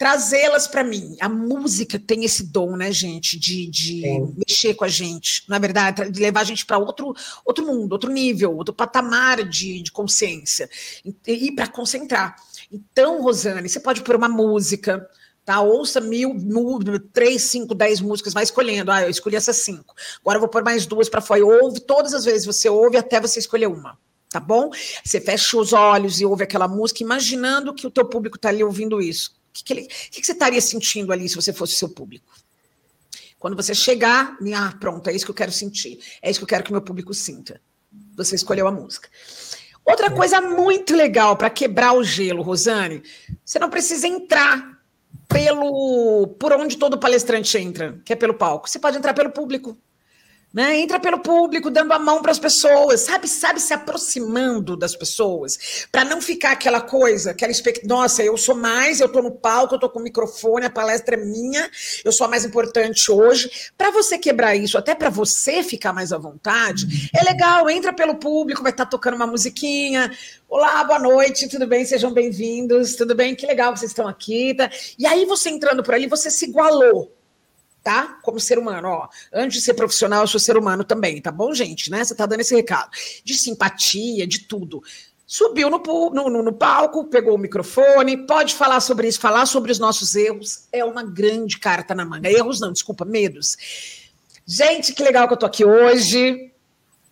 trazê-las 0.01 0.67
para 0.67 0.83
mim. 0.83 1.15
A 1.21 1.29
música 1.29 1.99
tem 1.99 2.25
esse 2.25 2.45
dom, 2.45 2.75
né, 2.75 2.91
gente, 2.91 3.39
de, 3.39 3.67
de 3.67 4.03
mexer 4.35 4.73
com 4.73 4.87
a 4.87 4.89
gente, 4.89 5.45
na 5.47 5.57
é 5.57 5.59
verdade, 5.59 6.11
de 6.11 6.21
levar 6.23 6.41
a 6.41 6.45
gente 6.45 6.65
para 6.65 6.79
outro, 6.79 7.15
outro 7.45 7.67
mundo, 7.67 7.93
outro 7.93 8.11
nível, 8.11 8.57
outro 8.57 8.73
patamar 8.73 9.47
de, 9.47 9.83
de 9.83 9.93
consciência 9.93 10.71
e, 11.05 11.15
e 11.27 11.53
para 11.55 11.67
concentrar. 11.67 12.35
Então, 12.71 13.21
Rosane, 13.23 13.69
você 13.69 13.81
pode 13.81 14.03
pôr 14.03 14.17
uma 14.17 14.29
música, 14.29 15.09
tá? 15.45 15.61
Ouça 15.61 16.01
mil, 16.01 16.33
mil, 16.35 17.01
três, 17.13 17.43
cinco, 17.43 17.75
dez 17.75 18.01
músicas, 18.01 18.33
vai 18.33 18.45
escolhendo. 18.45 18.93
Ah, 18.93 19.03
eu 19.03 19.11
escolhi 19.11 19.37
essas 19.37 19.57
cinco. 19.57 19.95
Agora 20.21 20.37
eu 20.37 20.41
vou 20.41 20.49
pôr 20.49 20.63
mais 20.63 20.87
duas 20.87 21.09
para 21.09 21.21
fora. 21.21 21.45
Ouve 21.45 21.81
todas 21.81 22.15
as 22.15 22.25
vezes, 22.25 22.47
você 22.47 22.69
ouve 22.69 22.97
até 22.97 23.21
você 23.21 23.41
escolher 23.41 23.67
uma. 23.67 23.99
Tá 24.31 24.39
bom? 24.39 24.71
Você 25.05 25.21
fecha 25.21 25.57
os 25.57 25.73
olhos 25.73 26.21
e 26.21 26.25
ouve 26.25 26.45
aquela 26.45 26.69
música, 26.69 27.03
imaginando 27.03 27.75
que 27.75 27.85
o 27.85 27.91
teu 27.91 28.05
público 28.05 28.37
está 28.37 28.49
ali 28.49 28.63
ouvindo 28.63 29.03
isso. 29.03 29.33
O 29.49 29.53
que, 29.53 29.65
que, 29.65 29.73
ele, 29.73 29.83
que, 29.83 30.21
que 30.21 30.25
você 30.25 30.31
estaria 30.31 30.61
sentindo 30.61 31.13
ali 31.13 31.29
se 31.29 31.35
você 31.35 31.53
fosse 31.53 31.75
o 31.75 31.77
seu 31.77 31.89
público? 31.89 32.33
Quando 33.41 33.57
você 33.57 33.75
chegar, 33.75 34.37
ah, 34.55 34.77
pronto, 34.79 35.11
é 35.11 35.15
isso 35.15 35.25
que 35.25 35.31
eu 35.33 35.35
quero 35.35 35.51
sentir. 35.51 35.99
É 36.23 36.31
isso 36.31 36.39
que 36.39 36.45
eu 36.45 36.49
quero 36.49 36.63
que 36.63 36.71
meu 36.71 36.83
público 36.83 37.13
sinta. 37.13 37.61
Você 38.15 38.37
escolheu 38.37 38.69
a 38.69 38.71
música. 38.71 39.09
Outra 39.85 40.11
coisa 40.11 40.41
muito 40.41 40.95
legal 40.95 41.37
para 41.37 41.51
quebrar 41.51 41.95
o 41.95 42.05
gelo, 42.05 42.43
Rosane, 42.43 43.03
você 43.45 43.59
não 43.59 43.71
precisa 43.71 44.07
entrar 44.07 44.79
pelo 45.29 46.29
por 46.39 46.53
onde 46.53 46.77
todo 46.77 46.99
palestrante 46.99 47.57
entra, 47.57 48.01
que 48.05 48.13
é 48.13 48.17
pelo 48.17 48.35
palco. 48.35 48.69
Você 48.69 48.79
pode 48.79 48.99
entrar 48.99 49.15
pelo 49.15 49.31
público. 49.31 49.77
Né? 50.53 50.81
Entra 50.81 50.99
pelo 50.99 51.21
público, 51.21 51.71
dando 51.71 51.93
a 51.93 51.99
mão 51.99 52.21
para 52.21 52.33
as 52.33 52.39
pessoas, 52.39 53.03
sabe, 53.03 53.29
sabe, 53.29 53.61
se 53.61 53.73
aproximando 53.73 54.77
das 54.77 54.97
pessoas, 54.97 55.87
para 55.93 56.05
não 56.05 56.21
ficar 56.21 56.53
aquela 56.53 56.81
coisa, 56.81 57.31
aquela 57.31 57.53
expectativa, 57.53 57.95
nossa, 57.95 58.21
eu 58.23 58.37
sou 58.37 58.57
mais, 58.57 58.99
eu 58.99 59.07
estou 59.07 59.23
no 59.23 59.31
palco, 59.31 59.75
eu 59.75 59.77
estou 59.77 59.89
com 59.89 60.01
o 60.01 60.03
microfone, 60.03 60.67
a 60.67 60.71
palestra 60.71 61.15
é 61.15 61.25
minha, 61.25 61.71
eu 62.05 62.11
sou 62.11 62.27
a 62.27 62.31
mais 62.31 62.45
importante 62.45 63.13
hoje. 63.13 63.71
Para 63.79 63.93
você 63.93 64.19
quebrar 64.19 64.57
isso, 64.57 64.77
até 64.77 64.93
para 64.93 65.09
você 65.09 65.63
ficar 65.63 65.93
mais 65.93 66.13
à 66.13 66.19
vontade, 66.19 67.11
é 67.15 67.23
legal, 67.23 67.71
entra 67.71 67.93
pelo 67.93 68.17
público, 68.17 68.63
vai 68.63 68.73
estar 68.73 68.87
tá 68.87 68.91
tocando 68.91 69.15
uma 69.15 69.29
musiquinha. 69.29 70.11
Olá, 70.49 70.83
boa 70.83 70.99
noite, 70.99 71.49
tudo 71.49 71.65
bem? 71.65 71.85
Sejam 71.85 72.13
bem-vindos, 72.13 72.97
tudo 72.97 73.15
bem? 73.15 73.37
Que 73.37 73.47
legal 73.47 73.73
que 73.73 73.79
vocês 73.79 73.93
estão 73.93 74.09
aqui. 74.09 74.53
Tá? 74.55 74.69
E 74.99 75.07
aí, 75.07 75.25
você 75.25 75.49
entrando 75.49 75.81
por 75.81 75.95
ali, 75.95 76.09
você 76.09 76.29
se 76.29 76.47
igualou 76.47 77.20
tá? 77.83 78.19
Como 78.23 78.39
ser 78.39 78.59
humano, 78.59 78.89
ó. 78.89 79.09
Antes 79.33 79.59
de 79.59 79.65
ser 79.65 79.75
profissional, 79.75 80.23
eu 80.23 80.27
sou 80.27 80.41
ser 80.41 80.57
humano 80.57 80.85
também, 80.85 81.21
tá 81.21 81.31
bom, 81.31 81.53
gente? 81.55 81.91
Né? 81.91 82.05
Você 82.05 82.15
tá 82.15 82.27
dando 82.27 82.41
esse 82.41 82.55
recado. 82.55 82.91
De 83.25 83.35
simpatia, 83.35 84.27
de 84.27 84.41
tudo. 84.41 84.83
Subiu 85.27 85.71
no, 85.71 85.79
no, 86.11 86.43
no, 86.43 86.53
palco, 86.53 87.05
pegou 87.05 87.37
o 87.37 87.39
microfone, 87.39 88.27
pode 88.27 88.55
falar 88.55 88.81
sobre 88.81 89.07
isso, 89.07 89.21
falar 89.21 89.47
sobre 89.47 89.71
os 89.71 89.79
nossos 89.79 90.17
erros. 90.17 90.67
É 90.73 90.85
uma 90.85 91.05
grande 91.05 91.57
carta 91.59 91.95
na 91.95 92.05
manga. 92.05 92.29
Erros 92.29 92.59
não, 92.59 92.73
desculpa, 92.73 93.05
medos. 93.05 93.57
Gente, 94.45 94.93
que 94.93 95.03
legal 95.05 95.29
que 95.29 95.35
eu 95.35 95.39
tô 95.39 95.47
aqui 95.47 95.65
hoje. 95.65 96.50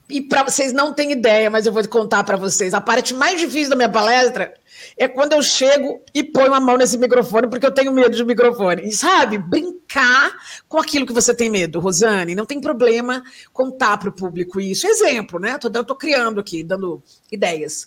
E 0.09 0.23
para 0.23 0.43
vocês 0.43 0.73
não 0.73 0.95
têm 0.95 1.13
ideia, 1.13 1.51
mas 1.51 1.67
eu 1.67 1.73
vou 1.73 1.87
contar 1.87 2.25
para 2.25 2.37
vocês. 2.37 2.73
A 2.73 2.81
parte 2.81 3.13
mais 3.13 3.39
difícil 3.39 3.71
da 3.71 3.77
minha 3.77 3.91
palestra 3.91 4.55
é 4.97 5.07
quando 5.07 5.35
eu 5.35 5.43
chego 5.43 6.03
e 6.15 6.25
ponho 6.25 6.55
a 6.55 6.61
mão 6.61 6.79
nesse 6.79 6.97
microfone, 6.97 7.49
porque 7.49 7.67
eu 7.67 7.71
tenho 7.71 7.93
medo 7.93 8.17
de 8.17 8.25
microfone. 8.25 8.89
E 8.89 8.93
sabe, 8.93 9.37
brincar 9.37 10.33
com 10.67 10.79
aquilo 10.79 11.07
que 11.07 11.13
você 11.13 11.35
tem 11.35 11.51
medo, 11.51 11.79
Rosane, 11.79 12.35
não 12.35 12.47
tem 12.47 12.61
problema 12.61 13.23
contar 13.53 13.99
para 13.99 14.09
o 14.09 14.13
público 14.13 14.59
isso. 14.59 14.87
Exemplo, 14.87 15.39
né? 15.39 15.59
Tô, 15.59 15.71
tô 15.71 15.95
criando 15.95 16.41
aqui, 16.41 16.63
dando 16.63 17.03
ideias. 17.31 17.87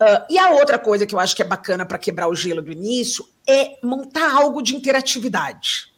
Uh, 0.00 0.26
e 0.28 0.38
a 0.38 0.50
outra 0.50 0.76
coisa 0.76 1.06
que 1.06 1.14
eu 1.14 1.20
acho 1.20 1.36
que 1.36 1.42
é 1.42 1.46
bacana 1.46 1.86
para 1.86 1.98
quebrar 1.98 2.28
o 2.28 2.34
gelo 2.34 2.60
do 2.60 2.72
início 2.72 3.24
é 3.48 3.78
montar 3.80 4.34
algo 4.34 4.60
de 4.60 4.74
interatividade. 4.74 5.93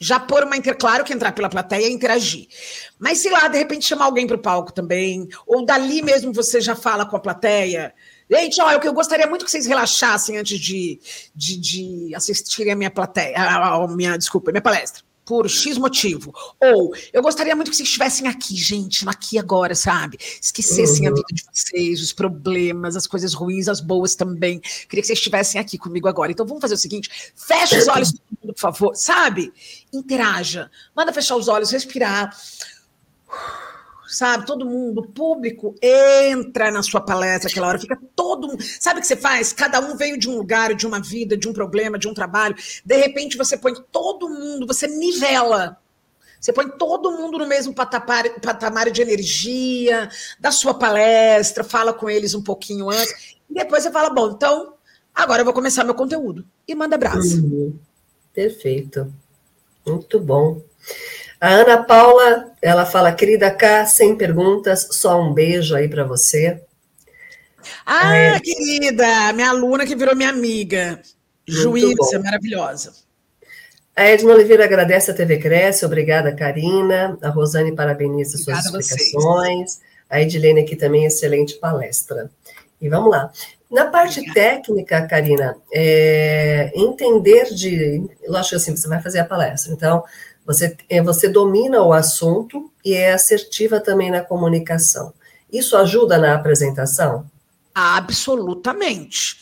Já 0.00 0.18
pôr 0.18 0.44
uma 0.44 0.56
inter... 0.56 0.76
Claro 0.76 1.04
que 1.04 1.12
entrar 1.12 1.32
pela 1.32 1.50
plateia 1.50 1.86
e 1.86 1.92
interagir. 1.92 2.46
Mas, 2.98 3.18
sei 3.18 3.30
lá, 3.30 3.46
de 3.48 3.58
repente 3.58 3.84
chamar 3.84 4.06
alguém 4.06 4.26
para 4.26 4.36
o 4.36 4.40
palco 4.40 4.72
também. 4.72 5.28
Ou 5.46 5.64
dali 5.64 6.00
mesmo 6.00 6.32
você 6.32 6.60
já 6.60 6.74
fala 6.74 7.04
com 7.04 7.16
a 7.16 7.20
plateia. 7.20 7.94
Gente, 8.30 8.60
olha, 8.62 8.80
eu 8.82 8.92
gostaria 8.94 9.26
muito 9.26 9.44
que 9.44 9.50
vocês 9.50 9.66
relaxassem 9.66 10.38
antes 10.38 10.58
de, 10.58 10.98
de, 11.34 11.60
de 11.60 12.14
assistirem 12.14 12.72
a 12.72 12.76
minha 12.76 12.90
plateia, 12.90 13.36
a, 13.36 13.74
a 13.74 13.88
minha, 13.88 14.16
desculpa, 14.16 14.50
a 14.50 14.52
minha 14.52 14.62
palestra 14.62 15.09
por 15.30 15.48
X 15.48 15.78
motivo. 15.78 16.34
Ou 16.58 16.92
eu 17.12 17.22
gostaria 17.22 17.54
muito 17.54 17.70
que 17.70 17.76
vocês 17.76 17.88
estivessem 17.88 18.26
aqui, 18.26 18.56
gente, 18.56 19.08
aqui 19.08 19.38
agora, 19.38 19.76
sabe? 19.76 20.18
Esquecessem 20.42 21.06
uhum. 21.06 21.12
a 21.12 21.14
vida 21.14 21.28
de 21.32 21.44
vocês, 21.52 22.02
os 22.02 22.12
problemas, 22.12 22.96
as 22.96 23.06
coisas 23.06 23.32
ruins, 23.32 23.68
as 23.68 23.80
boas 23.80 24.16
também. 24.16 24.58
Queria 24.58 25.02
que 25.02 25.06
vocês 25.06 25.20
estivessem 25.20 25.60
aqui 25.60 25.78
comigo 25.78 26.08
agora. 26.08 26.32
Então 26.32 26.44
vamos 26.44 26.60
fazer 26.60 26.74
o 26.74 26.76
seguinte: 26.76 27.08
fecha 27.36 27.78
os 27.78 27.86
olhos, 27.86 28.12
por 28.42 28.54
favor, 28.58 28.96
sabe? 28.96 29.52
Interaja. 29.92 30.68
Manda 30.96 31.12
fechar 31.12 31.36
os 31.36 31.46
olhos, 31.46 31.70
respirar 31.70 32.36
sabe? 34.10 34.46
Todo 34.46 34.66
mundo, 34.66 35.02
público, 35.02 35.74
entra 35.80 36.70
na 36.70 36.82
sua 36.82 37.00
palestra 37.00 37.50
aquela 37.50 37.68
hora, 37.68 37.78
fica 37.78 37.98
todo 38.14 38.48
mundo. 38.48 38.62
Sabe 38.80 38.98
o 38.98 39.00
que 39.00 39.06
você 39.06 39.16
faz? 39.16 39.52
Cada 39.52 39.80
um 39.80 39.96
veio 39.96 40.18
de 40.18 40.28
um 40.28 40.36
lugar, 40.36 40.74
de 40.74 40.86
uma 40.86 41.00
vida, 41.00 41.36
de 41.36 41.48
um 41.48 41.52
problema, 41.52 41.98
de 41.98 42.08
um 42.08 42.14
trabalho. 42.14 42.56
De 42.84 42.96
repente 42.96 43.36
você 43.36 43.56
põe 43.56 43.74
todo 43.90 44.28
mundo, 44.28 44.66
você 44.66 44.86
nivela. 44.86 45.78
Você 46.40 46.52
põe 46.52 46.68
todo 46.70 47.12
mundo 47.12 47.38
no 47.38 47.46
mesmo 47.46 47.74
patamar, 47.74 48.24
patamar 48.40 48.90
de 48.90 49.02
energia, 49.02 50.08
da 50.38 50.50
sua 50.50 50.72
palestra, 50.72 51.62
fala 51.62 51.92
com 51.92 52.08
eles 52.08 52.34
um 52.34 52.42
pouquinho 52.42 52.88
antes, 52.88 53.36
e 53.48 53.54
depois 53.54 53.82
você 53.82 53.90
fala: 53.90 54.08
bom, 54.08 54.30
então 54.30 54.72
agora 55.14 55.42
eu 55.42 55.44
vou 55.44 55.52
começar 55.52 55.84
meu 55.84 55.94
conteúdo. 55.94 56.46
E 56.66 56.74
manda 56.74 56.96
abraço. 56.96 57.42
Uhum. 57.42 57.78
Perfeito. 58.32 59.12
Muito 59.86 60.18
bom. 60.18 60.62
A 61.40 61.48
Ana 61.48 61.82
Paula, 61.82 62.52
ela 62.60 62.84
fala, 62.84 63.12
querida 63.12 63.50
Cá, 63.50 63.86
sem 63.86 64.14
perguntas, 64.14 64.88
só 64.90 65.20
um 65.20 65.32
beijo 65.32 65.74
aí 65.74 65.88
para 65.88 66.04
você. 66.04 66.60
Ah, 67.86 68.14
é. 68.14 68.40
querida, 68.40 69.32
minha 69.32 69.48
aluna 69.48 69.86
que 69.86 69.96
virou 69.96 70.14
minha 70.14 70.28
amiga. 70.28 71.00
Juíza, 71.46 72.18
maravilhosa. 72.22 72.92
A 73.96 74.04
Edna 74.04 74.34
Oliveira 74.34 74.64
agradece 74.64 75.10
a 75.10 75.14
TV 75.14 75.38
Cresce, 75.38 75.84
obrigada, 75.84 76.34
Karina. 76.34 77.18
A 77.22 77.28
Rosane 77.30 77.74
parabeniza 77.74 78.38
suas 78.38 78.64
explicações. 78.64 79.80
A, 80.08 80.16
a 80.16 80.22
Edilene 80.22 80.60
aqui 80.60 80.76
também, 80.76 81.04
excelente 81.04 81.54
palestra. 81.54 82.30
E 82.80 82.88
vamos 82.88 83.10
lá. 83.10 83.32
Na 83.70 83.86
parte 83.86 84.20
obrigada. 84.20 84.40
técnica, 84.40 85.06
Karina, 85.06 85.56
é, 85.72 86.72
entender 86.74 87.54
de. 87.54 88.08
Lógico 88.26 88.56
assim, 88.56 88.76
você 88.76 88.88
vai 88.88 89.00
fazer 89.00 89.20
a 89.20 89.24
palestra, 89.24 89.72
então 89.72 90.02
você, 90.44 90.76
é, 90.88 91.02
você 91.02 91.28
domina 91.28 91.82
o 91.82 91.92
assunto 91.92 92.70
e 92.84 92.94
é 92.94 93.12
assertiva 93.12 93.80
também 93.80 94.10
na 94.10 94.22
comunicação. 94.22 95.12
Isso 95.52 95.76
ajuda 95.76 96.18
na 96.18 96.34
apresentação? 96.34 97.28
Absolutamente. 97.74 99.38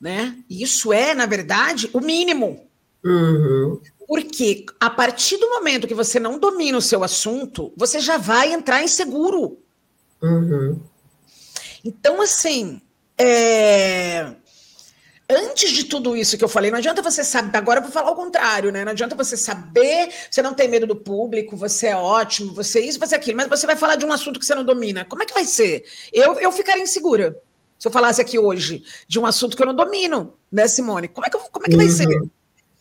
Né? 0.00 0.36
Isso 0.48 0.92
é, 0.92 1.14
na 1.14 1.26
verdade, 1.26 1.90
o 1.92 2.00
mínimo. 2.00 2.66
Uhum. 3.04 3.80
Porque 4.06 4.64
a 4.80 4.88
partir 4.88 5.36
do 5.36 5.50
momento 5.50 5.86
que 5.86 5.94
você 5.94 6.18
não 6.18 6.38
domina 6.38 6.78
o 6.78 6.82
seu 6.82 7.04
assunto, 7.04 7.72
você 7.76 8.00
já 8.00 8.16
vai 8.16 8.52
entrar 8.52 8.82
inseguro. 8.82 9.58
Uhum. 10.22 10.80
Então, 11.84 12.20
assim, 12.20 12.80
é... 13.16 14.32
antes 15.30 15.72
de 15.72 15.84
tudo 15.84 16.16
isso 16.16 16.38
que 16.38 16.44
eu 16.44 16.48
falei, 16.48 16.70
não 16.70 16.78
adianta 16.78 17.02
você 17.02 17.22
saber. 17.22 17.58
Agora 17.58 17.80
eu 17.80 17.82
vou 17.82 17.92
falar 17.92 18.10
o 18.10 18.16
contrário, 18.16 18.72
né? 18.72 18.84
Não 18.84 18.92
adianta 18.92 19.14
você 19.14 19.36
saber, 19.36 20.08
você 20.30 20.40
não 20.40 20.54
tem 20.54 20.68
medo 20.68 20.86
do 20.86 20.96
público, 20.96 21.56
você 21.56 21.88
é 21.88 21.96
ótimo, 21.96 22.54
você 22.54 22.78
é 22.78 22.86
isso, 22.86 22.98
você 22.98 23.14
é 23.14 23.18
aquilo, 23.18 23.36
mas 23.36 23.48
você 23.48 23.66
vai 23.66 23.76
falar 23.76 23.96
de 23.96 24.06
um 24.06 24.12
assunto 24.12 24.40
que 24.40 24.46
você 24.46 24.54
não 24.54 24.64
domina. 24.64 25.04
Como 25.04 25.22
é 25.22 25.26
que 25.26 25.34
vai 25.34 25.44
ser? 25.44 25.84
Eu, 26.12 26.40
eu 26.40 26.50
ficaria 26.50 26.82
insegura. 26.82 27.36
Se 27.78 27.86
eu 27.86 27.92
falasse 27.92 28.20
aqui 28.20 28.38
hoje 28.38 28.82
de 29.06 29.20
um 29.20 29.26
assunto 29.26 29.56
que 29.56 29.62
eu 29.62 29.66
não 29.66 29.74
domino, 29.74 30.34
né, 30.50 30.66
Simone? 30.66 31.06
Como 31.08 31.26
é 31.26 31.30
que, 31.30 31.38
como 31.38 31.66
é 31.66 31.68
que 31.68 31.76
vai 31.76 31.86
uhum. 31.86 31.92
ser? 31.92 32.06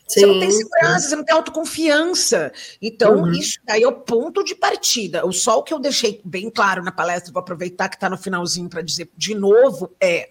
Sim, 0.07 0.21
você 0.21 0.25
não 0.25 0.39
tem 0.39 0.51
segurança, 0.51 1.09
você 1.09 1.15
não 1.17 1.23
tem 1.25 1.35
autoconfiança. 1.35 2.51
Então, 2.81 3.23
uhum. 3.23 3.31
isso 3.33 3.59
aí 3.67 3.83
é 3.83 3.87
o 3.87 3.91
ponto 3.91 4.41
de 4.41 4.55
partida. 4.55 5.27
O 5.27 5.33
só 5.33 5.59
o 5.59 5.63
que 5.63 5.73
eu 5.73 5.79
deixei 5.79 6.21
bem 6.23 6.49
claro 6.49 6.81
na 6.81 6.93
palestra, 6.93 7.31
vou 7.31 7.41
aproveitar 7.41 7.89
que 7.89 7.97
está 7.97 8.09
no 8.09 8.17
finalzinho 8.17 8.69
para 8.69 8.81
dizer 8.81 9.09
de 9.17 9.35
novo, 9.35 9.91
é 9.99 10.29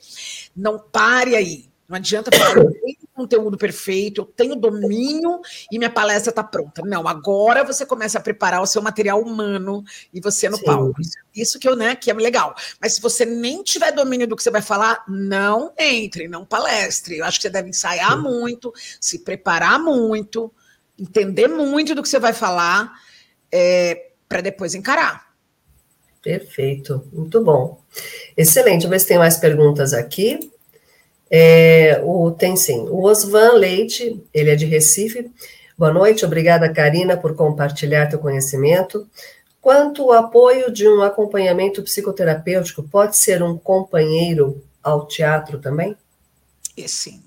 não 0.57 0.79
pare 0.79 1.37
aí. 1.37 1.69
Não 1.89 1.97
adianta 1.97 2.37
falar, 2.37 2.57
eu 2.57 2.73
tenho 2.73 2.97
conteúdo 3.15 3.57
perfeito, 3.57 4.21
eu 4.21 4.25
tenho 4.25 4.57
domínio 4.57 5.41
e 5.71 5.79
minha 5.79 5.91
palestra 5.91 6.31
está 6.31 6.43
pronta. 6.43 6.83
Não, 6.85 7.07
agora 7.07 7.65
você 7.65 7.87
começa 7.87 8.19
a 8.19 8.21
preparar 8.21 8.61
o 8.61 8.67
seu 8.67 8.83
material 8.83 9.23
humano 9.23 9.85
e 10.13 10.21
você 10.21 10.49
no 10.49 10.57
Sim. 10.57 10.65
palco. 10.65 11.01
Isso 11.35 11.59
que 11.59 11.69
eu, 11.69 11.77
né, 11.77 11.95
que 11.95 12.11
é 12.11 12.15
legal. 12.15 12.55
Mas 12.81 12.95
se 12.95 13.01
você 13.01 13.25
nem 13.25 13.63
tiver 13.63 13.93
domínio 13.93 14.27
do 14.27 14.35
que 14.35 14.43
você 14.43 14.51
vai 14.51 14.63
falar, 14.63 15.05
não 15.09 15.73
entre, 15.79 16.27
não 16.27 16.45
palestre. 16.45 17.19
Eu 17.19 17.25
acho 17.25 17.39
que 17.39 17.43
você 17.43 17.51
deve 17.51 17.71
ensaiar 17.71 18.17
Sim. 18.17 18.23
muito, 18.23 18.73
se 19.01 19.21
preparar 19.21 19.79
muito, 19.79 20.53
entender 20.99 21.49
muito 21.49 21.95
do 21.95 22.03
que 22.03 22.09
você 22.09 22.19
vai 22.19 22.33
falar, 22.33 22.93
é, 23.53 24.11
para 24.29 24.41
depois 24.41 24.75
encarar. 24.75 25.27
Perfeito, 26.21 27.07
muito 27.13 27.43
bom. 27.45 27.81
Excelente. 28.37 28.83
Vamos 28.83 28.91
ver 28.91 29.01
se 29.01 29.07
tem 29.07 29.19
mais 29.19 29.37
perguntas 29.37 29.93
aqui. 29.93 30.51
É, 31.31 32.01
o, 32.05 32.31
tem 32.31 32.57
sim. 32.57 32.87
O 32.89 33.03
Osvan 33.05 33.53
Leite, 33.53 34.23
ele 34.33 34.51
é 34.51 34.57
de 34.57 34.65
Recife. 34.65 35.31
Boa 35.77 35.93
noite, 35.93 36.25
obrigada, 36.25 36.73
Karina, 36.73 37.17
por 37.17 37.35
compartilhar 37.35 38.07
teu 38.07 38.19
conhecimento. 38.19 39.07
Quanto 39.61 40.07
o 40.07 40.13
apoio 40.13 40.71
de 40.71 40.89
um 40.89 41.03
acompanhamento 41.03 41.83
psicoterapêutico 41.83 42.85
pode 42.85 43.17
ser 43.17 43.43
um 43.43 43.59
companheiro 43.59 44.63
ao 44.83 45.07
teatro 45.07 45.59
também? 45.59 45.97
E 46.77 46.89
sim. 46.89 47.23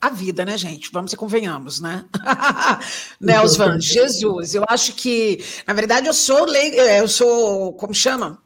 A 0.00 0.10
vida, 0.10 0.44
né, 0.44 0.58
gente? 0.58 0.90
Vamos 0.92 1.12
e 1.14 1.16
convenhamos, 1.16 1.80
né? 1.80 2.04
Nelsvan, 3.18 3.80
Jesus, 3.80 4.54
eu 4.54 4.64
acho 4.68 4.92
que, 4.92 5.42
na 5.66 5.72
verdade, 5.72 6.06
eu 6.06 6.12
sou, 6.12 6.46
é, 6.54 7.00
eu 7.00 7.08
sou, 7.08 7.72
como 7.72 7.94
chama? 7.94 8.43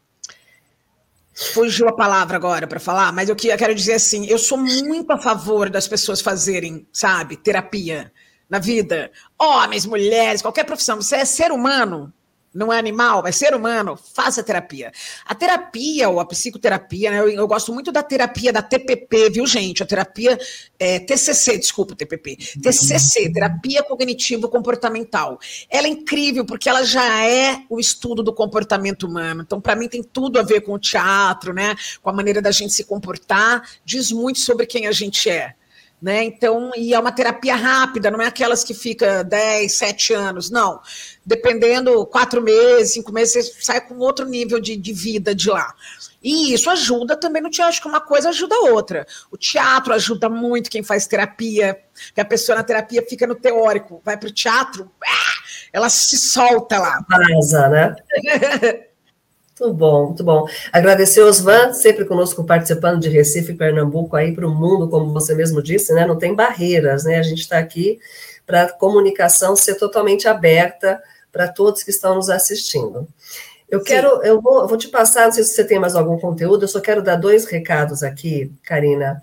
Fugiu 1.39 1.89
a 1.89 1.93
palavra 1.93 2.37
agora 2.37 2.67
para 2.67 2.81
falar, 2.81 3.13
mas 3.13 3.29
eu 3.29 3.37
quero 3.37 3.75
dizer 3.75 3.95
assim, 3.95 4.27
eu 4.27 4.39
sou 4.39 4.59
muito 4.59 5.13
a 5.13 5.19
favor 5.19 5.71
das 5.71 5.87
pessoas 5.87 6.21
fazerem, 6.21 6.87
sabe, 6.93 7.37
terapia 7.37 8.13
na 8.51 8.59
vida. 8.59 9.11
Homens, 9.39 9.87
mulheres, 9.87 10.43
qualquer 10.43 10.65
profissão, 10.65 10.97
você 10.97 11.17
é 11.17 11.25
ser 11.25 11.53
humano, 11.53 12.13
não 12.55 12.73
é 12.73 12.79
animal, 12.79 13.27
é 13.27 13.33
ser 13.33 13.55
humano, 13.55 13.97
faça 13.97 14.43
terapia. 14.43 14.93
A 15.25 15.35
terapia 15.35 16.09
ou 16.09 16.21
a 16.21 16.25
psicoterapia, 16.25 17.11
né, 17.11 17.21
eu, 17.21 17.29
eu, 17.29 17.49
gosto 17.49 17.73
muito 17.73 17.93
da 17.93 18.03
terapia 18.03 18.53
da 18.53 18.63
TPP, 18.63 19.31
viu, 19.31 19.47
gente? 19.47 19.83
A 19.83 19.87
terapia 19.87 20.39
é, 20.79 20.99
TCC, 20.99 21.59
desculpa, 21.59 21.95
TPP. 21.95 22.37
TCC, 22.63 23.33
terapia 23.33 23.83
cognitivo 23.83 24.49
comportamental. 24.49 25.39
Ela 25.71 25.87
é 25.87 25.91
incrível 25.91 26.45
porque 26.45 26.69
ela 26.69 26.85
já 26.85 27.25
é 27.25 27.63
o 27.69 27.79
estudo 27.79 28.23
do 28.23 28.33
comportamento 28.33 29.05
humano. 29.07 29.43
Então, 29.43 29.61
para 29.61 29.77
mim 29.77 29.89
tem 29.89 30.03
tudo 30.03 30.39
a 30.39 30.43
ver 30.43 30.63
com 30.63 30.73
o 30.73 30.79
teatro, 30.79 31.53
né? 31.53 31.75
Com 32.03 32.11
a 32.11 32.13
maneira 32.13 32.41
da 32.41 32.51
gente 32.51 32.73
se 32.73 32.85
comportar, 32.85 33.63
diz 33.85 34.11
muito 34.11 34.39
sobre 34.39 34.67
quem 34.67 34.87
a 34.87 34.93
gente 34.93 35.29
é. 35.29 35.58
Né? 36.01 36.25
Então, 36.25 36.71
e 36.77 36.95
é 36.95 36.99
uma 36.99 37.11
terapia 37.11 37.57
rápida, 37.57 38.09
não 38.09 38.23
é 38.23 38.27
aquelas 38.27 38.63
que 38.63 38.73
fica 38.73 39.25
10, 39.25 39.73
7 39.73 40.15
anos, 40.15 40.49
não. 40.49 40.81
Dependendo, 41.27 42.07
quatro 42.07 42.41
meses, 42.41 42.93
cinco 42.93 43.13
meses, 43.13 43.49
você 43.49 43.63
sai 43.63 43.81
com 43.81 43.99
outro 43.99 44.25
nível 44.25 44.61
de, 44.61 44.77
de 44.77 44.93
vida 44.93 45.35
de 45.35 45.51
lá. 45.51 45.75
E 46.23 46.53
isso 46.53 46.71
ajuda 46.71 47.17
também 47.17 47.43
no 47.43 47.51
teatro, 47.51 47.71
acho 47.71 47.83
que 47.83 47.89
uma 47.89 48.01
coisa 48.01 48.29
ajuda 48.29 48.55
a 48.55 48.71
outra. 48.71 49.07
O 49.31 49.37
teatro 49.37 49.93
ajuda 49.93 50.29
muito 50.29 50.71
quem 50.71 50.83
faz 50.83 51.07
terapia, 51.07 51.79
que 52.15 52.21
a 52.21 52.25
pessoa 52.25 52.57
na 52.57 52.65
terapia 52.65 53.05
fica 53.09 53.27
no 53.27 53.35
teórico, 53.35 54.01
vai 54.05 54.17
para 54.17 54.29
o 54.29 54.33
teatro, 54.33 54.91
ela 55.73 55.89
se 55.89 56.17
solta 56.17 56.79
lá. 56.79 57.05
Vaza, 57.09 57.69
né? 57.69 57.97
Muito 59.61 59.75
bom, 59.75 60.07
muito 60.07 60.25
bom. 60.25 60.47
Agradecer 60.73 61.23
Osvan, 61.23 61.73
sempre 61.73 62.05
conosco 62.05 62.45
participando 62.45 63.01
de 63.01 63.09
Recife, 63.09 63.55
Pernambuco, 63.55 64.17
aí 64.17 64.33
para 64.33 64.47
o 64.47 64.55
mundo, 64.55 64.89
como 64.89 65.13
você 65.13 65.35
mesmo 65.35 65.63
disse, 65.63 65.93
né? 65.93 66.07
Não 66.07 66.17
tem 66.17 66.35
barreiras, 66.35 67.05
né? 67.05 67.19
A 67.19 67.23
gente 67.23 67.41
está 67.41 67.59
aqui 67.59 67.99
para 68.47 68.65
a 68.65 68.73
comunicação 68.73 69.57
ser 69.57 69.75
totalmente 69.75 70.29
aberta 70.29 71.03
para 71.33 71.49
todos 71.49 71.83
que 71.83 71.91
estão 71.91 72.15
nos 72.15 72.31
assistindo. 72.31 73.07
Eu 73.69 73.81
Sim. 73.81 73.85
quero, 73.85 74.23
eu 74.23 74.41
vou, 74.41 74.63
eu 74.63 74.69
vou, 74.69 74.79
te 74.79 74.89
passar, 74.89 75.27
não 75.27 75.33
sei 75.33 75.45
se 75.45 75.55
você 75.55 75.65
tem 75.65 75.79
mais 75.79 75.95
algum 75.95 76.19
conteúdo, 76.19 76.65
eu 76.65 76.69
só 76.69 76.81
quero 76.81 77.03
dar 77.03 77.17
dois 77.17 77.45
recados 77.45 78.03
aqui, 78.03 78.51
Karina, 78.65 79.21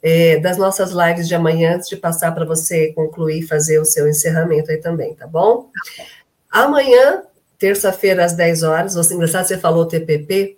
é, 0.00 0.38
das 0.38 0.56
nossas 0.56 0.92
lives 0.92 1.26
de 1.26 1.34
amanhã, 1.34 1.74
antes 1.74 1.88
de 1.88 1.96
passar 1.96 2.32
para 2.32 2.44
você 2.44 2.92
concluir, 2.92 3.42
fazer 3.42 3.80
o 3.80 3.84
seu 3.84 4.08
encerramento 4.08 4.70
aí 4.70 4.76
também, 4.76 5.14
tá 5.14 5.26
bom? 5.26 5.68
Tá 5.86 6.62
Amanhã 6.64 7.22
terça-feira 7.58 8.24
às 8.24 8.34
10 8.34 8.62
horas. 8.62 8.94
Você, 8.94 9.14
engraçado, 9.14 9.46
você 9.46 9.58
falou 9.58 9.86
TPP, 9.86 10.56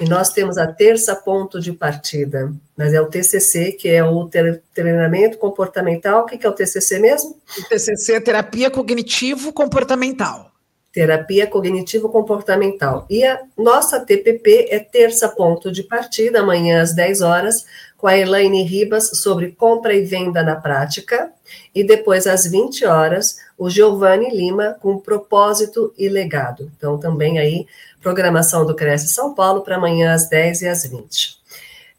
e 0.00 0.08
nós 0.08 0.30
temos 0.32 0.58
a 0.58 0.66
terça 0.66 1.14
ponto 1.14 1.60
de 1.60 1.72
partida, 1.72 2.52
mas 2.76 2.92
é 2.92 3.00
o 3.00 3.06
TCC, 3.06 3.72
que 3.72 3.88
é 3.88 4.02
o 4.02 4.28
treinamento 4.74 5.38
comportamental. 5.38 6.22
O 6.22 6.26
que 6.26 6.44
é 6.44 6.48
o 6.48 6.52
TCC 6.52 6.98
mesmo? 6.98 7.38
O 7.58 7.68
TCC 7.68 8.14
é 8.14 8.20
terapia 8.20 8.70
cognitivo 8.70 9.52
comportamental. 9.52 10.51
Terapia 10.92 11.46
cognitivo 11.46 12.10
comportamental. 12.10 13.06
E 13.08 13.24
a 13.24 13.40
nossa 13.56 13.98
TPP 13.98 14.68
é 14.70 14.78
terça 14.78 15.28
ponto 15.28 15.72
de 15.72 15.82
partida, 15.82 16.40
amanhã 16.40 16.82
às 16.82 16.94
10 16.94 17.22
horas, 17.22 17.64
com 17.96 18.06
a 18.06 18.18
Elaine 18.18 18.62
Ribas 18.62 19.10
sobre 19.14 19.52
compra 19.52 19.94
e 19.94 20.04
venda 20.04 20.42
na 20.42 20.56
prática. 20.56 21.32
E 21.74 21.82
depois, 21.82 22.26
às 22.26 22.46
20 22.46 22.84
horas, 22.84 23.38
o 23.56 23.70
Giovanni 23.70 24.28
Lima 24.28 24.76
com 24.80 24.98
propósito 24.98 25.94
e 25.96 26.08
legado. 26.08 26.70
Então, 26.76 26.98
também 26.98 27.38
aí, 27.38 27.66
programação 28.00 28.66
do 28.66 28.74
Cresce 28.74 29.08
São 29.08 29.34
Paulo 29.34 29.62
para 29.62 29.76
amanhã 29.76 30.12
às 30.12 30.28
10 30.28 30.62
e 30.62 30.68
às 30.68 30.84
20. 30.84 31.41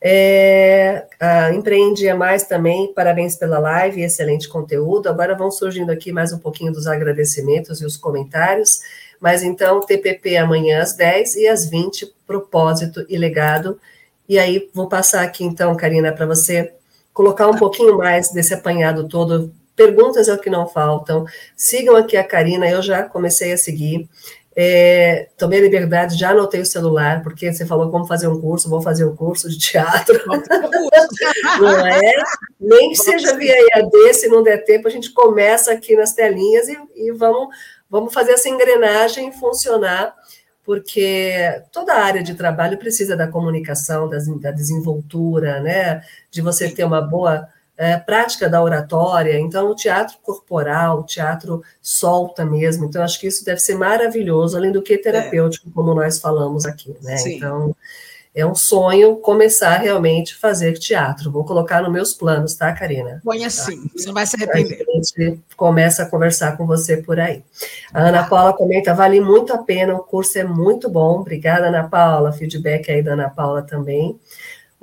É, 0.05 1.07
Empreende 1.53 2.09
a 2.09 2.15
Mais 2.15 2.43
também, 2.43 2.93
parabéns 2.93 3.37
pela 3.37 3.57
live, 3.57 4.03
excelente 4.03 4.49
conteúdo. 4.49 5.07
Agora 5.07 5.33
vão 5.33 5.49
surgindo 5.49 5.93
aqui 5.93 6.11
mais 6.11 6.33
um 6.33 6.39
pouquinho 6.39 6.73
dos 6.73 6.87
agradecimentos 6.87 7.81
e 7.81 7.85
os 7.85 7.95
comentários. 7.95 8.81
Mas 9.21 9.43
então, 9.43 9.79
TPP 9.79 10.35
amanhã 10.35 10.81
às 10.81 10.93
10 10.93 11.37
e 11.37 11.47
às 11.47 11.69
20, 11.69 12.13
propósito 12.27 13.05
e 13.07 13.17
legado. 13.17 13.79
E 14.27 14.37
aí, 14.37 14.69
vou 14.73 14.89
passar 14.89 15.23
aqui 15.23 15.45
então, 15.45 15.73
Karina, 15.77 16.11
para 16.11 16.25
você 16.25 16.73
colocar 17.13 17.47
um 17.47 17.55
pouquinho 17.55 17.97
mais 17.97 18.29
desse 18.31 18.53
apanhado 18.53 19.07
todo 19.07 19.53
Perguntas 19.75 20.27
é 20.27 20.33
o 20.33 20.39
que 20.39 20.49
não 20.49 20.67
faltam. 20.67 21.25
Sigam 21.55 21.95
aqui 21.95 22.15
a 22.15 22.23
Karina, 22.23 22.69
eu 22.69 22.81
já 22.81 23.03
comecei 23.03 23.51
a 23.51 23.57
seguir. 23.57 24.07
É, 24.55 25.29
tomei 25.35 25.59
a 25.59 25.63
liberdade, 25.63 26.17
já 26.17 26.29
anotei 26.29 26.61
o 26.61 26.65
celular, 26.65 27.23
porque 27.23 27.51
você 27.51 27.65
falou 27.65 27.89
como 27.89 28.05
fazer 28.05 28.27
um 28.27 28.39
curso, 28.39 28.69
vou 28.69 28.81
fazer 28.81 29.03
um 29.05 29.15
curso 29.15 29.49
de 29.49 29.57
teatro. 29.57 30.19
não 31.59 31.87
é? 31.87 32.13
Nem 32.59 32.91
que 32.91 32.97
seja 32.97 33.35
via 33.35 33.55
EAD, 33.73 34.13
se 34.13 34.27
não 34.27 34.43
der 34.43 34.63
tempo, 34.63 34.87
a 34.87 34.91
gente 34.91 35.11
começa 35.11 35.71
aqui 35.71 35.95
nas 35.95 36.13
telinhas 36.13 36.67
e, 36.67 36.77
e 36.95 37.11
vamos, 37.11 37.55
vamos 37.89 38.13
fazer 38.13 38.33
essa 38.33 38.47
engrenagem 38.47 39.31
funcionar, 39.31 40.13
porque 40.63 41.63
toda 41.71 41.95
área 41.95 42.21
de 42.21 42.35
trabalho 42.35 42.77
precisa 42.77 43.17
da 43.17 43.27
comunicação, 43.27 44.07
da, 44.07 44.17
da 44.39 44.51
desenvoltura, 44.51 45.61
né? 45.61 46.03
De 46.29 46.41
você 46.41 46.69
ter 46.69 46.83
uma 46.83 47.01
boa 47.01 47.47
é, 47.77 47.97
prática 47.97 48.47
da 48.47 48.61
oratória, 48.61 49.39
então 49.39 49.69
o 49.69 49.75
teatro 49.75 50.17
corporal, 50.21 50.99
o 50.99 51.03
teatro 51.03 51.63
solta 51.81 52.45
mesmo, 52.45 52.85
então 52.85 53.01
acho 53.01 53.19
que 53.19 53.27
isso 53.27 53.43
deve 53.43 53.59
ser 53.59 53.75
maravilhoso, 53.75 54.55
além 54.55 54.71
do 54.71 54.81
que 54.81 54.97
terapêutico, 54.97 55.69
é. 55.69 55.71
como 55.73 55.93
nós 55.95 56.19
falamos 56.19 56.65
aqui, 56.65 56.95
né? 57.01 57.17
Sim. 57.17 57.37
Então 57.37 57.75
é 58.35 58.43
um 58.43 58.55
sonho 58.55 59.17
começar 59.17 59.77
realmente 59.77 60.33
a 60.33 60.37
fazer 60.39 60.73
teatro. 60.73 61.31
Vou 61.31 61.45
colocar 61.45 61.83
nos 61.83 61.91
meus 61.91 62.13
planos, 62.13 62.55
tá, 62.55 62.73
Karina? 62.73 63.21
Põe 63.23 63.45
assim, 63.45 63.83
tá? 63.83 63.89
você 63.95 64.07
não 64.07 64.13
vai 64.13 64.25
se 64.25 64.35
arrepender. 64.35 64.83
A 64.89 64.93
gente 64.95 65.39
começa 65.55 66.01
a 66.01 66.09
conversar 66.09 66.57
com 66.57 66.65
você 66.65 66.97
por 66.97 67.19
aí. 67.19 67.43
A 67.93 68.07
Ana 68.07 68.23
Paula 68.23 68.51
comenta, 68.53 68.93
vale 68.93 69.21
muito 69.21 69.53
a 69.53 69.59
pena, 69.59 69.93
o 69.93 69.99
curso 69.99 70.39
é 70.39 70.43
muito 70.43 70.89
bom. 70.89 71.19
Obrigada, 71.19 71.67
Ana 71.67 71.87
Paula. 71.87 72.31
Feedback 72.31 72.91
aí 72.91 73.03
da 73.03 73.13
Ana 73.13 73.29
Paula 73.29 73.61
também. 73.61 74.19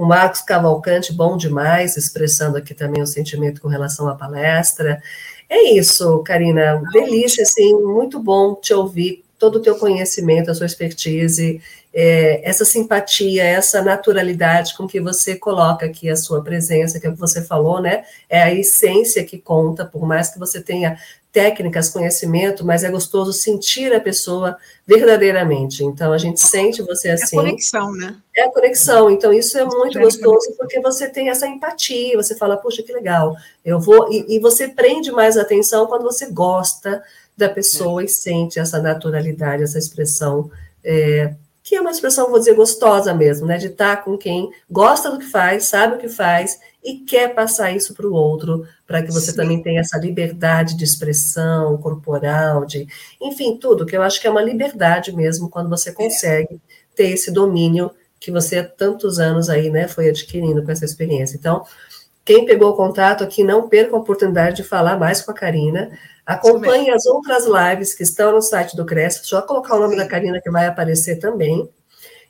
O 0.01 0.07
Marcos 0.07 0.41
Cavalcante, 0.41 1.13
bom 1.13 1.37
demais, 1.37 1.95
expressando 1.95 2.57
aqui 2.57 2.73
também 2.73 3.03
o 3.03 3.07
sentimento 3.07 3.61
com 3.61 3.69
relação 3.69 4.09
à 4.09 4.15
palestra. 4.15 4.99
É 5.47 5.75
isso, 5.75 6.23
Karina, 6.23 6.81
delícia, 6.91 7.43
assim, 7.43 7.75
muito 7.83 8.19
bom 8.19 8.55
te 8.55 8.73
ouvir, 8.73 9.23
todo 9.39 9.57
o 9.57 9.61
teu 9.61 9.77
conhecimento, 9.77 10.51
a 10.51 10.55
sua 10.55 10.65
expertise, 10.65 11.61
é, 11.93 12.49
essa 12.49 12.65
simpatia, 12.65 13.43
essa 13.43 13.83
naturalidade 13.83 14.77
com 14.77 14.87
que 14.87 15.01
você 15.01 15.35
coloca 15.35 15.87
aqui 15.87 16.09
a 16.09 16.17
sua 16.17 16.43
presença, 16.43 17.01
que 17.01 17.07
é 17.07 17.11
o 17.11 17.15
que 17.15 17.19
você 17.19 17.43
falou, 17.43 17.81
né? 17.81 18.05
É 18.29 18.43
a 18.43 18.55
essência 18.55 19.25
que 19.25 19.39
conta, 19.39 19.85
por 19.85 20.07
mais 20.07 20.31
que 20.31 20.39
você 20.39 20.61
tenha 20.61 20.97
técnicas, 21.33 21.89
conhecimento, 21.89 22.65
mas 22.65 22.83
é 22.83 22.91
gostoso 22.91 23.33
sentir 23.33 23.93
a 23.93 24.01
pessoa 24.01 24.57
verdadeiramente. 24.87 25.85
Então, 25.85 26.13
a 26.13 26.19
gente 26.19 26.41
sente 26.41 26.83
você 26.83 27.11
assim. 27.11 27.37
É 27.37 27.41
a 27.41 27.43
conexão, 27.43 27.93
né? 27.93 28.17
É 28.37 28.43
a 28.45 28.51
conexão. 28.51 29.11
Então, 29.11 29.33
isso 29.33 29.57
é 29.57 29.65
muito 29.65 29.99
é 29.99 30.03
gostoso 30.03 30.55
porque 30.59 30.81
você 30.81 31.09
tem 31.09 31.29
essa 31.29 31.47
empatia, 31.47 32.17
você 32.17 32.37
fala, 32.37 32.57
puxa, 32.57 32.83
que 32.83 32.93
legal, 32.93 33.37
eu 33.65 33.79
vou. 33.79 34.13
E, 34.13 34.37
e 34.37 34.39
você 34.41 34.69
prende 34.69 35.13
mais 35.13 35.37
atenção 35.37 35.87
quando 35.87 36.03
você 36.03 36.27
gosta 36.27 37.03
da 37.37 37.49
pessoa 37.49 38.03
é. 38.03 38.05
e 38.05 38.09
sente 38.09 38.59
essa 38.59 38.81
naturalidade, 38.81 39.63
essa 39.63 39.79
expressão. 39.79 40.51
É, 40.83 41.33
que 41.63 41.75
é 41.77 41.81
uma 41.81 41.91
expressão, 41.91 42.31
vou 42.31 42.39
dizer, 42.39 42.55
gostosa 42.55 43.13
mesmo, 43.13 43.47
né? 43.47 43.59
De 43.59 43.67
estar 43.67 44.05
com 44.05 44.17
quem 44.17 44.51
gosta 44.71 45.11
do 45.11 45.19
que 45.19 45.27
faz, 45.27 45.65
sabe 45.65 45.97
o 45.97 45.99
que 45.99 46.09
faz 46.09 46.59
e 46.83 46.99
quer 47.01 47.35
passar 47.35 47.71
isso 47.71 47.95
para 47.95 48.07
o 48.07 48.15
outro, 48.15 48.67
para 48.87 49.03
que 49.03 49.13
você 49.13 49.31
Sim. 49.31 49.37
também 49.37 49.63
tenha 49.63 49.81
essa 49.81 49.99
liberdade 49.99 50.77
de 50.77 50.85
expressão 50.85 51.77
corporal, 51.79 52.65
de, 52.65 52.87
enfim, 53.21 53.57
tudo, 53.57 53.85
que 53.85 53.97
eu 53.97 54.03
acho 54.03 54.21
que 54.21 54.27
é 54.27 54.31
uma 54.31 54.43
liberdade 54.43 55.15
mesmo 55.15 55.51
quando 55.51 55.69
você 55.69 55.93
consegue 55.93 56.61
ter 56.95 57.11
esse 57.11 57.31
domínio 57.31 57.91
que 58.19 58.31
você 58.31 58.59
há 58.59 58.65
tantos 58.65 59.19
anos 59.19 59.49
aí, 59.49 59.71
né, 59.71 59.89
foi 59.89 60.09
adquirindo 60.09 60.63
com 60.63 60.71
essa 60.71 60.85
experiência. 60.85 61.37
Então, 61.37 61.65
quem 62.25 62.45
pegou 62.45 62.71
o 62.71 62.77
contato 62.77 63.25
aqui, 63.25 63.43
não 63.43 63.69
perca 63.69 63.97
a 63.97 63.99
oportunidade 63.99 64.57
de 64.57 64.65
falar 64.65 64.99
mais 64.99 65.23
com 65.23 65.31
a 65.31 65.35
Karina. 65.35 65.91
Acompanhe 66.25 66.91
as 66.91 67.07
outras 67.07 67.45
lives 67.47 67.95
que 67.95 68.03
estão 68.03 68.33
no 68.33 68.43
site 68.43 68.77
do 68.77 68.87
Cresce. 68.87 69.25
Só 69.25 69.43
colocar 69.43 69.77
o 69.77 69.81
nome 69.81 69.95
Sim. 69.95 70.01
da 70.01 70.09
Karina 70.09 70.41
que 70.41 70.51
vai 70.51 70.67
aparecer 70.67 71.19
também 71.19 71.69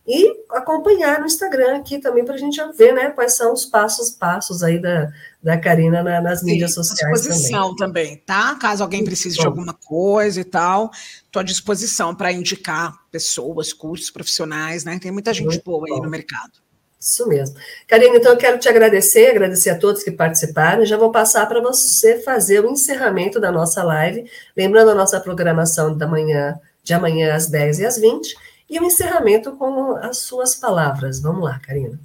e 0.07 0.45
acompanhar 0.51 1.21
no 1.21 1.27
Instagram 1.27 1.77
aqui 1.77 1.99
também 1.99 2.25
para 2.25 2.35
a 2.35 2.39
gente 2.39 2.61
ver 2.77 2.93
né, 2.93 3.11
quais 3.11 3.37
são 3.37 3.53
os 3.53 3.67
passos 3.67 4.11
passos 4.11 4.63
aí 4.63 4.81
da, 4.81 5.13
da 5.43 5.59
Karina 5.59 6.03
na, 6.03 6.21
nas 6.21 6.41
Sim, 6.41 6.47
mídias 6.47 6.75
sociais. 6.75 7.13
À 7.13 7.29
disposição 7.29 7.77
também. 7.77 8.17
também, 8.17 8.17
tá? 8.25 8.55
Caso 8.57 8.83
alguém 8.83 9.05
precise 9.05 9.39
de 9.39 9.47
alguma 9.47 9.75
coisa 9.75 10.41
e 10.41 10.45
tal, 10.45 10.91
estou 11.25 11.41
à 11.41 11.43
disposição 11.43 12.15
para 12.15 12.33
indicar 12.33 12.99
pessoas, 13.11 13.73
cursos 13.73 14.11
profissionais, 14.11 14.85
né? 14.85 14.99
Tem 14.99 15.13
muita 15.13 15.35
gente 15.35 15.47
Muito 15.47 15.65
boa 15.65 15.87
bom. 15.87 15.95
aí 15.95 16.01
no 16.01 16.11
mercado. 16.11 16.53
Isso 17.01 17.27
mesmo. 17.27 17.57
Karina, 17.89 18.17
então 18.17 18.33
eu 18.33 18.37
quero 18.37 18.59
te 18.59 18.69
agradecer, 18.69 19.31
agradecer 19.31 19.71
a 19.71 19.79
todos 19.79 20.03
que 20.03 20.11
participaram, 20.11 20.85
já 20.85 20.99
vou 20.99 21.11
passar 21.11 21.47
para 21.47 21.61
você 21.63 22.21
fazer 22.21 22.63
o 22.63 22.71
encerramento 22.71 23.41
da 23.41 23.51
nossa 23.51 23.83
live, 23.83 24.31
lembrando 24.55 24.91
a 24.91 24.95
nossa 24.95 25.19
programação 25.19 25.97
da 25.97 26.07
manhã, 26.07 26.61
de 26.83 26.93
amanhã 26.93 27.35
às 27.35 27.47
10 27.47 27.79
e 27.79 27.87
às 27.87 27.99
20 27.99 28.35
e 28.69 28.79
o 28.79 28.85
encerramento 28.85 29.53
com 29.53 29.97
as 29.97 30.19
suas 30.19 30.55
palavras. 30.55 31.21
Vamos 31.21 31.43
lá, 31.43 31.59
Karina. 31.59 31.99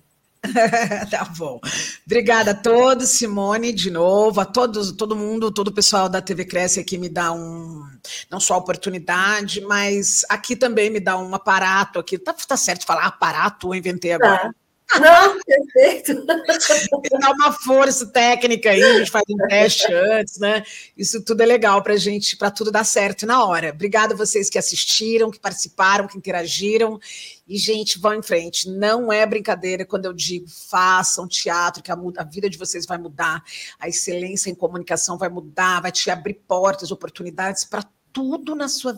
tá 1.12 1.26
bom. 1.38 1.60
Obrigada 2.06 2.52
a 2.52 2.56
todos, 2.56 3.10
Simone, 3.10 3.74
de 3.74 3.92
novo, 3.92 4.40
a 4.40 4.46
todos, 4.46 4.92
todo 4.92 5.16
mundo, 5.16 5.52
todo 5.52 5.70
o 5.70 5.74
pessoal 5.74 6.08
da 6.08 6.22
TV 6.22 6.46
Cresce 6.46 6.80
aqui 6.80 6.98
me 6.98 7.10
dá 7.10 7.32
um, 7.32 7.84
não 8.30 8.40
só 8.40 8.58
oportunidade, 8.58 9.62
mas 9.62 10.24
aqui 10.30 10.56
também 10.56 10.90
me 10.90 11.00
dá 11.00 11.18
um 11.18 11.34
aparato 11.36 12.00
aqui. 12.00 12.18
Tá, 12.18 12.34
tá 12.34 12.56
certo 12.56 12.86
falar 12.86 13.06
aparato, 13.06 13.70
eu 13.70 13.76
inventei 13.76 14.14
agora. 14.14 14.44
Tá. 14.44 14.65
Não, 14.94 15.40
perfeito. 15.44 16.26
Dá 16.26 17.32
uma 17.32 17.52
força 17.52 18.06
técnica 18.08 18.70
aí, 18.70 18.84
a 18.84 19.00
gente 19.00 19.12
faz 19.12 19.24
um 19.30 19.48
teste 19.48 19.92
antes, 19.92 20.38
né? 20.38 20.64
Isso 20.96 21.24
tudo 21.24 21.42
é 21.42 21.46
legal 21.46 21.82
para 21.82 21.98
gente, 21.98 22.38
para 22.38 22.52
tudo 22.52 22.72
dar 22.72 22.84
certo 22.84 23.26
na 23.26 23.44
hora. 23.44 23.72
Obrigada 23.72 24.14
a 24.14 24.18
vocês 24.18 24.50
que 24.50 24.58
assistiram, 24.58 25.32
que 25.32 25.40
participaram, 25.40 26.08
que 26.08 26.18
interagiram. 26.18 27.00
E, 27.48 27.58
gente, 27.58 28.00
vão 28.00 28.14
em 28.14 28.24
frente. 28.24 28.70
Não 28.70 29.12
é 29.12 29.26
brincadeira 29.26 29.86
quando 29.86 30.06
eu 30.06 30.14
digo 30.14 30.48
façam 30.48 31.28
teatro, 31.28 31.84
que 31.84 31.92
a, 31.92 31.98
a 32.18 32.24
vida 32.24 32.50
de 32.50 32.58
vocês 32.58 32.86
vai 32.86 32.98
mudar, 32.98 33.44
a 33.80 33.88
excelência 33.88 34.50
em 34.50 34.56
comunicação 34.56 35.18
vai 35.18 35.30
mudar, 35.30 35.82
vai 35.82 35.92
te 35.92 36.10
abrir 36.10 36.36
portas, 36.48 36.92
oportunidades 36.92 37.64
para 37.64 37.84
tudo 38.14 38.56
na 38.56 38.70
sua 38.70 38.94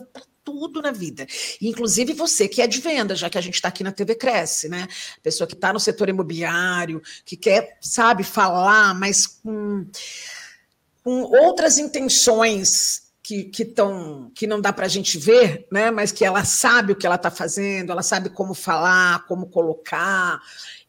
tudo 0.48 0.80
na 0.80 0.90
vida. 0.90 1.26
Inclusive 1.60 2.14
você 2.14 2.48
que 2.48 2.62
é 2.62 2.66
de 2.66 2.80
venda, 2.80 3.14
já 3.14 3.28
que 3.28 3.36
a 3.36 3.40
gente 3.40 3.54
está 3.54 3.68
aqui 3.68 3.84
na 3.84 3.92
TV 3.92 4.14
Cresce, 4.14 4.68
né? 4.68 4.88
Pessoa 5.22 5.46
que 5.46 5.54
está 5.54 5.72
no 5.72 5.80
setor 5.80 6.08
imobiliário, 6.08 7.02
que 7.24 7.36
quer, 7.36 7.76
sabe, 7.80 8.24
falar, 8.24 8.94
mas 8.94 9.26
com, 9.26 9.86
com 11.04 11.22
outras 11.22 11.76
intenções 11.76 13.02
que, 13.22 13.44
que, 13.44 13.62
tão, 13.62 14.30
que 14.34 14.46
não 14.46 14.58
dá 14.58 14.72
para 14.72 14.86
a 14.86 14.88
gente 14.88 15.18
ver, 15.18 15.66
né? 15.70 15.90
mas 15.90 16.10
que 16.10 16.24
ela 16.24 16.46
sabe 16.46 16.92
o 16.92 16.96
que 16.96 17.04
ela 17.04 17.16
está 17.16 17.30
fazendo, 17.30 17.92
ela 17.92 18.02
sabe 18.02 18.30
como 18.30 18.54
falar, 18.54 19.26
como 19.26 19.50
colocar 19.50 20.40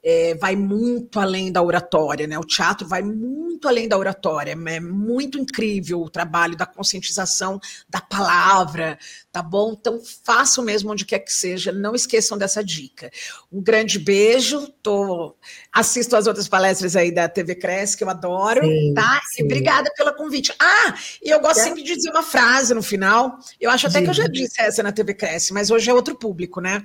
é, 0.03 0.35
vai 0.35 0.55
muito 0.55 1.19
além 1.19 1.51
da 1.51 1.61
oratória, 1.61 2.25
né? 2.25 2.37
O 2.37 2.45
teatro 2.45 2.87
vai 2.87 3.01
muito 3.01 3.67
além 3.67 3.87
da 3.87 3.97
oratória, 3.97 4.51
é 4.51 4.79
muito 4.79 5.37
incrível 5.37 6.01
o 6.01 6.09
trabalho 6.09 6.55
da 6.55 6.65
conscientização 6.65 7.59
da 7.89 7.99
palavra, 7.99 8.97
tá 9.31 9.43
bom? 9.43 9.75
Então 9.79 9.99
façam 10.23 10.63
mesmo 10.63 10.91
onde 10.91 11.05
quer 11.05 11.19
que 11.19 11.33
seja, 11.33 11.71
não 11.71 11.93
esqueçam 11.93 12.37
dessa 12.37 12.63
dica. 12.63 13.11
Um 13.51 13.61
grande 13.61 13.99
beijo, 13.99 14.67
tô 14.81 15.35
assisto 15.71 16.15
as 16.15 16.27
outras 16.27 16.47
palestras 16.47 16.95
aí 16.95 17.11
da 17.11 17.27
TV 17.27 17.55
Cresce 17.55 17.97
que 17.97 18.03
eu 18.03 18.09
adoro, 18.09 18.65
sim, 18.65 18.93
tá? 18.93 19.19
Sim. 19.33 19.41
E 19.41 19.45
obrigada 19.45 19.91
pelo 19.97 20.13
convite. 20.13 20.53
Ah, 20.59 20.95
e 21.21 21.29
eu 21.29 21.41
gosto 21.41 21.59
é. 21.59 21.63
sempre 21.63 21.83
de 21.83 21.95
dizer 21.95 22.09
uma 22.11 22.23
frase 22.23 22.73
no 22.73 22.81
final. 22.81 23.37
Eu 23.59 23.69
acho 23.69 23.87
até 23.87 24.01
que 24.01 24.09
eu 24.09 24.13
já 24.13 24.27
disse 24.27 24.61
essa 24.61 24.81
na 24.81 24.91
TV 24.91 25.13
Cresce, 25.13 25.53
mas 25.53 25.69
hoje 25.69 25.89
é 25.89 25.93
outro 25.93 26.15
público, 26.15 26.61
né? 26.61 26.83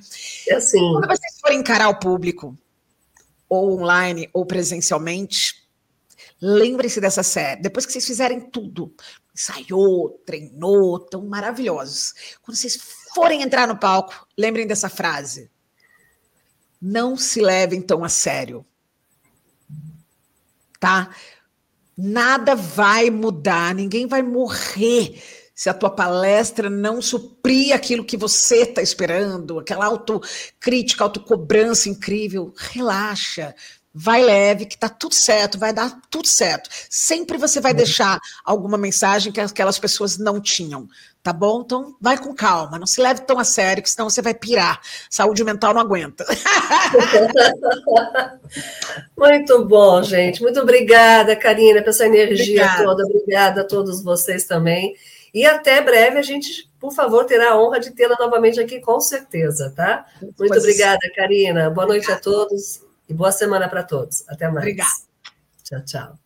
É 0.49 0.55
assim. 0.57 0.79
Quando 0.79 1.07
vocês 1.07 1.39
forem 1.41 1.61
encarar 1.61 1.89
o 1.89 1.99
público, 1.99 2.57
ou 3.55 3.81
online 3.81 4.29
ou 4.33 4.45
presencialmente, 4.45 5.67
lembrem-se 6.41 7.01
dessa 7.01 7.23
série. 7.23 7.63
Depois 7.63 7.87
que 7.87 7.93
vocês 7.93 8.07
fizerem 8.07 8.41
tudo, 8.41 8.95
ensaiou, 9.35 10.23
treinou, 10.27 10.99
tão 10.99 11.25
maravilhosos. 11.27 12.13
Quando 12.43 12.57
vocês 12.57 12.77
forem 13.15 13.43
entrar 13.43 13.67
no 13.67 13.79
palco, 13.79 14.27
lembrem 14.37 14.67
dessa 14.67 14.89
frase. 14.89 15.51
Não 16.81 17.17
se 17.17 17.41
levem 17.41 17.81
tão 17.81 18.05
a 18.05 18.09
sério. 18.09 18.65
Tá? 20.79 21.15
Nada 21.97 22.55
vai 22.55 23.09
mudar, 23.09 23.75
ninguém 23.75 24.07
vai 24.07 24.23
morrer 24.23 25.23
se 25.55 25.71
a 25.71 25.75
tua 25.75 25.91
palestra 25.91 26.69
não 26.69 27.01
suprir 27.01 27.75
aquilo 27.75 28.05
que 28.05 28.17
você 28.17 28.63
está 28.63 28.83
esperando, 28.83 29.61
aquela 29.61 29.87
autocrítica, 29.87 31.05
autocobrança 31.05 31.89
incrível, 31.89 32.53
relaxa, 32.57 33.55
vai 33.95 34.25
leve, 34.25 34.67
que 34.67 34.77
tá 34.77 34.89
tudo 34.89 35.15
certo, 35.15 35.57
vai 35.57 35.73
dar 35.73 36.01
tudo 36.11 36.27
certo. 36.27 36.69
Sempre 36.91 37.39
você 37.39 37.61
vai 37.61 37.73
deixar 37.73 38.19
alguma 38.45 38.77
mensagem 38.77 39.33
que 39.33 39.41
aquelas 39.41 39.79
pessoas 39.79 40.19
não 40.19 40.41
tinham, 40.41 40.89
tá 41.23 41.33
bom? 41.33 41.63
Então 41.65 41.95
vai 42.01 42.19
com 42.19 42.35
calma, 42.35 42.77
não 42.77 42.89
se 42.89 43.01
leve 43.01 43.21
tão 43.21 43.39
a 43.39 43.45
sério, 43.45 43.81
que 43.81 43.89
senão 43.89 44.11
você 44.11 44.21
vai 44.21 44.35
pirar. 44.35 44.81
Saúde 45.09 45.45
mental 45.45 45.73
não 45.73 45.81
aguenta. 45.81 46.27
Muito 49.17 49.65
bom, 49.65 50.03
gente. 50.03 50.43
Muito 50.43 50.59
obrigada, 50.59 51.37
Karina, 51.37 51.81
por 51.81 51.91
essa 51.91 52.07
energia 52.07 52.65
obrigada. 52.65 52.85
toda. 52.85 53.05
Obrigada 53.05 53.61
a 53.61 53.65
todos 53.65 54.03
vocês 54.03 54.43
também. 54.43 54.97
E 55.35 55.45
até 55.45 55.83
breve 55.83 56.17
a 56.17 56.23
gente, 56.23 56.71
por 56.79 56.95
favor, 56.95 57.25
terá 57.25 57.51
a 57.51 57.61
honra 57.61 57.81
de 57.81 57.91
tê-la 57.91 58.17
novamente 58.21 58.61
aqui, 58.61 58.79
com 58.79 59.01
certeza, 59.01 59.73
tá? 59.75 60.07
Muito 60.39 60.57
obrigada, 60.57 61.01
Karina. 61.17 61.69
Boa 61.71 61.89
noite 61.89 62.11
a 62.13 62.17
todos 62.17 62.81
e 63.09 63.13
boa 63.13 63.33
semana 63.33 63.69
para 63.69 63.83
todos. 63.83 64.23
Até 64.29 64.47
mais. 64.47 64.59
Obrigada. 64.59 64.91
Tchau, 65.65 65.85
tchau. 65.85 66.19